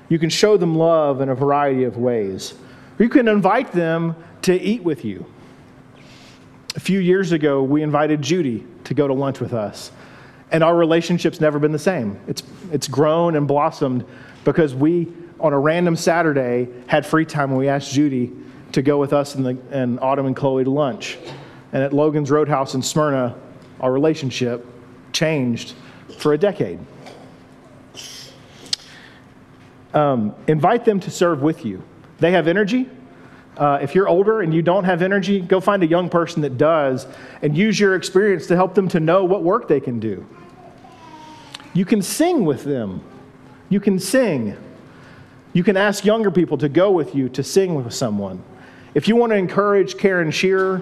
You 0.09 0.19
can 0.19 0.29
show 0.29 0.57
them 0.57 0.75
love 0.75 1.21
in 1.21 1.29
a 1.29 1.35
variety 1.35 1.83
of 1.85 1.97
ways. 1.97 2.55
You 2.99 3.09
can 3.09 3.27
invite 3.27 3.71
them 3.71 4.15
to 4.43 4.59
eat 4.59 4.83
with 4.83 5.05
you. 5.05 5.25
A 6.75 6.79
few 6.79 6.99
years 6.99 7.31
ago, 7.31 7.61
we 7.61 7.83
invited 7.83 8.21
Judy 8.21 8.65
to 8.85 8.93
go 8.93 9.07
to 9.07 9.13
lunch 9.13 9.39
with 9.39 9.53
us. 9.53 9.91
And 10.51 10.63
our 10.63 10.75
relationship's 10.75 11.39
never 11.39 11.59
been 11.59 11.71
the 11.71 11.79
same. 11.79 12.19
It's, 12.27 12.43
it's 12.71 12.87
grown 12.87 13.35
and 13.35 13.47
blossomed 13.47 14.05
because 14.43 14.73
we, 14.73 15.11
on 15.39 15.53
a 15.53 15.59
random 15.59 15.95
Saturday, 15.95 16.67
had 16.87 17.05
free 17.05 17.25
time 17.25 17.49
and 17.49 17.57
we 17.57 17.67
asked 17.67 17.91
Judy 17.91 18.31
to 18.71 18.81
go 18.81 18.97
with 18.97 19.13
us 19.13 19.35
and, 19.35 19.45
the, 19.45 19.57
and 19.71 19.99
Autumn 19.99 20.25
and 20.25 20.35
Chloe 20.35 20.63
to 20.63 20.69
lunch. 20.69 21.17
And 21.73 21.83
at 21.83 21.93
Logan's 21.93 22.31
Roadhouse 22.31 22.73
in 22.73 22.81
Smyrna, 22.81 23.35
our 23.79 23.91
relationship 23.91 24.65
changed 25.11 25.73
for 26.17 26.33
a 26.33 26.37
decade. 26.37 26.79
Um, 29.93 30.35
invite 30.47 30.85
them 30.85 30.99
to 31.01 31.11
serve 31.11 31.43
with 31.43 31.65
you. 31.65 31.83
They 32.19 32.31
have 32.31 32.47
energy, 32.47 32.89
uh, 33.57 33.79
if 33.81 33.93
you're 33.93 34.07
older 34.07 34.41
and 34.41 34.53
you 34.53 34.61
don't 34.61 34.83
have 34.83 35.01
energy, 35.01 35.39
go 35.39 35.59
find 35.59 35.83
a 35.83 35.87
young 35.87 36.09
person 36.09 36.41
that 36.41 36.57
does 36.57 37.05
and 37.41 37.55
use 37.55 37.79
your 37.79 37.95
experience 37.95 38.47
to 38.47 38.55
help 38.55 38.73
them 38.73 38.87
to 38.89 38.99
know 38.99 39.23
what 39.23 39.43
work 39.43 39.67
they 39.67 39.79
can 39.79 39.99
do. 39.99 40.25
You 41.73 41.85
can 41.85 42.01
sing 42.01 42.45
with 42.45 42.63
them. 42.63 43.01
You 43.69 43.79
can 43.79 43.99
sing. 43.99 44.57
You 45.53 45.63
can 45.63 45.77
ask 45.77 46.03
younger 46.03 46.31
people 46.31 46.57
to 46.59 46.69
go 46.69 46.91
with 46.91 47.13
you 47.13 47.29
to 47.29 47.43
sing 47.43 47.75
with 47.75 47.93
someone. 47.93 48.43
If 48.95 49.07
you 49.07 49.15
want 49.15 49.31
to 49.31 49.35
encourage 49.35 49.97
Karen 49.97 50.31
Shearer, 50.31 50.81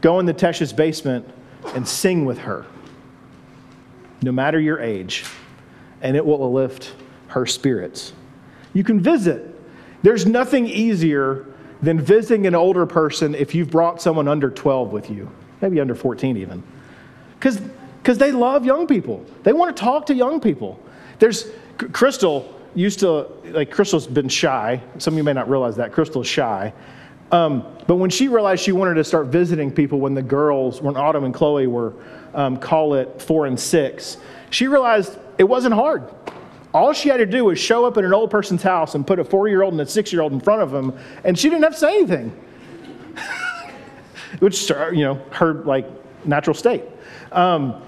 go 0.00 0.18
in 0.18 0.26
the 0.26 0.34
Tesh's 0.34 0.72
basement 0.72 1.28
and 1.74 1.86
sing 1.86 2.24
with 2.24 2.38
her, 2.38 2.64
no 4.22 4.32
matter 4.32 4.60
your 4.60 4.80
age, 4.80 5.24
and 6.00 6.16
it 6.16 6.24
will 6.24 6.52
lift 6.52 6.94
her 7.28 7.44
spirits. 7.44 8.12
You 8.72 8.84
can 8.84 9.00
visit. 9.00 9.54
There's 10.02 10.26
nothing 10.26 10.66
easier 10.66 11.46
than 11.86 12.00
visiting 12.00 12.48
an 12.48 12.54
older 12.56 12.84
person 12.84 13.32
if 13.36 13.54
you've 13.54 13.70
brought 13.70 14.02
someone 14.02 14.26
under 14.26 14.50
12 14.50 14.90
with 14.90 15.08
you, 15.08 15.30
maybe 15.60 15.78
under 15.78 15.94
14 15.94 16.36
even. 16.36 16.60
Because 17.38 18.18
they 18.18 18.32
love 18.32 18.66
young 18.66 18.88
people. 18.88 19.24
They 19.44 19.52
want 19.52 19.76
to 19.76 19.80
talk 19.80 20.04
to 20.06 20.14
young 20.14 20.40
people. 20.40 20.80
There's 21.20 21.48
Crystal 21.92 22.52
used 22.74 22.98
to, 23.00 23.28
like, 23.44 23.70
Crystal's 23.70 24.08
been 24.08 24.28
shy. 24.28 24.82
Some 24.98 25.14
of 25.14 25.18
you 25.18 25.22
may 25.22 25.32
not 25.32 25.48
realize 25.48 25.76
that. 25.76 25.92
Crystal's 25.92 26.26
shy. 26.26 26.72
Um, 27.30 27.64
but 27.86 27.96
when 27.96 28.10
she 28.10 28.26
realized 28.26 28.64
she 28.64 28.72
wanted 28.72 28.94
to 28.94 29.04
start 29.04 29.28
visiting 29.28 29.70
people 29.70 30.00
when 30.00 30.14
the 30.14 30.22
girls, 30.22 30.82
when 30.82 30.96
Autumn 30.96 31.22
and 31.22 31.32
Chloe 31.32 31.68
were, 31.68 31.94
um, 32.34 32.56
call 32.56 32.94
it 32.94 33.22
four 33.22 33.46
and 33.46 33.58
six, 33.58 34.16
she 34.50 34.66
realized 34.66 35.18
it 35.38 35.44
wasn't 35.44 35.74
hard. 35.74 36.02
All 36.74 36.92
she 36.92 37.08
had 37.08 37.18
to 37.18 37.26
do 37.26 37.44
was 37.44 37.58
show 37.58 37.84
up 37.86 37.96
at 37.96 38.04
an 38.04 38.12
old 38.12 38.30
person's 38.30 38.62
house 38.62 38.94
and 38.94 39.06
put 39.06 39.18
a 39.18 39.24
four 39.24 39.48
year 39.48 39.62
old 39.62 39.72
and 39.74 39.80
a 39.80 39.86
six 39.86 40.12
year 40.12 40.22
old 40.22 40.32
in 40.32 40.40
front 40.40 40.62
of 40.62 40.70
them, 40.70 40.96
and 41.24 41.38
she 41.38 41.48
didn't 41.48 41.62
have 41.64 41.72
to 41.72 41.78
say 41.78 41.96
anything, 41.98 42.44
which, 44.40 44.68
you 44.70 45.04
know, 45.04 45.14
her 45.30 45.54
like 45.64 45.86
natural 46.26 46.54
state. 46.54 46.84
Um, 47.32 47.82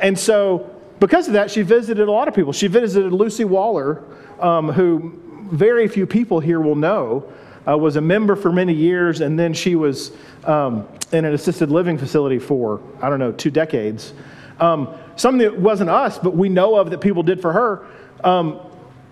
and 0.00 0.18
so, 0.18 0.70
because 1.00 1.26
of 1.26 1.32
that, 1.34 1.50
she 1.50 1.62
visited 1.62 2.08
a 2.08 2.12
lot 2.12 2.28
of 2.28 2.34
people. 2.34 2.52
She 2.52 2.66
visited 2.66 3.12
Lucy 3.12 3.44
Waller, 3.44 4.04
um, 4.38 4.68
who 4.70 5.18
very 5.50 5.88
few 5.88 6.06
people 6.06 6.40
here 6.40 6.60
will 6.60 6.76
know. 6.76 7.30
uh, 7.68 7.76
was 7.76 7.96
a 7.96 8.00
member 8.00 8.36
for 8.36 8.52
many 8.52 8.72
years, 8.72 9.20
and 9.20 9.38
then 9.38 9.52
she 9.52 9.74
was 9.74 10.12
um, 10.44 10.86
in 11.12 11.24
an 11.24 11.34
assisted 11.34 11.70
living 11.70 11.98
facility 11.98 12.38
for, 12.38 12.80
I 13.02 13.10
don't 13.10 13.18
know, 13.18 13.32
two 13.32 13.50
decades. 13.50 14.12
Um, 14.58 14.88
something 15.16 15.38
that 15.38 15.58
wasn't 15.58 15.90
us, 15.90 16.18
but 16.18 16.34
we 16.34 16.48
know 16.48 16.76
of 16.76 16.90
that 16.90 17.00
people 17.00 17.22
did 17.22 17.40
for 17.40 17.52
her. 17.52 17.86
Um, 18.24 18.60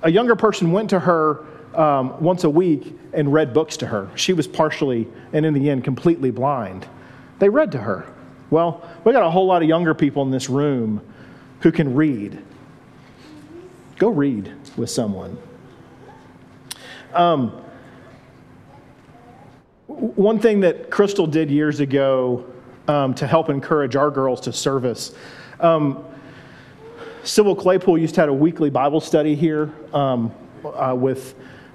a 0.03 0.11
younger 0.11 0.37
person 0.37 0.73
went 0.73 0.91
to 0.91 1.01
her 1.01 1.45
um, 1.75 2.21
once 2.23 2.45
a 2.45 2.51
week 2.51 2.97
and 3.13 3.33
read 3.33 3.53
books 3.53 3.77
to 3.79 3.87
her. 3.87 4.11
She 4.15 4.33
was 4.33 4.47
partially, 4.47 5.09
and 5.33 5.45
in 5.47 5.55
the 5.55 5.71
end, 5.71 5.85
completely 5.85 6.31
blind. 6.31 6.87
They 7.39 7.49
read 7.49 7.73
to 7.73 7.79
her. 7.79 8.07
Well, 8.51 8.89
we 9.05 9.13
got 9.13 9.23
a 9.23 9.31
whole 9.31 9.47
lot 9.47 9.63
of 9.63 9.69
younger 9.69 9.95
people 9.95 10.23
in 10.23 10.31
this 10.31 10.49
room 10.49 11.01
who 11.61 11.73
can 11.73 11.95
read. 11.95 12.43
Go 13.97 14.09
read 14.09 14.53
with 14.77 14.91
someone. 14.91 15.39
Um, 17.15 17.51
one 19.87 20.39
thing 20.39 20.61
that 20.61 20.91
Crystal 20.91 21.27
did 21.27 21.51
years 21.51 21.81
ago 21.81 22.45
um, 22.87 23.15
to 23.15 23.27
help 23.27 23.49
encourage 23.49 23.97
our 23.97 24.11
girls 24.11 24.41
to 24.43 24.53
service. 24.53 25.15
Um, 25.61 26.05
Sybil 27.29 27.55
Claypool 27.55 27.99
used 27.99 28.14
to 28.14 28.22
have 28.22 28.31
a 28.31 28.33
weekly 28.35 28.70
Bible 28.70 29.03
study 29.03 29.35
here 29.35 29.70
um, 29.93 30.33
uh, 30.64 30.95
with, 30.97 31.35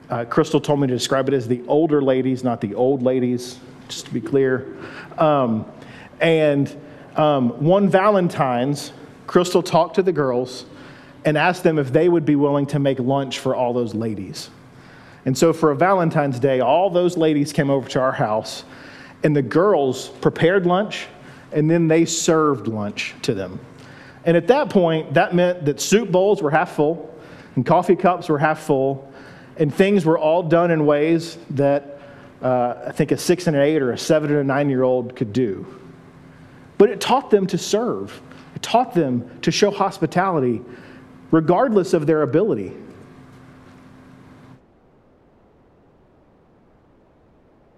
uh, 0.10 0.26
Crystal 0.26 0.60
told 0.60 0.80
me 0.80 0.88
to 0.88 0.94
describe 0.96 1.28
it 1.28 1.34
as 1.36 1.48
the 1.48 1.62
older 1.68 2.02
ladies, 2.02 2.44
not 2.44 2.60
the 2.60 2.74
old 2.74 3.04
ladies, 3.04 3.60
just 3.88 4.08
to 4.08 4.14
be 4.14 4.20
clear. 4.20 4.76
Um, 5.20 5.72
and 6.20 6.76
um, 7.16 7.50
one 7.64 7.88
Valentine's, 7.88 8.94
Crystal 9.28 9.62
talked 9.62 9.94
to 9.96 10.02
the 10.02 10.12
girls 10.12 10.66
and 11.24 11.38
asked 11.38 11.62
them 11.62 11.78
if 11.78 11.94
they 11.94 12.10
would 12.10 12.26
be 12.26 12.36
willing 12.36 12.66
to 12.66 12.80
make 12.80 12.98
lunch 12.98 13.38
for 13.38 13.56
all 13.56 13.74
those 13.74 13.94
ladies. 13.94 14.50
And 15.26 15.38
so 15.38 15.54
for 15.54 15.70
a 15.70 15.76
Valentine's 15.76 16.40
Day, 16.40 16.62
all 16.62 16.90
those 16.90 17.16
ladies 17.16 17.54
came 17.54 17.70
over 17.70 17.88
to 17.90 18.02
our 18.02 18.12
house, 18.12 18.66
and 19.24 19.36
the 19.36 19.44
girls 19.44 20.10
prepared 20.10 20.66
lunch, 20.66 21.06
and 21.52 21.70
then 21.70 21.88
they 21.88 22.06
served 22.06 22.68
lunch 22.68 23.14
to 23.22 23.36
them. 23.36 23.60
And 24.26 24.38
at 24.38 24.48
that 24.48 24.70
point, 24.70 25.14
that 25.16 25.36
meant 25.36 25.66
that 25.66 25.82
soup 25.82 26.12
bowls 26.12 26.42
were 26.42 26.52
half 26.52 26.76
full, 26.76 27.14
and 27.56 27.66
coffee 27.66 27.96
cups 27.96 28.30
were 28.30 28.40
half 28.40 28.62
full, 28.62 29.12
and 29.58 29.74
things 29.74 30.06
were 30.06 30.18
all 30.18 30.44
done 30.44 30.72
in 30.72 30.86
ways 30.86 31.38
that 31.52 32.00
uh, 32.42 32.86
I 32.88 32.92
think 32.92 33.12
a 33.12 33.18
six 33.18 33.48
and 33.48 33.56
an 33.56 33.62
eight 33.62 33.82
or 33.82 33.92
a 33.92 33.98
seven 33.98 34.32
and 34.32 34.40
a 34.40 34.44
nine 34.44 34.70
year 34.70 34.84
old 34.84 35.16
could 35.16 35.34
do. 35.34 35.66
But 36.78 36.90
it 36.90 37.00
taught 37.00 37.30
them 37.30 37.48
to 37.48 37.58
serve, 37.58 38.22
it 38.56 38.62
taught 38.62 38.94
them 38.94 39.40
to 39.42 39.52
show 39.52 39.72
hospitality, 39.72 40.62
regardless 41.32 41.94
of 41.94 42.08
their 42.08 42.22
ability. 42.22 42.74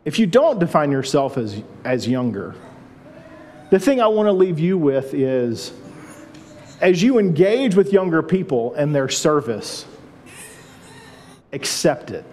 If 0.05 0.19
you 0.19 0.27
don't 0.27 0.59
define 0.59 0.91
yourself 0.91 1.37
as, 1.37 1.63
as 1.83 2.07
younger, 2.07 2.53
the 3.71 3.79
thing 3.79 3.99
I 3.99 4.07
want 4.07 4.27
to 4.27 4.31
leave 4.31 4.59
you 4.59 4.77
with 4.77 5.15
is 5.15 5.73
as 6.81 7.01
you 7.01 7.19
engage 7.19 7.75
with 7.75 7.93
younger 7.93 8.21
people 8.21 8.73
and 8.73 8.93
their 8.93 9.09
service, 9.09 9.85
accept 11.53 12.11
it. 12.11 12.25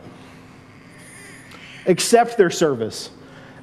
Accept 1.86 2.36
their 2.36 2.50
service. 2.50 3.10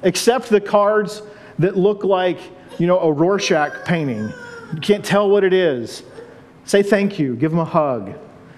Accept 0.02 0.48
the 0.48 0.60
cards 0.60 1.22
that 1.58 1.76
look 1.76 2.04
like, 2.04 2.38
you 2.78 2.86
know, 2.86 2.98
a 3.00 3.12
Rorschach 3.12 3.84
painting. 3.84 4.32
You 4.72 4.80
can't 4.80 5.04
tell 5.04 5.28
what 5.28 5.44
it 5.44 5.52
is. 5.52 6.02
Say 6.64 6.82
thank 6.82 7.18
you. 7.18 7.36
Give 7.36 7.50
them 7.50 7.60
a 7.60 7.64
hug. 7.64 8.14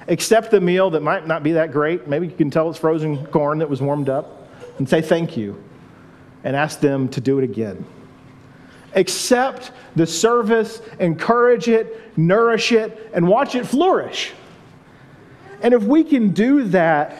Accept 0.08 0.50
the 0.50 0.60
meal 0.60 0.90
that 0.90 1.02
might 1.02 1.26
not 1.26 1.42
be 1.42 1.52
that 1.52 1.72
great. 1.72 2.06
Maybe 2.06 2.26
you 2.26 2.34
can 2.34 2.50
tell 2.50 2.68
it's 2.68 2.78
frozen 2.78 3.24
corn 3.26 3.58
that 3.58 3.70
was 3.70 3.80
warmed 3.80 4.08
up 4.08 4.48
and 4.78 4.88
say 4.88 5.00
thank 5.00 5.36
you 5.36 5.62
and 6.44 6.56
ask 6.56 6.80
them 6.80 7.08
to 7.10 7.20
do 7.20 7.38
it 7.38 7.44
again. 7.44 7.84
Accept 8.94 9.72
the 9.96 10.06
service, 10.06 10.82
encourage 10.98 11.68
it, 11.68 12.16
nourish 12.16 12.72
it, 12.72 13.10
and 13.14 13.26
watch 13.26 13.54
it 13.54 13.66
flourish. 13.66 14.32
And 15.62 15.72
if 15.72 15.82
we 15.82 16.04
can 16.04 16.30
do 16.30 16.64
that 16.64 17.16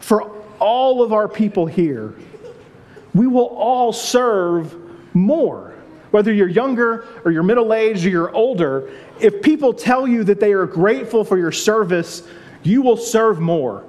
for 0.00 0.30
all 0.58 1.02
of 1.02 1.12
our 1.12 1.28
people 1.28 1.66
here, 1.66 2.14
we 3.14 3.26
will 3.26 3.46
all 3.46 3.92
serve 3.92 4.74
more. 5.14 5.74
Whether 6.10 6.32
you're 6.32 6.48
younger 6.48 7.06
or 7.24 7.30
you're 7.30 7.42
middle 7.42 7.72
aged 7.72 8.04
or 8.04 8.08
you're 8.08 8.34
older, 8.34 8.90
if 9.20 9.42
people 9.42 9.72
tell 9.72 10.06
you 10.06 10.24
that 10.24 10.40
they 10.40 10.52
are 10.52 10.66
grateful 10.66 11.24
for 11.24 11.38
your 11.38 11.52
service, 11.52 12.22
you 12.62 12.82
will 12.82 12.96
serve 12.96 13.40
more. 13.40 13.84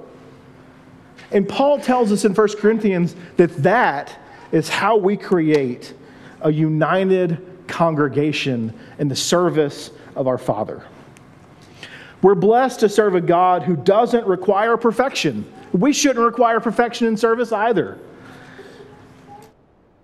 And 1.30 1.48
Paul 1.48 1.80
tells 1.80 2.12
us 2.12 2.24
in 2.24 2.34
1 2.34 2.48
Corinthians 2.58 3.16
that 3.36 3.50
that 3.62 4.16
is 4.52 4.68
how 4.68 4.96
we 4.96 5.16
create 5.16 5.94
a 6.42 6.50
united 6.50 7.44
congregation 7.68 8.78
in 8.98 9.08
the 9.08 9.16
service 9.16 9.90
of 10.14 10.26
our 10.26 10.38
Father. 10.38 10.84
We're 12.20 12.34
blessed 12.34 12.80
to 12.80 12.88
serve 12.88 13.14
a 13.14 13.20
God 13.20 13.62
who 13.62 13.76
doesn't 13.76 14.26
require 14.26 14.76
perfection. 14.76 15.50
We 15.72 15.92
shouldn't 15.92 16.24
require 16.24 16.60
perfection 16.60 17.08
in 17.08 17.16
service 17.16 17.50
either. 17.50 17.98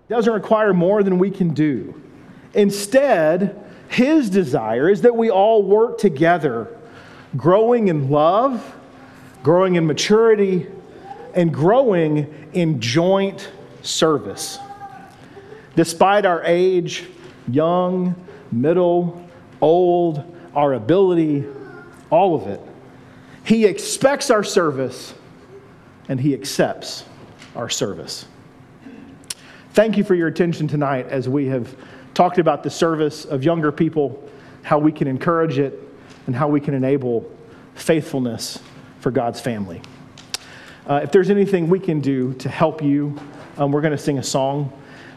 It 0.09 0.13
doesn't 0.13 0.33
require 0.33 0.73
more 0.73 1.03
than 1.03 1.17
we 1.17 1.31
can 1.31 1.53
do. 1.53 2.01
Instead, 2.53 3.63
his 3.87 4.29
desire 4.29 4.89
is 4.89 5.01
that 5.01 5.15
we 5.15 5.29
all 5.29 5.63
work 5.63 5.97
together, 5.97 6.67
growing 7.37 7.87
in 7.87 8.09
love, 8.09 8.75
growing 9.43 9.75
in 9.75 9.87
maturity, 9.87 10.67
and 11.35 11.53
growing 11.53 12.49
in 12.53 12.81
joint 12.81 13.51
service. 13.81 14.59
Despite 15.75 16.25
our 16.25 16.43
age, 16.43 17.05
young, 17.47 18.15
middle, 18.51 19.25
old, 19.61 20.23
our 20.55 20.73
ability, 20.73 21.45
all 22.09 22.35
of 22.35 22.47
it, 22.47 22.61
He 23.43 23.65
expects 23.65 24.29
our 24.29 24.43
service 24.43 25.13
and 26.07 26.19
He 26.19 26.33
accepts 26.33 27.05
our 27.55 27.69
service. 27.69 28.25
Thank 29.73 29.97
you 29.97 30.03
for 30.03 30.15
your 30.15 30.27
attention 30.27 30.67
tonight 30.67 31.07
as 31.07 31.29
we 31.29 31.45
have 31.47 31.75
talked 32.13 32.39
about 32.39 32.63
the 32.63 32.69
service 32.69 33.25
of 33.25 33.43
younger 33.43 33.71
people, 33.71 34.27
how 34.63 34.79
we 34.79 34.91
can 34.91 35.07
encourage 35.07 35.59
it, 35.59 35.79
and 36.27 36.35
how 36.35 36.47
we 36.47 36.59
can 36.59 36.73
enable 36.73 37.29
faithfulness 37.75 38.59
for 38.99 39.11
God's 39.11 39.39
family. 39.39 39.81
Uh, 40.87 41.01
if 41.03 41.11
there's 41.11 41.29
anything 41.29 41.69
we 41.69 41.79
can 41.79 42.01
do 42.01 42.33
to 42.33 42.49
help 42.49 42.81
you, 42.81 43.17
um, 43.57 43.71
we're 43.71 43.81
going 43.81 43.91
to 43.91 43.97
sing 43.97 44.17
a 44.17 44.23
song, 44.23 44.73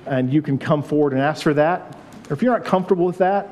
and 0.07 0.33
you 0.33 0.43
can 0.43 0.59
come 0.59 0.83
forward 0.83 1.13
and 1.13 1.23
ask 1.23 1.43
for 1.43 1.55
that. 1.55 1.97
Or 2.31 2.35
if 2.35 2.43
you're 2.43 2.57
not 2.57 2.65
comfortable 2.65 3.05
with 3.05 3.19
that, 3.19 3.49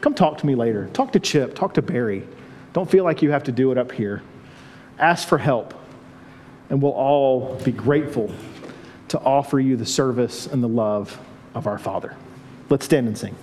come 0.00 0.14
talk 0.14 0.38
to 0.38 0.46
me 0.46 0.54
later. 0.54 0.88
Talk 0.92 1.12
to 1.12 1.20
Chip, 1.20 1.54
talk 1.54 1.74
to 1.74 1.82
Barry. 1.82 2.26
Don't 2.72 2.90
feel 2.90 3.04
like 3.04 3.22
you 3.22 3.30
have 3.30 3.44
to 3.44 3.52
do 3.52 3.72
it 3.72 3.78
up 3.78 3.92
here. 3.92 4.22
Ask 4.98 5.28
for 5.28 5.38
help, 5.38 5.74
and 6.70 6.82
we'll 6.82 6.92
all 6.92 7.54
be 7.64 7.72
grateful 7.72 8.32
to 9.08 9.20
offer 9.20 9.60
you 9.60 9.76
the 9.76 9.86
service 9.86 10.46
and 10.46 10.62
the 10.62 10.68
love 10.68 11.18
of 11.54 11.66
our 11.66 11.78
Father. 11.78 12.16
Let's 12.68 12.84
stand 12.84 13.06
and 13.06 13.16
sing. 13.16 13.36